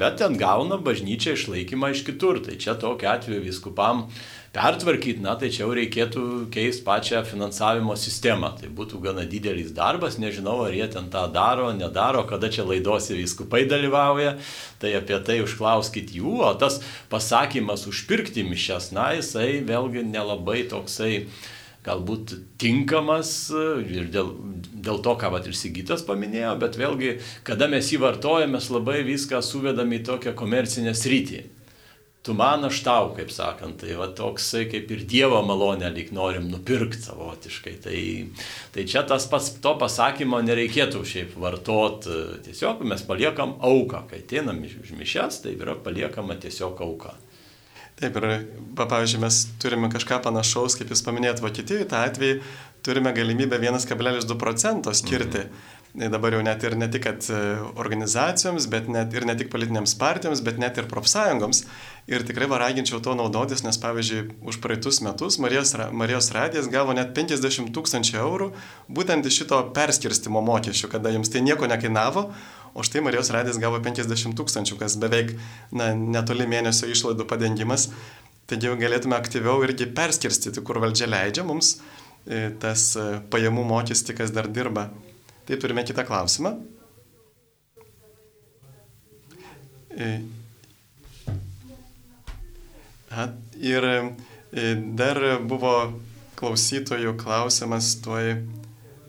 [0.00, 2.40] Bet ten gauna bažnyčia išlaikymą iš kitur.
[2.40, 4.06] Tai čia tokiu atveju viskupam
[4.54, 6.22] pertvarkyti, na tai čia jau reikėtų
[6.54, 8.54] keisti pačią finansavimo sistemą.
[8.56, 13.18] Tai būtų gana didelis darbas, nežinau, ar jie ten tą daro, nedaro, kada čia laidosi
[13.18, 14.38] viskupai dalyvauja,
[14.80, 16.80] tai apie tai užklauskit jų, o tas
[17.12, 21.26] pasakymas užpirkti mišes, na jisai vėlgi nelabai toksai
[21.86, 24.34] galbūt tinkamas ir dėl,
[24.74, 27.14] dėl to, ką vat ir Sigitas paminėjo, bet vėlgi,
[27.46, 31.46] kada mes jį vartojame, mes labai viską suvedame į tokią komercinę sritį
[32.22, 36.50] tu man aš tau, kaip sakant, tai va toksai kaip ir Dievo malonę lyg norim
[36.52, 37.74] nupirkti savotiškai.
[37.84, 38.00] Tai,
[38.74, 42.08] tai čia tas pats to pasakymo nereikėtų šiaip vartot,
[42.44, 47.16] tiesiog mes paliekam auką, kai ateinam iš mišes, tai yra paliekama tiesiog auka.
[48.00, 48.46] Taip, ir
[48.80, 52.38] pavyzdžiui, mes turime kažką panašaus, kaip jūs paminėjot Vokietijoje, tą atvejį
[52.86, 55.44] turime galimybę 1,2 procento skirti.
[55.44, 57.06] Mhm dabar jau net ir ne tik
[57.74, 61.64] organizacijoms, bet net ir ne tik politinėms partijoms, bet net ir profsąjungoms.
[62.10, 67.12] Ir tikrai varaginčiau to naudotis, nes pavyzdžiui, už praeitus metus Marijos, Marijos radijas gavo net
[67.14, 68.50] 50 tūkstančių eurų
[68.88, 72.30] būtent iš šito perskirstimo mokesčių, kada jums tai nieko nekainavo,
[72.74, 75.34] o štai Marijos radijas gavo 50 tūkstančių, kas beveik
[75.74, 77.90] na, netoli mėnesio išlaidų padengimas.
[78.50, 81.76] Taigi galėtume aktyviau irgi perskirstyti, kur valdžia leidžia mums
[82.26, 84.88] e, tas e, pajamų mokestį, kas dar dirba
[85.50, 86.52] Tai turime kitą klausimą.
[89.90, 90.10] E,
[93.58, 93.86] ir
[94.94, 95.18] dar
[95.50, 95.72] buvo
[96.38, 98.36] klausytojų klausimas, tuoj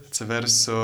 [0.07, 0.79] atsiversiu.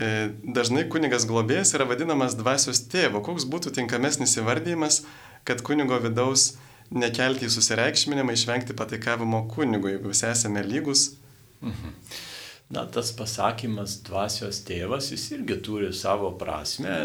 [0.00, 3.20] E, dažnai kunigas globėjas yra vadinamas dvasios tėvo.
[3.24, 5.02] Koks būtų tinkamesnis įvardymas,
[5.44, 6.54] kad kunigo vidaus
[6.90, 11.10] nekelti į susireikšminimą, išvengti pataikavimo kunigui, jeigu visi esame lygus?
[11.60, 11.94] Mhm.
[12.70, 17.00] Na, tas pasakymas dvasios tėvas, jis irgi turi savo prasme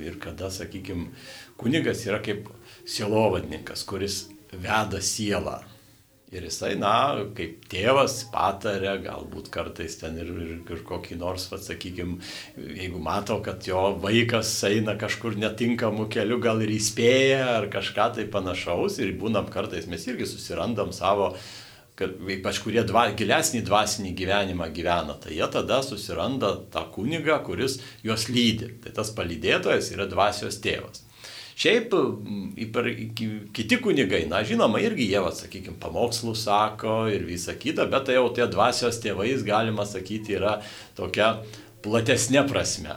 [0.00, 1.10] ir kada, sakykime,
[1.60, 2.48] kunigas yra kaip
[2.88, 5.58] sielovadininkas, kuris veda sielą.
[6.32, 6.94] Ir jisai, na,
[7.36, 12.16] kaip tėvas patarė, galbūt kartais ten ir, ir, ir kokį nors, sakykime,
[12.56, 18.24] jeigu mato, kad jo vaikas eina kažkur netinkamu keliu, gal ir įspėja ar kažką tai
[18.32, 18.96] panašaus.
[19.04, 21.34] Ir būnam kartais mes irgi susirandam savo
[22.00, 27.76] kad ypač kurie dva, gilesnį dvasinį gyvenimą gyvena, tai jie tada susiranda tą kunigą, kuris
[28.02, 28.72] juos lydi.
[28.82, 31.04] Tai tas palydėtojas yra dvasios tėvas.
[31.62, 31.92] Šiaip
[32.58, 32.88] yper,
[33.54, 38.24] kiti kunigai, na žinoma, irgi jie, sakykime, pamokslų sako ir visa kita, bet tai jau
[38.34, 40.56] tie dvasios tėvais, galima sakyti, yra
[40.98, 41.36] tokia
[41.84, 42.96] platesnė prasme.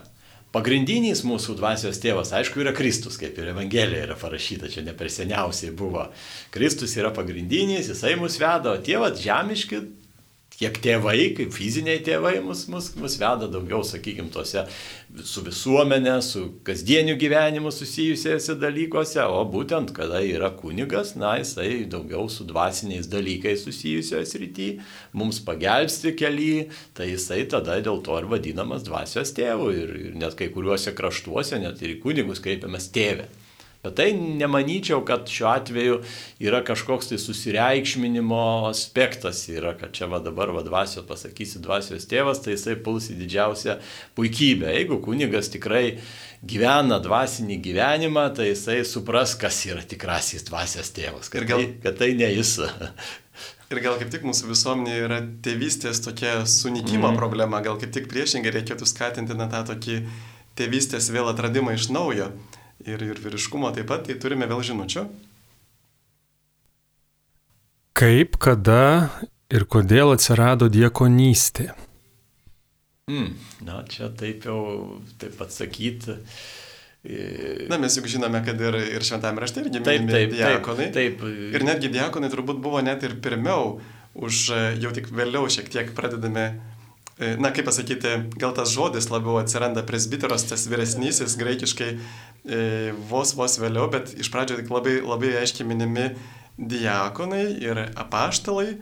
[0.56, 5.12] Pagrindinis mūsų dvasios tėvas, aišku, yra Kristus, kaip ir Evangelija yra parašyta, čia ne per
[5.14, 6.08] seniausiai buvo.
[6.56, 9.84] Kristus yra pagrindinis, jisai mus veda, o tėvas žemiški
[10.60, 14.64] tiek tėvai, kaip fiziniai tėvai mus, mus, mus veda daugiau, sakykime, tose
[15.28, 22.30] su visuomenė, su kasdieniu gyvenimu susijusiuose dalykuose, o būtent kada yra kunigas, na, jisai daugiau
[22.32, 24.78] su dvasiniais dalykais susijusioje srityje,
[25.16, 26.52] mums pagelbsti keli,
[26.96, 31.60] tai jisai tada dėl to ir vadinamas dvasios tėvu ir, ir net kai kuriuose kraštuose,
[31.64, 33.28] net ir į kunigus kreipiamas tėvė.
[33.86, 36.00] Bet tai nemanyčiau, kad šiuo atveju
[36.42, 42.42] yra kažkoks tai susireikšminimo aspektas, yra, kad čia va dabar va dvasios pasakysi dvasios tėvas,
[42.42, 43.78] tai jisai puls į didžiausią
[44.18, 44.72] puikybę.
[44.74, 46.00] Jeigu kunigas tikrai
[46.42, 52.02] gyvena dvasinį gyvenimą, tai jisai supras, kas yra tikrasis dvasios tėvas, kad, gal, tai, kad
[52.02, 52.58] tai ne jis.
[53.74, 57.18] Ir gal kaip tik mūsų visuomenėje yra tėvystės tokia sunikimo mm.
[57.18, 60.02] problema, gal kaip tik priešingai reikėtų skatinti na, tą tokį
[60.58, 62.30] tėvystės vėl atradimą iš naujo
[62.84, 65.06] ir, ir vyriškumo taip pat, tai turime vėl žinučių.
[67.96, 69.10] Kaip, kada
[69.54, 71.70] ir kodėl atsirado diekonystė?
[73.08, 73.32] Mm,
[73.64, 74.60] na, čia taip jau,
[75.22, 76.18] taip atsakyti.
[77.70, 80.90] Na, mes juk žinome, kad ir, ir šventame rašte irgi minimi diakonai.
[80.92, 81.52] Taip, taip.
[81.54, 83.78] Ir netgi diakonai turbūt buvo net ir pirmiau,
[84.18, 84.48] už
[84.82, 86.75] jau tik vėliau šiek tiek pradedame E,
[87.40, 92.60] na kaip pasakyti, gal tas žodis labiau atsiranda presbiteros, tas vyresnysis, graikiškai e,
[93.10, 96.10] vos vos vėliau, bet iš pradžio tik labai, labai aiškiai minimi
[96.60, 98.76] diakonai ir apaštalai.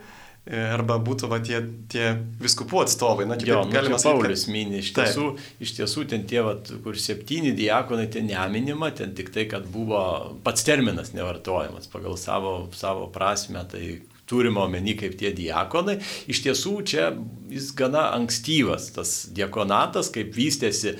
[0.43, 2.09] E, arba būtų va, tie, tie
[2.41, 3.23] viskupų atstovai.
[3.29, 4.25] Na, jo, nu, galima sakyti.
[4.25, 4.51] Paulius kad...
[4.51, 5.27] mini, iš tiesų,
[5.63, 10.01] iš tiesų ten tie, va, kur septyni diakonai, ten neminima, ten tik tai, kad buvo
[10.43, 13.85] pats terminas nevartojamas pagal savo, savo prasme, tai
[14.29, 15.99] turima omeny kaip tie diakonai.
[16.31, 17.11] Iš tiesų čia
[17.51, 20.97] jis gana ankstyvas, tas diakonatas, kaip vystėsi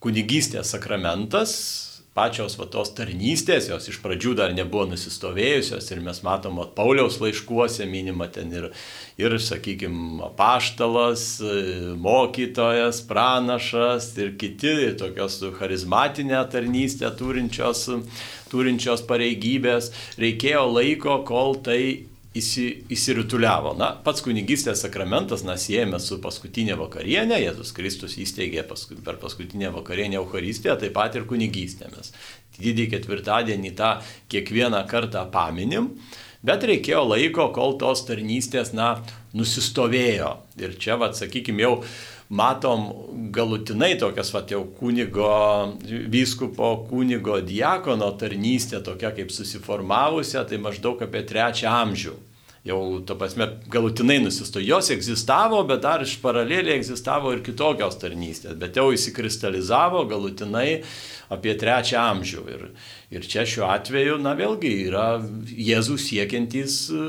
[0.00, 1.56] kunigystės sakramentas,
[2.16, 7.20] pačios va tos tarnystės, jos iš pradžių dar nebuvo nusistovėjusios ir mes matom, at Pauliaus
[7.22, 8.66] laiškuose minima ten ir,
[9.20, 11.24] ir sakykime, apaštalas,
[12.02, 17.86] mokytojas, pranašas ir kiti ir tokios charizmatinę tarnystę turinčios,
[18.50, 19.92] turinčios pareigybės.
[20.20, 23.74] Reikėjo laiko, kol tai įsi, įsirituliavo.
[23.78, 29.72] Na, pats kunigystės sakramentas, na, siejame su paskutinė vakarienė, Jėzus Kristus įsteigė pasku, per paskutinę
[29.74, 31.90] vakarienę Eucharistiją, taip pat ir kunigystė.
[31.96, 32.14] Mes
[32.60, 33.94] didį ketvirtadienį tą
[34.30, 35.94] kiekvieną kartą paminim,
[36.46, 38.94] bet reikėjo laiko, kol tos tarnystės, na,
[39.36, 40.34] nusistovėjo.
[40.60, 41.74] Ir čia, vad, sakykime, jau
[42.30, 42.86] matom
[43.34, 45.30] galutinai tokias, va, jau kunigo,
[46.12, 52.16] vyskupo, kunigo, diakono tarnystė tokia kaip susiformavusią, tai maždaug apie trečią amžių.
[52.60, 54.60] Jau, to prasme, galutinai nusisto.
[54.60, 60.82] Jos egzistavo, bet dar iš paraleliai egzistavo ir kitokios tarnystės, bet jau įsikristalizavo galutinai
[61.32, 62.44] apie trečią amžių.
[62.52, 62.66] Ir,
[63.16, 65.06] ir čia šiuo atveju, na vėlgi, yra
[65.50, 67.04] Jėzų siekiantys e,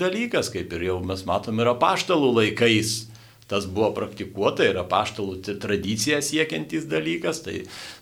[0.00, 3.04] dalykas, kaip ir jau mes matom ir apaštalų laikais
[3.50, 7.60] tas buvo praktikuota, yra paštalų tradicija siekiantis dalykas, tai,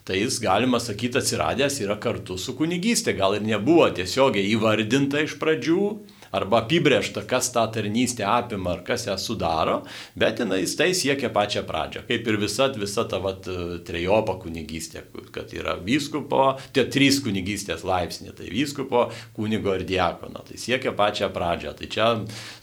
[0.08, 3.16] tai jis, galima sakyti, atsiradęs yra kartu su kunigystė.
[3.18, 5.88] Gal ir nebuvo tiesiogiai įvardinta iš pradžių,
[6.34, 9.80] arba apibriešta, kas tą tarnystę apima ar kas ją sudaro,
[10.18, 12.04] bet jinai tai siekia pačią pradžią.
[12.08, 13.46] Kaip ir visa, visa ta vat,
[13.86, 15.04] trejopa kunigystė,
[15.34, 19.06] kad yra vyskupo, tie trys kunigystės laipsniai, tai vyskupo,
[19.36, 20.44] kunigo ir diakono.
[20.48, 21.74] Tai siekia pačią pradžią.
[21.78, 22.10] Tai čia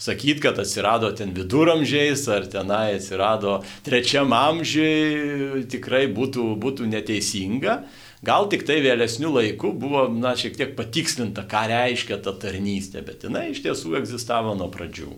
[0.02, 7.82] sakyt, kad atsirado ten viduramžiais ar tenai atsirado trečiam amžiui, tikrai būtų, būtų neteisinga.
[8.22, 13.24] Gal tik tai vėlesnių laikų buvo, na, šiek tiek patikslinta, ką reiškia ta tarnystė, bet
[13.26, 15.08] jinai iš tiesų egzistavo nuo pradžių.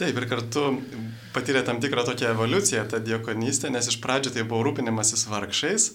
[0.00, 0.70] Taip, ir kartu
[1.36, 5.90] patyrė tam tikrą tokią evoliuciją, ta diekonystė, nes iš pradžių tai buvo rūpinimasis vargšais,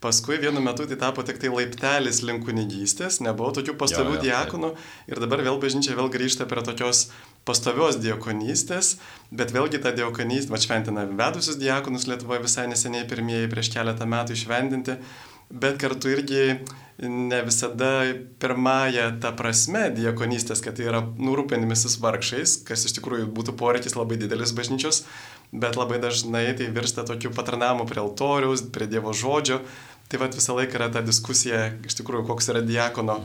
[0.00, 4.74] paskui vienu metu tai tapo tik tai laiptelis link kunigystės, nebuvo tokių pastovių diakonų
[5.12, 7.10] ir dabar vėl bažnyčia vėl grįžta prie tokios
[7.44, 8.96] pastovios diekonystės,
[9.28, 14.38] bet vėlgi ta diekonystė, va šventina vedusius diakonus Lietuvoje visai neseniai pirmieji prieš keletą metų
[14.38, 15.02] išvendinti,
[15.50, 16.60] bet kartu irgi
[16.98, 18.02] ne visada
[18.42, 24.18] pirmąją tą prasme diekonystės, kad tai yra nurūpinimasis vargšais, kas iš tikrųjų būtų poreikis labai
[24.18, 25.04] didelis bažnyčios,
[25.52, 29.62] bet labai dažnai tai virsta tokiu patarnamu prie altoriaus, prie Dievo žodžio.
[30.08, 33.18] Tai vad visą laiką yra ta diskusija, iš tikrųjų, koks yra diakono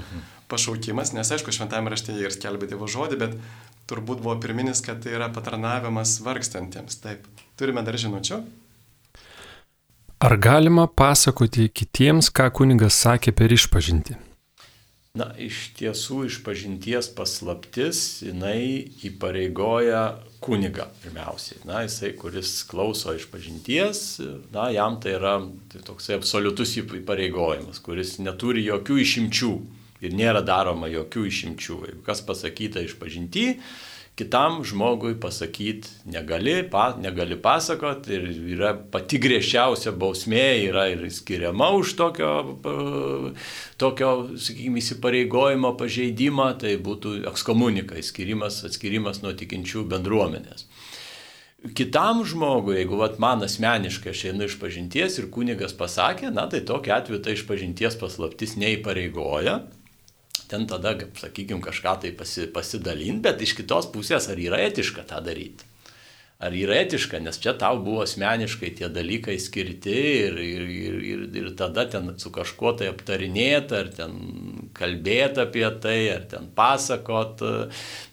[0.51, 3.37] pašaukimas, nes aišku, šventame rašte jie ir skelbė Dievo žodį, bet
[3.87, 6.99] turbūt buvo pirminis, kad tai yra patarnavimas vargstantiems.
[6.99, 7.23] Taip,
[7.57, 8.41] turime dar žinučių.
[10.23, 14.13] Ar galima pasakoti kitiems, ką kunigas sakė per išpažinti?
[15.19, 20.05] Na, iš tiesų išpažinties paslaptis, jinai įpareigoja
[20.39, 21.59] kunigą pirmiausiai.
[21.67, 24.05] Na, jisai, kuris klauso išpažinties,
[24.55, 25.35] na, jam tai yra
[25.73, 29.53] tai toksai absoliutus įpareigojimas, kuris neturi jokių išimčių
[30.07, 31.81] ir nėra daroma jokių išimčių.
[31.89, 33.49] Jeigu kas pasakyta išpažinti,
[34.15, 41.72] kitam žmogui pasakyti negali, pa, negali pasakot ir yra pati griežčiausia bausmė yra ir skiriama
[41.80, 42.34] už tokio,
[43.81, 50.68] tokio sakykime, įsipareigojimo pažeidimą, tai būtų ekskomunika, atskirimas, atskirimas nuo tikinčių bendruomenės.
[51.73, 56.60] Kitam žmogui, jeigu vat, man asmeniškai aš einu iš pažinties ir kunigas pasakė, na tai
[56.68, 59.61] tokia atveju ta išpažinties paslaptis neįpareigoja,
[60.53, 65.22] ten tada, sakykime, kažką tai pasi, pasidalinti, bet iš kitos pusės ar yra etiška tą
[65.26, 65.69] daryti.
[66.43, 69.93] Ar yra etiška, nes čia tau buvo asmeniškai tie dalykai skirti
[70.26, 74.18] ir, ir, ir, ir, ir tada ten su kažkuo tai aptarinėti, ar ten
[74.76, 77.45] kalbėti apie tai, ar ten pasakot,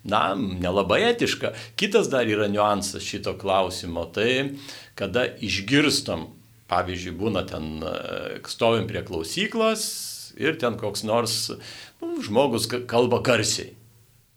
[0.07, 1.57] na, nelabai etiška.
[1.81, 4.61] Kitas dar yra niuansas šito klausimo, tai
[4.95, 6.29] kada išgirstam,
[6.71, 7.83] pavyzdžiui, būna ten,
[8.47, 11.37] stovim prie klausyklos ir ten koks nors
[12.01, 13.75] nu, žmogus kalba garsiai.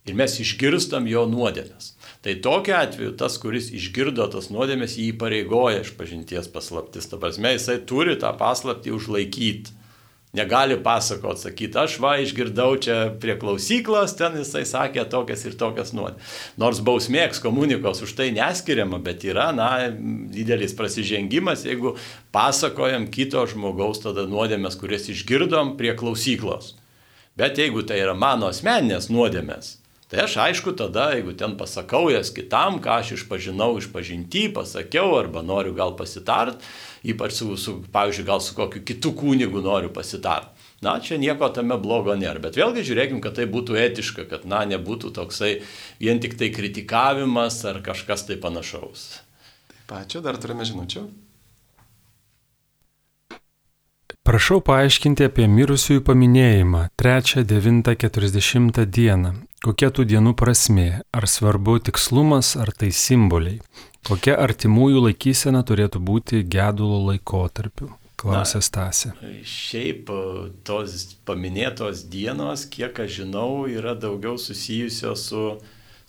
[0.03, 1.93] Ir mes išgirstam jo nuodėmės.
[2.23, 7.07] Tai tokiu atveju tas, kuris išgirdo tas nuodėmės, jį įpareigoja iš pažinties paslaptis.
[7.11, 9.75] Ta prasme, jisai turi tą paslaptį užlaikyti.
[10.33, 15.91] Negali pasakot, sakyti, aš va išgirdau čia prie klausyklos, ten jisai sakė tokias ir tokias
[15.93, 16.39] nuodėmės.
[16.57, 19.67] Nors bausmė ekskomunikos už tai neskiriama, bet yra, na,
[20.33, 21.93] didelis prasižengimas, jeigu
[22.33, 26.73] pasakojam kito žmogaus tada nuodėmės, kurias išgirdom prie klausyklos.
[27.37, 29.75] Bet jeigu tai yra mano asmeninės nuodėmės,
[30.13, 35.15] tai aš aišku tada, jeigu ten pasakau jas kitam, ką aš išpažinau iš pažinti, pasakiau
[35.17, 36.61] arba noriu gal pasitart,
[37.01, 40.53] ypač su, su pavyzdžiui, gal su kokiu kitu kūnigu noriu pasitart.
[40.83, 42.43] Na, čia nieko tame blogo nėra.
[42.43, 45.53] Bet vėlgi žiūrėkim, kad tai būtų etiška, kad, na, nebūtų toksai
[45.97, 49.07] vien tik tai kritikavimas ar kažkas tai panašaus.
[49.71, 51.07] Taip, ačiū, dar turime žinučių.
[54.23, 59.31] Prašau paaiškinti apie mirusiųjų paminėjimą 3-9-40 dieną.
[59.67, 60.85] Kokia tų dienų prasmė?
[61.11, 63.59] Ar svarbu tikslumas, ar tai simboliai?
[64.07, 67.89] Kokia artimųjų laikysena turėtų būti gedulo laikotarpiu?
[68.23, 69.11] Klausė Stasė.
[69.43, 70.07] Šiaip
[70.63, 75.43] tos paminėtos dienos, kiek aš žinau, yra daugiau susijusios su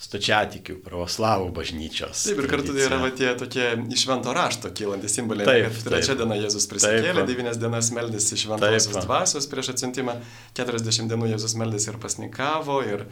[0.01, 2.25] stačiatikių pravoslavų bažnyčios.
[2.27, 5.47] Taip, ir kartu tai yra va, tie tokie iš švento rašto kylantis simboliai.
[5.47, 10.19] Taip, trečia diena Jėzus prisikėlė, devynias dienas meldėsi šventosios dvasios prieš atsintimą,
[10.59, 13.05] 40 dienų Jėzus meldėsi ir pasnikavo, ir,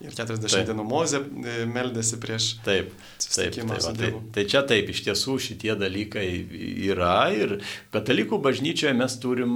[0.00, 0.70] ir 40 taip.
[0.70, 2.88] dienų Mozė e, meldėsi prieš taip,
[3.20, 6.26] taip, taip, va, tai, tai čia taip, iš tiesų šitie dalykai
[6.88, 7.58] yra ir
[7.92, 9.54] katalikų bažnyčioje mes turim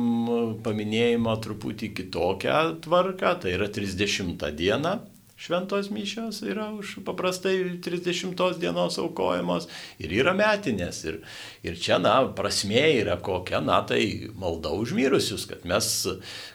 [0.69, 4.99] paminėjimą truputį kitokią tvarką, tai yra 30 diena
[5.45, 9.67] šventos mišios yra už paprastai 30 dienos aukojamos
[10.01, 11.03] ir yra metinės.
[11.05, 11.19] Ir,
[11.67, 15.91] ir čia, na, prasmė yra kokia, na, tai malda už mirusius, kad mes,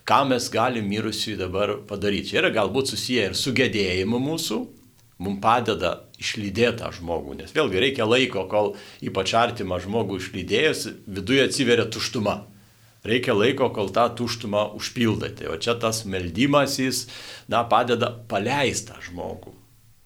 [0.10, 2.32] ką mes galim mirusiui dabar padaryti.
[2.34, 4.60] Čia yra galbūt susiję ir su gedėjimu mūsų,
[5.22, 8.74] mums padeda išlydėti tą žmogų, nes vėlgi reikia laiko, kol
[9.06, 12.40] ypač artimą žmogų išlydėjus, viduje atsiveria tuštuma.
[13.07, 15.31] Reikia laiko, kol tą tuštumą užpildai.
[15.47, 17.05] O čia tas meldymasis,
[17.47, 19.55] na, padeda paleistą žmogų.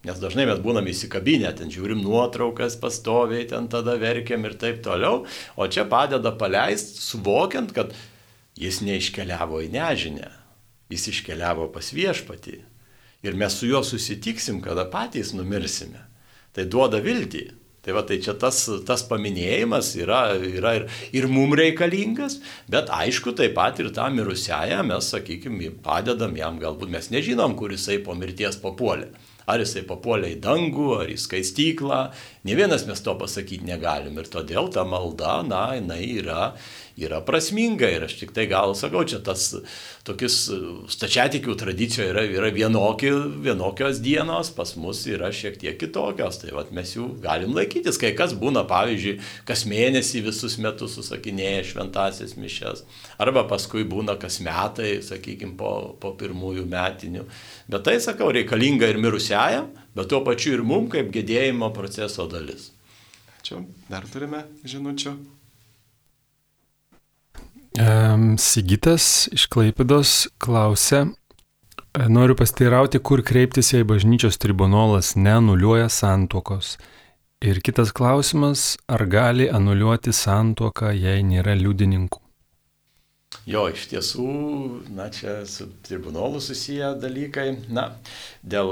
[0.04, 5.22] Nes dažnai mes būname įsikabinę, ten žiūrim nuotraukas pastoviai, ten tada verkiam ir taip toliau.
[5.56, 7.94] O čia padeda paleist, suvokiant, kad
[8.60, 10.28] jis neiškeliavo į nežinę,
[10.92, 12.58] jis iškeliavo pas viešpatį.
[13.24, 16.04] Ir mes su juo susitiksim, kada patys numirsime.
[16.52, 17.48] Tai duoda viltį.
[17.84, 22.38] Tai va, tai čia tas, tas paminėjimas yra, yra ir, ir mum reikalingas,
[22.72, 27.74] bet aišku, taip pat ir tą mirusiają mes, sakykime, padedam jam, galbūt mes nežinom, kur
[27.76, 29.12] jisai po mirties papuolė.
[29.44, 31.98] Ar jisai papuolė į dangų, ar į skaistyklą,
[32.48, 34.16] ne vienas mes to pasakyti negalim.
[34.16, 36.54] Ir todėl ta malda, na, jinai yra,
[37.00, 37.88] yra prasminga.
[37.90, 39.50] Ir aš tik tai gal sakau, čia tas
[40.06, 40.36] tokis
[40.94, 43.10] stačiatikių tradicijoje yra, yra vienoki,
[43.44, 46.40] vienokios dienos, pas mus yra šiek tiek kitokios.
[46.42, 47.98] Tai vat mes jų galim laikytis.
[48.00, 49.16] Kai kas būna, pavyzdžiui,
[49.48, 52.84] kas mėnesį visus metus susakinėja šventasias mišes.
[53.22, 57.26] Arba paskui būna kas metai, sakykime, po, po pirmųjų metinių.
[57.70, 62.70] Bet tai, sakau, reikalinga ir mirusiajam, bet tuo pačiu ir mum kaip gedėjimo proceso dalis.
[63.40, 63.64] Ačiū.
[63.90, 65.18] Dar turime žinučių.
[68.38, 71.06] Sigitas iš Klaipidos klausia,
[72.08, 76.76] noriu pasteirauti, kur kreiptis, jei bažnyčios tribunolas neanuliuoja santuokos.
[77.42, 82.23] Ir kitas klausimas, ar gali anuliuoti santuoką, jei nėra liudininkų.
[83.44, 84.26] Jo, iš tiesų,
[84.96, 87.50] na, čia su tribunolu susiję dalykai.
[87.76, 87.90] Na,
[88.40, 88.70] dėl,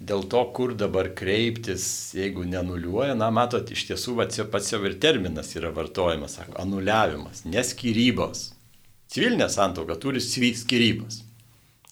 [0.00, 1.84] dėl to, kur dabar kreiptis,
[2.16, 4.16] jeigu nenuliuoja, na, matot, iš tiesų
[4.48, 8.54] pats jau ir terminas yra vartojamas, sako, anuliavimas, neskirybos.
[9.12, 11.22] Civilinė santoka turi skirybas.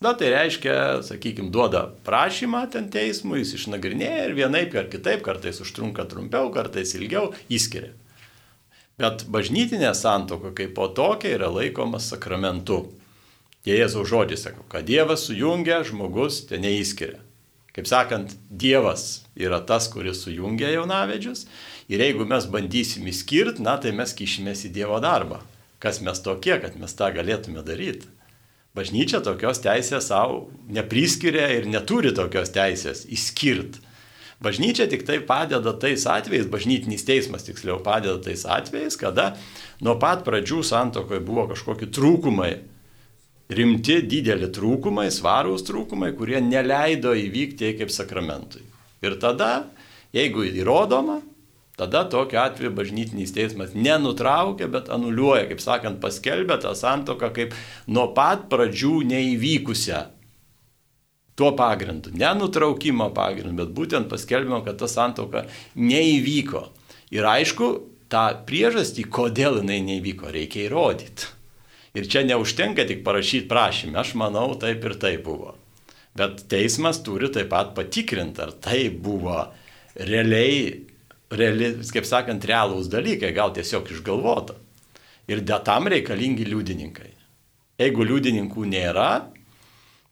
[0.01, 5.61] Na, tai reiškia, sakykime, duoda prašymą ten teismui, jis išnagrinėja ir vienaip ar kitaip, kartais
[5.65, 7.93] užtrunka trumpiau, kartais ilgiau, įskiria.
[8.97, 12.87] Bet bažnytinė santoka kaip po tokia yra laikoma sakramentu.
[13.67, 17.19] Jėzaus žodžiai sako, kad Dievas sujungia, žmogus ten neįskiria.
[17.77, 21.45] Kaip sakant, Dievas yra tas, kuris sujungia jaunavedžius
[21.93, 25.43] ir jeigu mes bandysim įskirti, na tai mes kišimės į Dievo darbą.
[25.83, 28.09] Kas mes tokie, kad mes tą galėtume daryti.
[28.77, 33.85] Bažnyčia tokios teisės savo nepriskiria ir neturi tokios teisės įskirti.
[34.43, 39.31] Bažnyčia tik tai padeda tais atvejais, bažnytinis teismas tiksliau padeda tais atvejais, kada
[39.81, 42.51] nuo pat pradžių santokoje buvo kažkokie trūkumai,
[43.49, 48.67] rimti, dideli trūkumai, svarūs trūkumai, kurie neleido įvykti kaip sakramentui.
[49.07, 49.71] Ir tada,
[50.13, 51.23] jeigu įrodoma,
[51.81, 57.57] tada tokiu atveju bažnytinis teismas nenutraukia, bet anuliuoja, kaip sakant, paskelbia tą santoką kaip
[57.89, 60.03] nuo pat pradžių neįvykusią
[61.37, 65.45] tuo pagrindu, ne nutraukimo pagrindu, bet būtent paskelbimo, kad ta santoka
[65.77, 66.63] neįvyko.
[67.15, 67.69] Ir aišku,
[68.13, 71.33] tą priežastį, kodėl jinai neįvyko, reikia įrodyti.
[71.97, 75.55] Ir čia neužtenka tik parašyti prašymę, aš manau, taip ir taip buvo.
[76.17, 79.39] Bet teismas turi taip pat patikrinti, ar tai buvo
[79.97, 80.71] realiai,
[81.33, 84.57] reali, kaip sakant, realūs dalykai, gal tiesiog išgalvota.
[85.29, 87.11] Ir tam reikalingi liudininkai.
[87.81, 89.11] Jeigu liudininkų nėra,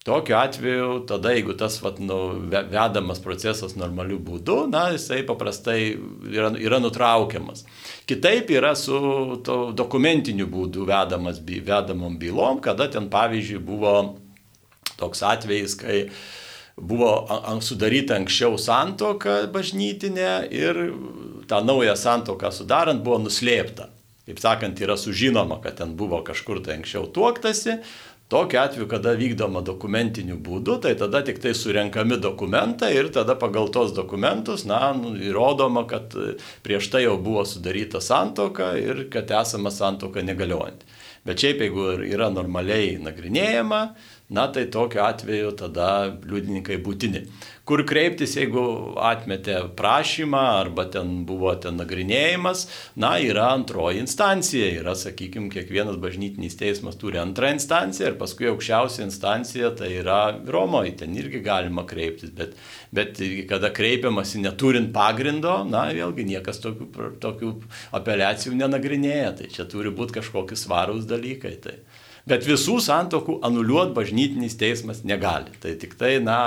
[0.05, 2.17] Tokiu atveju, tada jeigu tas vat, nu,
[2.53, 5.79] vedamas procesas normaliu būdu, na, jisai paprastai
[6.29, 7.63] yra, yra nutraukiamas.
[8.05, 8.99] Kitaip yra su
[9.73, 13.95] dokumentiniu būdu vedamas, vedamom bylom, kada ten pavyzdžiui buvo
[15.01, 16.03] toks atvejis, kai
[16.77, 17.15] buvo
[17.65, 20.85] sudaryta anksčiau santoka bažnytinė ir
[21.49, 23.89] tą naują santoką sudarant buvo nuslėpta.
[24.25, 27.75] kaip sakant, yra sužinoma, kad ten buvo kažkur tai anksčiau tuoktasi,
[28.35, 33.69] Tokiu atveju, kada vykdoma dokumentiniu būdu, tai tada tik tai surenkami dokumentai ir tada pagal
[33.71, 36.17] tos dokumentus, na, nu, įrodoma, kad
[36.67, 40.91] prieš tai jau buvo sudaryta santoka ir kad esama santoka negaliojanti.
[41.23, 43.81] Bet šiaip jeigu yra normaliai nagrinėjama,
[44.35, 45.89] na tai tokiu atveju tada
[46.27, 47.23] liudininkai būtini
[47.69, 48.63] kur kreiptis, jeigu
[49.01, 52.67] atmetė prašymą arba ten buvo ten nagrinėjimas,
[53.01, 59.07] na, yra antroji instancija, yra, sakykime, kiekvienas bažnytinis teismas turi antrą instanciją ir paskui aukščiausia
[59.07, 62.53] instancija tai yra Romoje, ten irgi galima kreiptis, bet,
[62.95, 67.55] bet kada kreipiamasi neturint pagrindo, na, vėlgi niekas tokių, tokių
[67.97, 71.57] apeliacijų nenagrinėja, tai čia turi būti kažkokie svarūs dalykai.
[71.65, 71.79] Tai.
[72.29, 75.53] Bet visų santokų anuliuoti bažnytinis teismas negali.
[75.61, 76.39] Tai tik tai, na,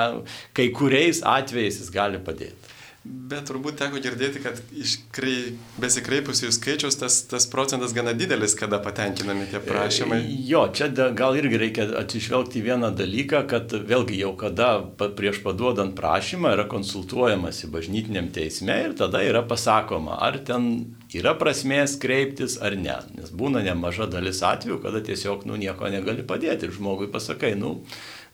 [0.58, 2.74] kai kuriais atvejais jis gali padėti.
[3.08, 9.48] Bet turbūt teko girdėti, kad iškrei, besikreipusių skaičius tas, tas procentas gana didelis, kada patenkinami
[9.52, 10.20] tie prašymai.
[10.26, 14.72] E, jo, čia da, gal irgi reikia atsižvelgti vieną dalyką, kad vėlgi jau kada
[15.20, 20.72] prieš paduodant prašymą yra konsultuojamasi bažnytiniam teisme ir tada yra pasakoma, ar ten
[21.16, 22.98] yra prasmės kreiptis ar ne.
[23.16, 27.78] Nes būna nemaža dalis atvejų, kada tiesiog nu, nieko negali padėti ir žmogui pasakai, nu,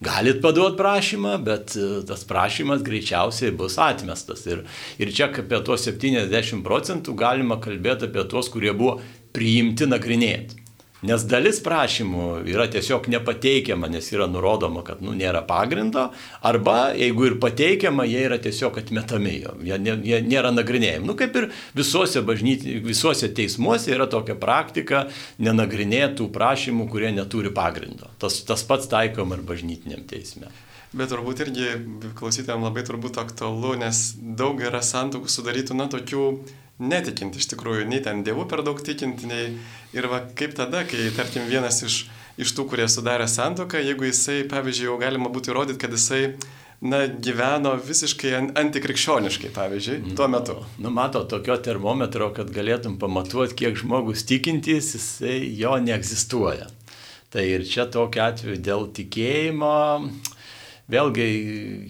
[0.04, 4.46] galit paduoti prašymą, bet e, tas prašymas greičiausiai bus atmestas.
[4.50, 4.66] Ir,
[4.98, 9.00] ir čia apie tuos 70 procentų galima kalbėti apie tuos, kurie buvo
[9.34, 10.63] priimti nagrinėti.
[11.04, 16.06] Nes dalis prašymų yra tiesiog nepateikiama, nes yra nurodoma, kad nu, nėra pagrindo,
[16.46, 19.36] arba jeigu ir pateikiama, jie yra tiesiog atmetami,
[19.68, 21.08] jie, jie nėra nagrinėjami.
[21.10, 25.08] Nu, kaip ir visuose, bažnyti, visuose teismuose yra tokia praktika
[25.44, 28.08] nenagrinėtų prašymų, kurie neturi pagrindo.
[28.24, 30.48] Tas, tas pats taikom ir bažnytiniam teisme.
[30.94, 31.70] Bet turbūt irgi
[32.16, 36.28] klausytėm labai turbūt aktualu, nes daug yra santokų sudarytų, na, tokių
[36.82, 39.46] netikinti iš tikrųjų, nei ten dievų per daug tikinti, nei
[39.94, 42.04] ir va kaip tada, kai tarkim vienas iš,
[42.42, 46.24] iš tų, kurie sudarė santoką, jeigu jisai, pavyzdžiui, jau galima būtų įrodyti, kad jisai
[46.84, 50.16] na, gyveno visiškai antikrikščioniškai, pavyzdžiui, mm.
[50.18, 50.58] tuo metu.
[50.82, 56.70] Nu, mato, tokio termometro, kad galėtum pamatuoti, kiek žmogus tikintys, jisai jo neegzistuoja.
[57.34, 59.76] Tai ir čia tokiu atveju dėl tikėjimo,
[60.94, 61.30] vėlgi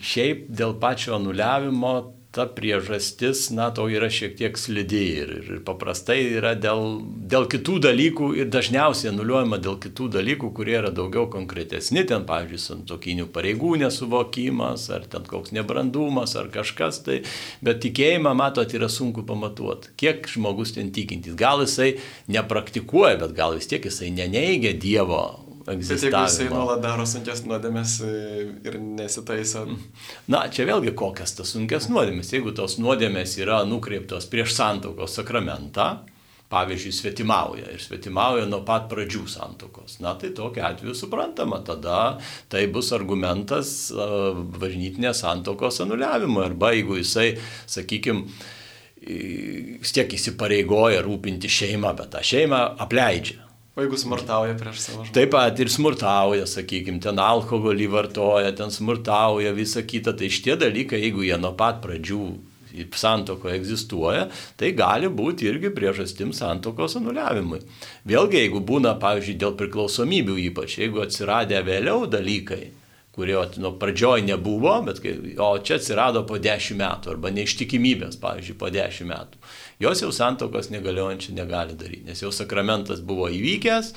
[0.04, 1.96] šiaip dėl pačio anuliavimo
[2.34, 6.98] ta priežastis, na, to yra šiek tiek slidi ir, ir paprastai yra dėl,
[7.30, 12.64] dėl kitų dalykų ir dažniausiai anuliuojama dėl kitų dalykų, kurie yra daugiau konkretesni, ten, pavyzdžiui,
[12.64, 17.20] santokinių pareigų nesuvokimas, ar ten koks nebrandumas, ar kažkas tai,
[17.62, 21.38] bet tikėjimą, matot, yra sunku pamatuoti, kiek žmogus ten tikintis.
[21.38, 21.94] Gal jisai
[22.34, 25.43] nepraktikuoja, bet gal vis tiek jisai neneigia Dievo.
[25.64, 28.14] Bet jeigu jisai nuolat daro sunkes nuodėmės e,
[28.68, 29.64] ir nesitaiso.
[30.31, 32.34] Na, čia vėlgi kokias tas sunkes nuodėmės.
[32.35, 35.88] Jeigu tos nuodėmės yra nukreiptos prieš santaukos sakramentą,
[36.52, 40.02] pavyzdžiui, svetimauja ir svetimauja nuo pat pradžių santokos.
[40.03, 42.18] Na tai tokiu atveju suprantama, tada
[42.52, 46.44] tai bus argumentas uh, bažnytinės santokos anuliavimo.
[46.44, 47.31] Arba jeigu jisai,
[47.72, 48.27] sakykime,
[49.03, 53.53] vis tiek įsipareigoja rūpinti šeimą, bet tą šeimą apleidžia.
[53.74, 55.14] O jeigu smurtauja prieš savo žmoną?
[55.16, 60.14] Taip pat ir smurtauja, sakykime, ten alkoholį vartoja, ten smurtauja, visa kita.
[60.18, 62.28] Tai šitie dalykai, jeigu jie nuo pat pradžių
[62.98, 64.28] santoko egzistuoja,
[64.58, 67.62] tai gali būti irgi priežastim santokos anuliavimui.
[68.10, 72.72] Vėlgi, jeigu būna, pavyzdžiui, dėl priklausomybių ypač, jeigu atsiradę vėliau dalykai,
[73.14, 78.57] kurio nuo pradžioj nebuvo, bet kai, o čia atsirado po dešimt metų, arba neištikimybės, pavyzdžiui,
[78.57, 79.44] po dešimt metų
[79.84, 83.94] jos jau santokos negaliojančių negali daryti, nes jau sakramentas buvo įvykęs,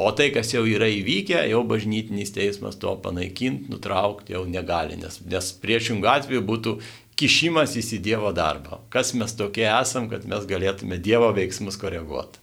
[0.00, 5.20] o tai, kas jau yra įvykę, jau bažnytinis teismas to panaikinti, nutraukti jau negali, nes,
[5.28, 6.76] nes priešingų atveju būtų
[7.20, 8.80] kišimas į Dievo darbą.
[8.92, 12.40] Kas mes tokie esam, kad mes galėtume Dievo veiksmus koreguoti.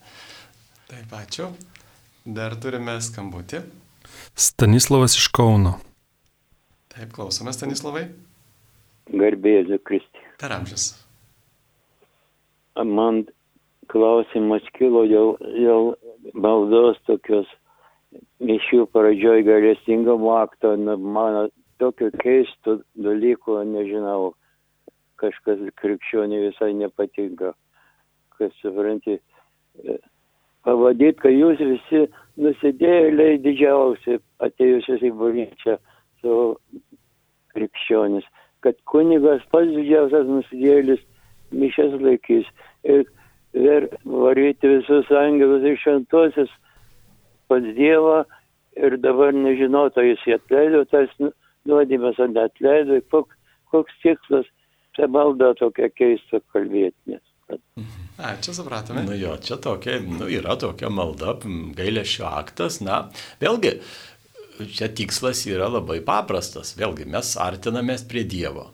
[0.88, 1.50] Taip, ačiū.
[2.28, 3.64] Dar turime skambutį.
[4.38, 5.78] Stanislavas iš Kauno.
[6.98, 8.08] Taip, klausome Stanislavai.
[9.14, 10.22] Garbėsiu Kristi.
[10.42, 10.86] Per amžius.
[12.74, 13.20] Man
[13.92, 15.28] klausimas kilo jau,
[15.62, 15.82] jau
[16.34, 17.52] maldos tokios
[18.42, 24.32] mišių pradžioj galestingamo akto, na, man tokio keisto dalyko nežinau,
[25.22, 27.52] kažkas krikščionė visai nepatinka,
[28.40, 29.20] kas supranti,
[29.86, 30.00] e,
[30.66, 32.08] pavadyti, kad jūs visi
[32.42, 34.18] nusidėjėliai didžiausi
[34.50, 35.78] atėjusios į bažnyčią
[36.22, 36.58] savo
[37.58, 38.26] krikščionis,
[38.66, 41.04] kad kunigas pats didžiausias nusidėjėlis
[41.52, 42.48] mišęs laikys
[42.86, 43.06] ir
[43.54, 46.52] ver varyti visus angelus ir šventosius
[47.48, 48.24] pas Dievą
[48.78, 51.32] ir dabar nežinoto jis jį atleido, tas nu,
[51.70, 53.38] nuodėmės ar neatleido, koks,
[53.72, 54.50] koks tikslas,
[54.98, 57.20] ta malda tokia keista kalbėti.
[58.18, 59.06] A, čia supratome.
[59.08, 61.38] Nu jo, čia tokia, nu, yra tokia malda,
[61.78, 62.82] gailėšio aktas.
[62.84, 63.06] Na,
[63.42, 63.78] vėlgi,
[64.66, 66.74] čia tikslas yra labai paprastas.
[66.80, 68.72] Vėlgi, mes artinamės prie Dievo.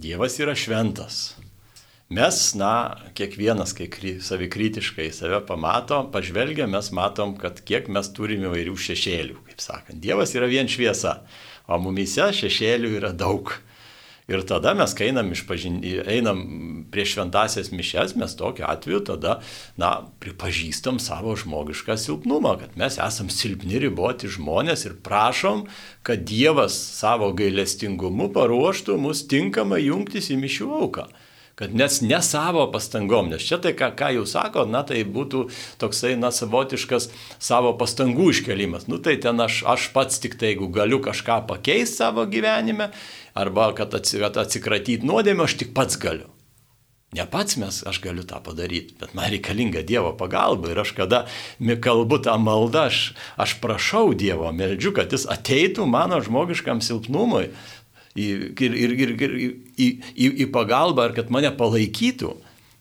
[0.00, 1.36] Dievas yra šventas.
[2.06, 3.88] Mes, na, kiekvienas, kai
[4.22, 9.98] savikritiškai save pamato, pažvelgia, mes matom, kad kiek mes turime įvairių šešėlių, kaip sakant.
[10.04, 11.16] Dievas yra vien šviesa,
[11.66, 13.50] o mumise šešėlių yra daug.
[14.26, 15.76] Ir tada mes, kai einam, išpažin...
[16.10, 16.40] einam
[16.90, 19.36] prie šventasias mišes, mes tokiu atveju tada,
[19.78, 19.92] na,
[20.22, 25.68] pripažįstam savo žmogišką silpnumą, kad mes esam silpni, riboti žmonės ir prašom,
[26.06, 31.06] kad Dievas savo gailestingumu paruoštų mus tinkamai jungtis į mišių auką
[31.56, 35.46] kad nes ne savo pastangom, nes čia tai, ką, ką jūs sako, na tai būtų
[35.80, 37.08] toksai, na, savotiškas
[37.40, 38.84] savo pastangų iškelimas.
[38.92, 42.90] Nu tai ten aš, aš pats tik tai, jeigu galiu kažką pakeisti savo gyvenime,
[43.32, 46.28] arba kad atsikratyti nuodėmę, aš tik pats galiu.
[47.16, 51.22] Ne pats mes, aš galiu tą padaryti, bet man reikalinga Dievo pagalba ir aš kada
[51.80, 57.46] kalbu tą maldą, aš, aš prašau Dievo, meldžiu, kad jis ateitų mano žmogiškam silpnumui,
[58.16, 62.34] ir, ir, ir, ir į, į, į pagalbą, ar kad mane palaikytų.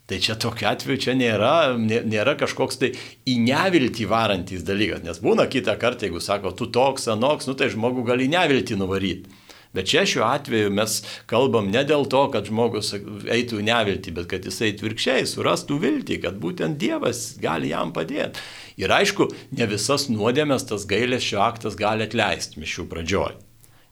[0.06, 2.91] Tai čia tokiu atveju čia nėra, nėra kažkoks tai
[3.26, 7.72] į neviltį varantis dalykas, nes būna kitą kartą, jeigu sako, tu toks, anoks, nu tai
[7.74, 9.41] žmogų gali neviltį nuvaryti.
[9.76, 14.45] Bet čia šiuo atveju mes kalbam ne dėl to, kad žmogus eitų neviltį, bet kad
[14.48, 18.40] jisai tvirkščiai surastų viltį, kad būtent Dievas gali jam padėti.
[18.80, 23.36] Ir aišku, ne visas nuodėmės tas gailės šio aktas gali atleisti mišių pradžioj.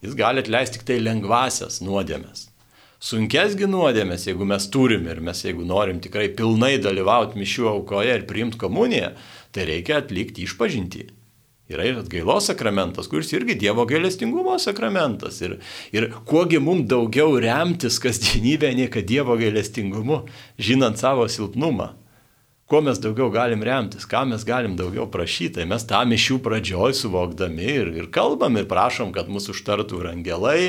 [0.04, 2.50] Jis gali atleisti tik tai lengvasias nuodėmės.
[3.04, 8.26] Sunkesgi nuodėmės, jeigu mes turim ir mes jeigu norim tikrai pilnai dalyvauti mišių aukoje ir
[8.28, 9.14] priimti komuniją,
[9.52, 11.06] tai reikia atlikti išpažinti.
[11.72, 15.40] Yra ir atgailos sakramentas, kuris irgi Dievo gailestingumo sakramentas.
[15.44, 15.56] Ir,
[15.96, 20.26] ir kuogi mums daugiau remtis kasdienybėje, nei kad Dievo gailestingumu,
[20.60, 21.94] žinant savo silpnumą
[22.70, 26.96] kuo mes daugiau galim remtis, ką mes galim daugiau prašyti, tai mes tą mišių pradžioj
[26.96, 30.60] suvokdami ir, ir kalbam ir prašom, kad mūsų užtartų ir angelai,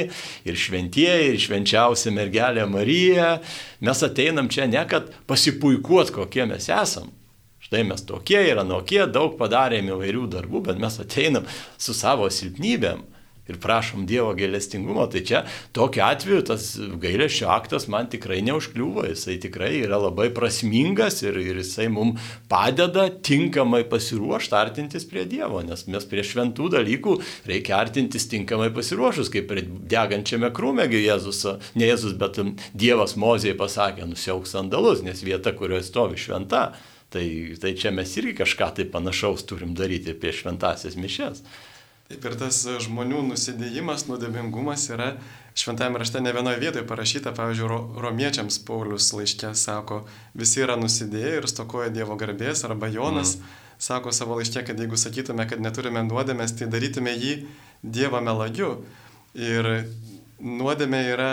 [0.44, 3.38] ir šventieji, ir švenčiausia mergelė Marija.
[3.80, 7.14] Mes ateinam čia ne kad pasipuikuot, kokie mes esam.
[7.66, 11.48] Štai mes tokie ir anokie, daug padarėme įvairių darbų, bet mes ateinam
[11.82, 13.02] su savo silpnybėm
[13.48, 15.44] ir prašom Dievo gailestingumo, tai čia
[15.76, 16.68] tokiu atveju tas
[17.02, 23.08] gailesčio aktas man tikrai neužkliūva, jisai tikrai yra labai prasmingas ir, ir jisai mums padeda
[23.10, 27.18] tinkamai pasiruošti artintis prie Dievo, nes mes prie šventų dalykų
[27.50, 31.46] reikia artintis tinkamai pasiruošus, kaip prie degančiame krūmėgi Jėzus,
[31.78, 32.42] ne Jėzus, bet
[32.74, 36.68] Dievas Mozijai pasakė, nusiauk sandalus, nes vieta, kurioje stovi šventa.
[37.14, 37.24] Tai,
[37.62, 41.44] tai čia mes irgi kažką tai panašaus turim daryti apie šventasias mišes.
[42.06, 45.16] Taip ir tas žmonių nusidėjimas, nuodėmingumas yra
[45.58, 50.04] šventame rašte ne vienoje vietoje parašyta, pavyzdžiui, romiečiams Paulius laiškė sako,
[50.38, 53.56] visi yra nusidėję ir stokoja Dievo garbės, arba Jonas mm.
[53.88, 57.34] sako savo laiškė, kad jeigu sakytume, kad neturime nuodėmės, tai darytume jį
[57.82, 58.70] Dievo melagiu.
[59.34, 59.72] Ir
[60.38, 61.32] nuodėmė yra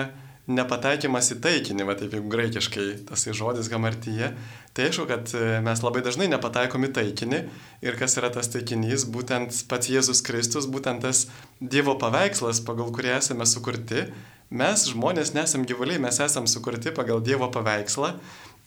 [0.50, 4.32] nepataikymas į taikinį, va taip jeigu graikiškai tas žodis gamartyje,
[4.72, 7.40] Tai aišku, kad e, mes labai dažnai nepataikom į taikinį
[7.84, 11.26] ir kas yra tas taikinys, būtent pats Jėzus Kristus, būtent tas
[11.60, 14.06] Dievo paveikslas, pagal kurį esame sukurti.
[14.48, 18.14] Mes žmonės nesam gyvuliai, mes esam sukurti pagal Dievo paveikslą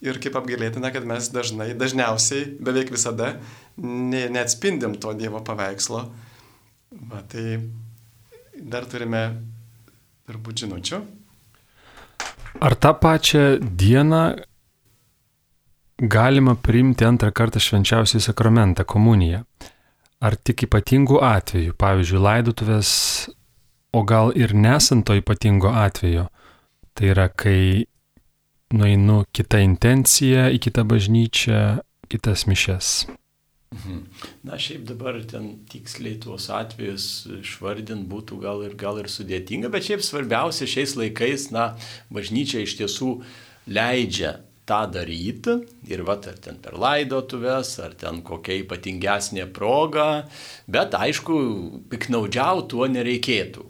[0.05, 3.39] ir kaip apgailėtina, kad mes dažnai, dažniausiai, beveik visada
[3.81, 6.05] ne, neatspindim to Dievo paveikslo.
[7.09, 7.63] Va, tai
[8.61, 9.25] dar turime
[10.29, 11.01] turbūt žinučių.
[12.59, 14.35] Ar tą pačią dieną
[15.99, 19.43] galima priimti antrą kartą švenčiausiai sakramentą- komuniją.
[20.19, 22.89] Ar tik ypatingų atvejų, pavyzdžiui, laidotuvės,
[23.93, 26.27] o gal ir nesant to ypatingo atveju.
[26.93, 27.85] Tai yra, kai
[28.73, 31.79] nueinu kitą intenciją į kitą bažnyčią,
[32.09, 33.05] kitas mišes.
[33.73, 34.01] Mhm.
[34.45, 39.87] Na, šiaip dabar ten tiksliai tuos atvejus išvardint būtų gal ir, gal ir sudėtinga, bet
[39.89, 41.73] šiaip svarbiausia šiais laikais, na,
[42.13, 43.09] bažnyčia iš tiesų
[43.67, 45.59] leidžia tą daryti
[45.89, 50.25] ir va, ar ten per laidotuvės, ar ten kokia ypatingesnė proga,
[50.67, 51.35] bet aišku,
[51.91, 53.65] piknaudžiauti tuo nereikėtų.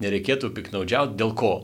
[0.00, 1.54] Nereikėtų piknaudžiauti dėl ko?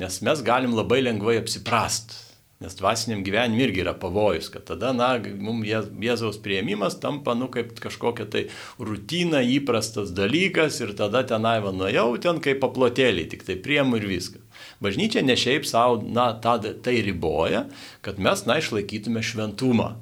[0.00, 2.25] Nes mes galim labai lengvai apsiprast.
[2.56, 5.68] Nes dvasiniam gyvenimui irgi yra pavojus, kad tada, na, mums
[6.00, 8.46] Jėzaus prieimimas tampa, nu, kaip kažkokia tai
[8.80, 14.08] rutina, įprastas dalykas ir tada tenai va nuėjau ten kaip paplotėlį, tik tai priemu ir
[14.08, 14.40] viską.
[14.80, 17.66] Bažnyčia ne šiaip savo, na, tą, tai riboja,
[18.00, 19.92] kad mes, na, išlaikytume šventumą.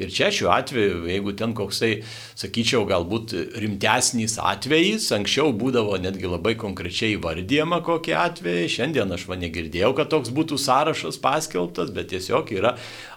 [0.00, 1.92] Ir čia šiuo atveju, jeigu ten koksai,
[2.38, 9.38] sakyčiau, galbūt rimtesnis atvejis, anksčiau būdavo netgi labai konkrečiai vardyjama kokie atvejai, šiandien aš va
[9.40, 12.76] negirdėjau, kad toks būtų sąrašas paskelbtas, bet tiesiog yra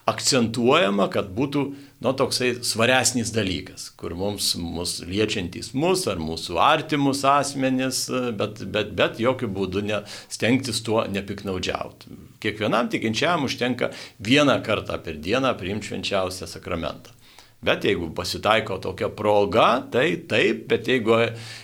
[0.10, 1.64] akcentuojama, kad būtų
[2.04, 8.06] nu, toksai svaresnis dalykas, kur mums, mus liečiantys mus ar mūsų artimus asmenis,
[8.40, 12.20] bet, bet, bet jokių būdų ne, stengtis tuo nepiknaudžiauti.
[12.44, 17.16] Kiekvienam tikinčiam užtenka vieną kartą per dieną priimti švenčiausią sakramentą.
[17.64, 21.16] Bet jeigu pasitaiko tokia proga, tai taip, bet jeigu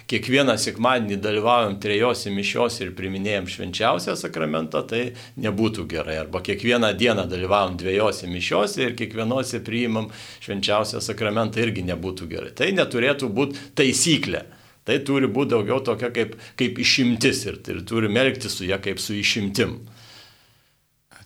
[0.08, 5.02] kiekvieną sekmadienį dalyvaujam trejose mišios ir priminėjom švenčiausią sakramentą, tai
[5.44, 6.16] nebūtų gerai.
[6.22, 10.08] Arba kiekvieną dieną dalyvaujam dviejose mišiose ir kiekvienose priimam
[10.46, 12.56] švenčiausią sakramentą irgi nebūtų gerai.
[12.56, 14.46] Tai neturėtų būti taisyklė.
[14.88, 19.04] Tai turi būti daugiau tokia kaip, kaip išimtis ir, ir turi melkti su ją kaip
[19.04, 19.82] su išimtim.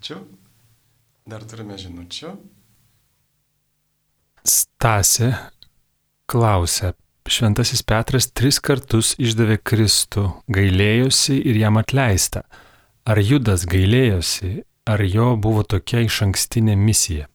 [0.04, 0.18] Ačiū.
[1.24, 2.34] Dar turime žinučių.
[4.44, 5.30] Stasė
[6.28, 6.92] klausia.
[7.24, 12.44] Šventasis Petras tris kartus išdavė Kristų, gailėjosi ir jam atleista.
[13.08, 17.30] Ar Judas gailėjosi, ar jo buvo tokia iš ankstinė misija?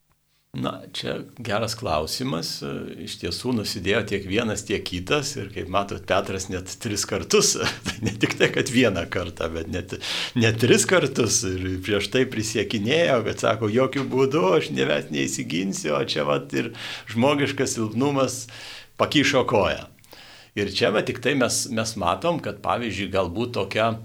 [0.56, 2.62] Na, čia geras klausimas.
[3.04, 5.34] Iš tiesų nusidėjo tiek vienas, tiek kitas.
[5.36, 7.52] Ir kaip matot, Petras net tris kartus,
[7.84, 9.92] tai ne tik tai, kad vieną kartą, bet net,
[10.32, 11.42] net tris kartus.
[11.44, 16.72] Ir prieš tai prisiekinėjo, kad sako, jokių būdų aš neves neįsiginsiu, o čia vat ir
[17.12, 18.46] žmogiškas silpnumas
[18.96, 19.84] pakišo koją.
[20.58, 23.98] Ir čia va tik tai mes, mes matom, kad pavyzdžiui, galbūt tokia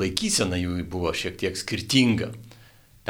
[0.00, 2.32] laikysena jų buvo šiek tiek skirtinga.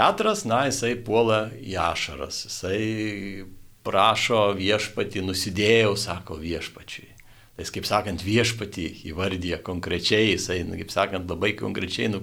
[0.01, 3.44] Petras, na, jisai puola į ašaras, jisai
[3.85, 7.10] prašo viešpatį, nusidėjau, sako viešpačiui.
[7.52, 12.22] Tai jis, kaip sakant, viešpatį įvardyja konkrečiai, jisai, nu, kaip sakant, labai konkrečiai, nu,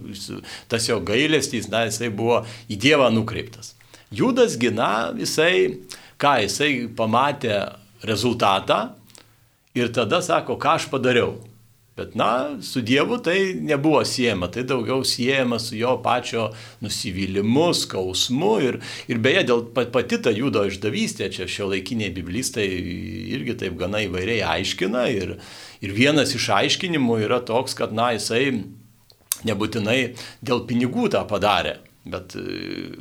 [0.71, 3.75] tas jo gailestys, na, jisai buvo į Dievą nukreiptas.
[4.09, 5.77] Judas gina, jisai,
[6.17, 7.59] ką jisai pamatė
[8.09, 8.95] rezultatą
[9.77, 11.35] ir tada sako, ką aš padariau.
[11.97, 16.51] Bet, na, su Dievu tai nebuvo siejama, tai daugiau siejama su jo pačio
[16.85, 18.77] nusivylimu, skausmu ir,
[19.09, 22.67] ir beje, dėl pati ta judo išdavystė, čia šio laikiniai biblistai
[23.33, 25.39] irgi taip gana įvairiai aiškina ir,
[25.81, 28.61] ir vienas iš aiškinimų yra toks, kad, na, jisai
[29.49, 29.99] nebūtinai
[30.45, 31.79] dėl pinigų tą padarė.
[32.11, 32.41] Bet e,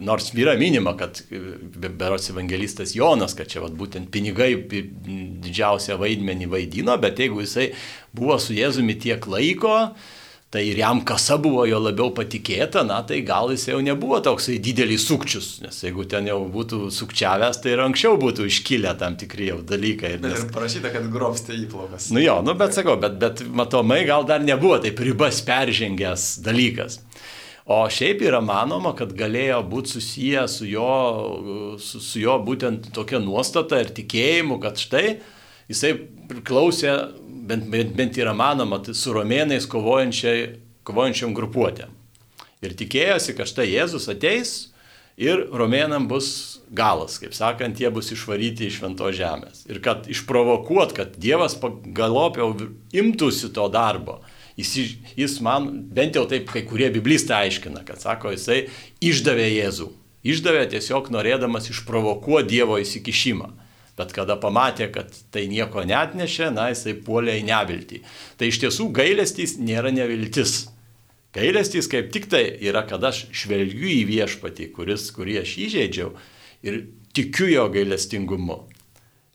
[0.03, 1.41] nors yra minima, kad e,
[1.89, 7.71] berots evangelistas Jonas, kad čia vat, būtent pinigai didžiausią vaidmenį vaidino, bet jeigu jisai
[8.17, 9.77] buvo su Jėzumi tiek laiko,
[10.51, 14.57] tai ir jam kasa buvo jo labiau patikėta, na tai gal jis jau nebuvo toksai
[14.63, 19.51] didelis sukčius, nes jeigu ten jau būtų sukčiavęs, tai ir anksčiau būtų iškilę tam tikri
[19.51, 20.15] jau dalykai.
[20.21, 20.45] Bet Nes...
[20.47, 22.09] ir parašyta, kad grobstė įplaukas.
[22.15, 27.03] Nu jo, nu bet sakau, bet, bet matomai gal dar nebuvo taip ribas peržengęs dalykas.
[27.67, 30.91] O šiaip yra manoma, kad galėjo būti susiję su jo,
[31.83, 35.17] su, su jo būtent tokia nuostata ir tikėjimu, kad štai
[35.67, 35.97] jisai
[36.31, 36.95] priklausė,
[37.51, 41.91] bent, bent, bent yra manoma, tai su romėnais kovojančiam grupuotėm.
[42.63, 44.55] Ir tikėjosi, kad štai Jėzus ateis
[45.19, 49.65] ir romėnam bus galas, kaip sakant, jie bus išvaryti iš švento žemės.
[49.67, 51.59] Ir kad išprovokuot, kad Dievas
[51.97, 52.55] galopiau
[52.95, 54.21] imtųsi to darbo
[54.57, 58.67] Jis, jis man, bent jau taip kai kurie biblistai aiškina, kad sako, jisai
[59.05, 59.91] išdavė Jėzų.
[60.27, 63.51] Išdavė tiesiog norėdamas išprovokuoti Dievo įsikišimą.
[63.97, 68.03] Bet kada pamatė, kad tai nieko net nešė, na, jisai puolė į neviltį.
[68.37, 70.67] Tai iš tiesų gailestys nėra neviltis.
[71.37, 76.13] Gailestys kaip tik tai yra, kad aš žvelgiu į viešpatį, kuris, kurį aš įžeidžiau
[76.65, 76.79] ir
[77.17, 78.63] tikiu jo gailestingumu.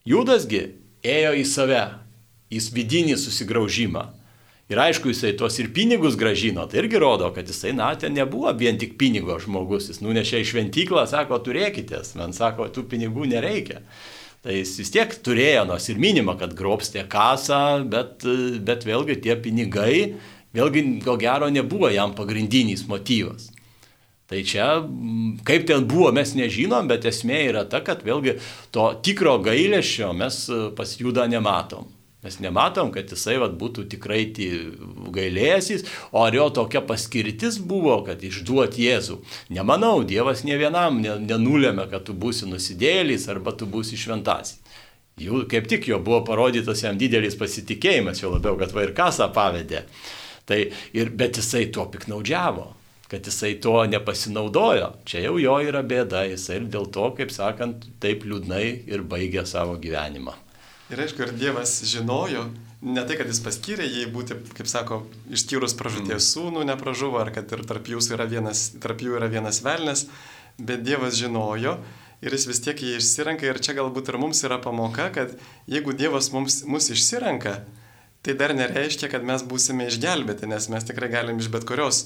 [0.05, 0.63] Judasgi
[1.05, 1.83] ėjo į save,
[2.53, 4.07] į vidinį susigraužimą.
[4.71, 8.53] Ir aišku, jisai tuos ir pinigus gražino, tai irgi rodo, kad jisai, na, ten nebuvo
[8.55, 13.81] vien tik pinigo žmogus, jis nunešė į šventyklą, sako, turėkitės, man sako, tų pinigų nereikia.
[14.41, 18.23] Tai jis vis tiek turėjo, nors ir minima, kad grobstė kasą, bet,
[18.63, 20.15] bet vėlgi tie pinigai,
[20.55, 23.51] vėlgi ko gero nebuvo jam pagrindinis motyvas.
[24.31, 24.71] Tai čia,
[25.43, 28.39] kaip ten buvo, mes nežinom, bet esmė yra ta, kad vėlgi
[28.71, 30.45] to tikro gailėšio mes
[30.77, 31.91] pas judą nematom.
[32.21, 34.27] Mes nematom, kad jisai vat, būtų tikrai
[35.15, 39.17] gailėsis, o ar jo tokia paskirtis buvo, kad išduoti Jėzų.
[39.57, 44.59] Nemanau, Dievas ne vienam nenulėmė, kad tu būsi nusidėlis arba tu būsi šventasis.
[45.21, 49.27] Jų kaip tik jo buvo parodytas jam didelis pasitikėjimas, jo labiau, kad va ir kasą
[49.33, 49.83] pavedė.
[50.45, 50.59] Tai
[50.97, 52.67] ir, bet jisai tuo piknaudžiavo,
[53.11, 54.93] kad jisai to nepasinaudojo.
[55.09, 59.45] Čia jau jo yra bėda, jisai ir dėl to, kaip sakant, taip liūdnai ir baigė
[59.49, 60.37] savo gyvenimą.
[60.91, 62.49] Ir aišku, ir Dievas žinojo,
[62.83, 67.47] ne tai, kad jis paskyrė jį būti, kaip sako, išskyrus pražūties sūnų nepražuvo, ar kad
[67.55, 70.07] ir tarp, yra vienas, tarp jų yra vienas velnes,
[70.59, 71.77] bet Dievas žinojo
[72.21, 75.31] ir jis vis tiek jį išsirenka ir čia galbūt ir mums yra pamoka, kad
[75.71, 77.61] jeigu Dievas mums, mus išsirenka,
[78.21, 82.03] tai dar nereiškia, kad mes būsime išgelbėti, nes mes tikrai galim iš bet kurios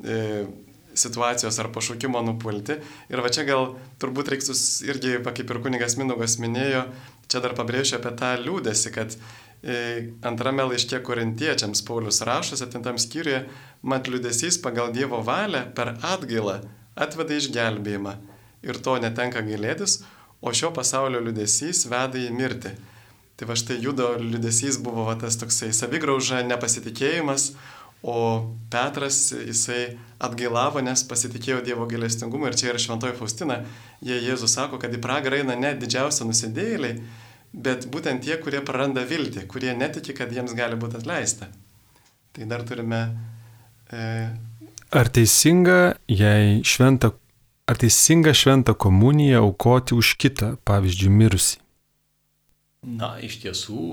[0.00, 0.46] e,
[0.96, 2.78] situacijos ar pašaukimo nupulti.
[3.12, 4.56] Ir va čia gal turbūt reiktų
[4.88, 6.86] irgi, kaip ir kunigas Minugas minėjo,
[7.28, 9.78] čia dar pabrėšiu apie tą liūdėsi, kad e,
[10.26, 13.44] antrame laiške korintiečiams Paulius rašo, septintam skyriuje,
[13.82, 16.60] mat liūdėsys pagal Dievo valią per atgailą
[16.98, 18.14] atveda išgelbėjimą.
[18.66, 20.00] Ir to netenka gailėtis,
[20.42, 22.74] o šio pasaulio liūdėsys veda į mirtį.
[23.38, 27.52] Tai va štai judo liūdėsys buvo va, tas toksai savigrauža, nepasitikėjimas,
[28.02, 33.62] o Petras jisai atgailavo, nes pasitikėjo Dievo gailestingumu ir čia yra šventoji Faustina,
[34.04, 36.98] jie Jėzus sako, kad į pragarą eina ne didžiausia nusidėjėliai,
[37.52, 41.50] bet būtent tie, kurie praranda viltį, kurie netiki, kad jiems gali būti atleista.
[42.36, 43.00] Tai dar turime...
[43.90, 44.02] E...
[44.94, 47.12] Ar teisinga, jei šventą,
[47.68, 51.58] ar teisinga šventą komuniją aukoti už kitą, pavyzdžiui, mirusį?
[52.86, 53.84] Na, iš tiesų,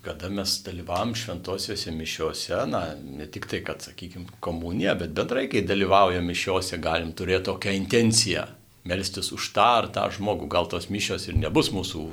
[0.00, 5.60] kada mes dalyvavom šventosiuose mišiuose, na, ne tik tai, kad, sakykime, komunija, bet bendrai, kai
[5.68, 8.46] dalyvaujame mišiuose, galim turėti tokią intenciją
[8.88, 10.48] melstis už tą ar tą žmogų.
[10.50, 12.06] Gal tos mišios ir nebus mūsų,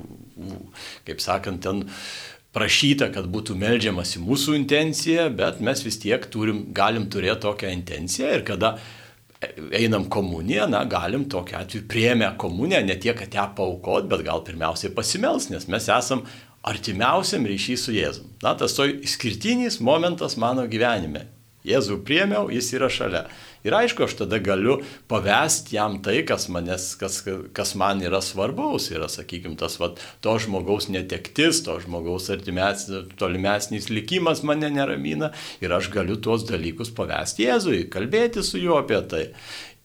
[1.07, 1.85] kaip sakant, ten
[2.55, 7.71] prašyta, kad būtų melžiamas į mūsų intenciją, bet mes vis tiek turim, galim turėti tokią
[7.75, 8.77] intenciją ir kada
[9.72, 14.43] einam komuniją, na, galim tokiu atveju priemę komuniją, ne tiek, kad ją paukot, bet gal
[14.47, 16.23] pirmiausiai pasimels, nes mes esam
[16.68, 18.31] artimiausiam ryšys su Jėzum.
[18.43, 21.27] Na, tas to išskirtinis momentas mano gyvenime.
[21.68, 23.27] Jėzų priemiau, jis yra šalia.
[23.68, 24.77] Ir aišku, aš tada galiu
[25.11, 27.19] pavesti jam tai, kas, manęs, kas,
[27.57, 28.88] kas man yra svarbaus.
[28.94, 32.30] Yra, sakykime, tas vat, to žmogaus netektis, to žmogaus
[33.19, 35.34] tolimesnis likimas mane neramina.
[35.60, 39.26] Ir aš galiu tuos dalykus pavesti Jėzui, kalbėti su juo apie tai.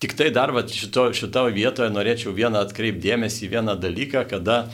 [0.03, 4.65] Tik tai dar vat, šito, šito vietoje norėčiau vieną atkreipdėmėsi į vieną dalyką, kada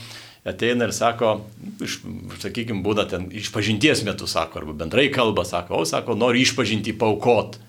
[0.47, 1.39] ateina ir sako,
[1.83, 1.99] iš,
[2.43, 7.59] sakykime, būna ten išpažinties metu, sako, arba bendrai kalba, sako, o, sako, nori išpažinti paukot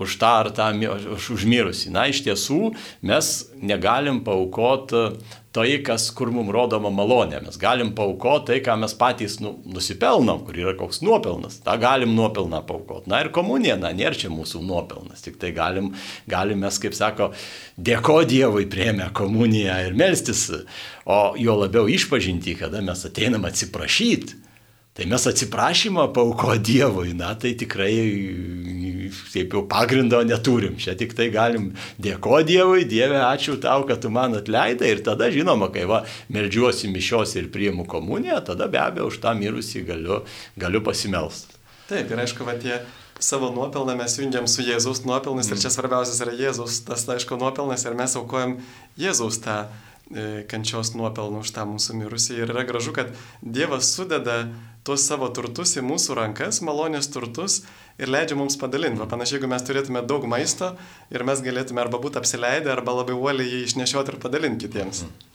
[0.00, 1.92] už tą ar tą už užmirusį.
[1.92, 2.72] Na, iš tiesų
[3.04, 3.30] mes
[3.60, 5.10] negalim paukoti
[5.52, 7.40] tai, kas, kur mums rodoma malonė.
[7.44, 11.58] Mes galim paukoti tai, ką mes patys nu, nusipelnom, kur yra koks nuopelnas.
[11.64, 13.10] Ta galim nuopelną paukoti.
[13.10, 15.24] Na ir komunija, na, nėra čia mūsų nuopelnas.
[15.26, 15.90] Tik tai galim,
[16.30, 17.32] galim mes, kaip sako,
[17.78, 20.46] dėko Dievui priemę komuniją ir melstis.
[21.10, 24.49] O jo labiau išpažinti, kada mes ateinam atsiprašyti.
[25.00, 27.94] Tai mes atsiprašymą pauko Dievui, na tai tikrai
[29.32, 30.74] taip jau pagrindo neturim.
[30.76, 35.30] Čia tik tai galim dėko Dievui, Dieve, ačiū tau, kad tu man atleidai ir tada
[35.32, 40.20] žinoma, kai va, melžiuosi mišios ir priimu komuniją, tada be abejo už tą mirusį galiu,
[40.60, 41.56] galiu pasimelsti.
[41.88, 42.82] Taip, ir aišku, va tie
[43.24, 45.56] savo nuopelną mes jungiam su Jėzaus nuopelnais mm.
[45.56, 48.58] ir čia svarbiausias yra Jėzaus, tas aišku nuopelnas ir mes aukojam
[49.00, 49.89] Jėzaus tą e,
[50.50, 52.40] kančios nuopelnų už tą mūsų mirusį.
[52.42, 53.12] Ir yra gražu, kad
[53.42, 54.42] Dievas sudeda
[54.86, 57.60] tuos savo turtus į mūsų rankas, malonės turtus
[58.00, 59.04] ir leidžia mums padalinti.
[59.06, 60.72] Panašiai, jeigu mes turėtume daug maisto
[61.12, 65.04] ir mes galėtume arba būti apsileidę, arba labai uoliai jį išnešioti ir padalinti kitiems.
[65.06, 65.26] Mm.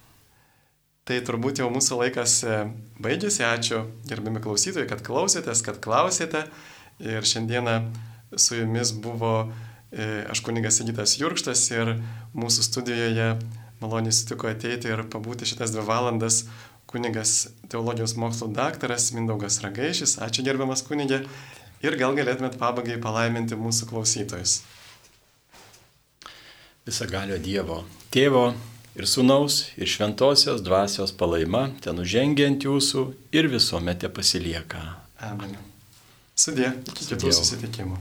[1.06, 2.54] Tai turbūt jau mūsų laikas e,
[2.98, 3.44] baigėsi.
[3.46, 6.48] Ačiū gerbimi klausytojai, kad klausėtės, kad klausėte.
[7.04, 7.76] Ir šiandieną
[8.42, 9.36] su jumis buvo
[9.92, 11.94] e, aš kunigas Sigitas Jurkštas ir
[12.34, 13.28] mūsų studijoje
[13.82, 16.44] maloniai sutiko ateiti ir pabūti šitas dvi valandas
[16.90, 20.18] kunigas teologijos mokslo daktaras Mindaugas Ragaišis.
[20.24, 21.26] Ačiū gerbiamas kunigė.
[21.84, 24.62] Ir gal galėtumėt pabaigai palaiminti mūsų klausytojus.
[26.86, 27.82] Visagalio Dievo,
[28.14, 28.48] Tėvo
[28.96, 34.84] ir Sūnaus ir Šventosios dvasios palaima ten užžengiant jūsų ir visuomet pasilieka.
[35.26, 35.58] Amen.
[36.36, 37.98] Sudė, iki kitų susitikimų.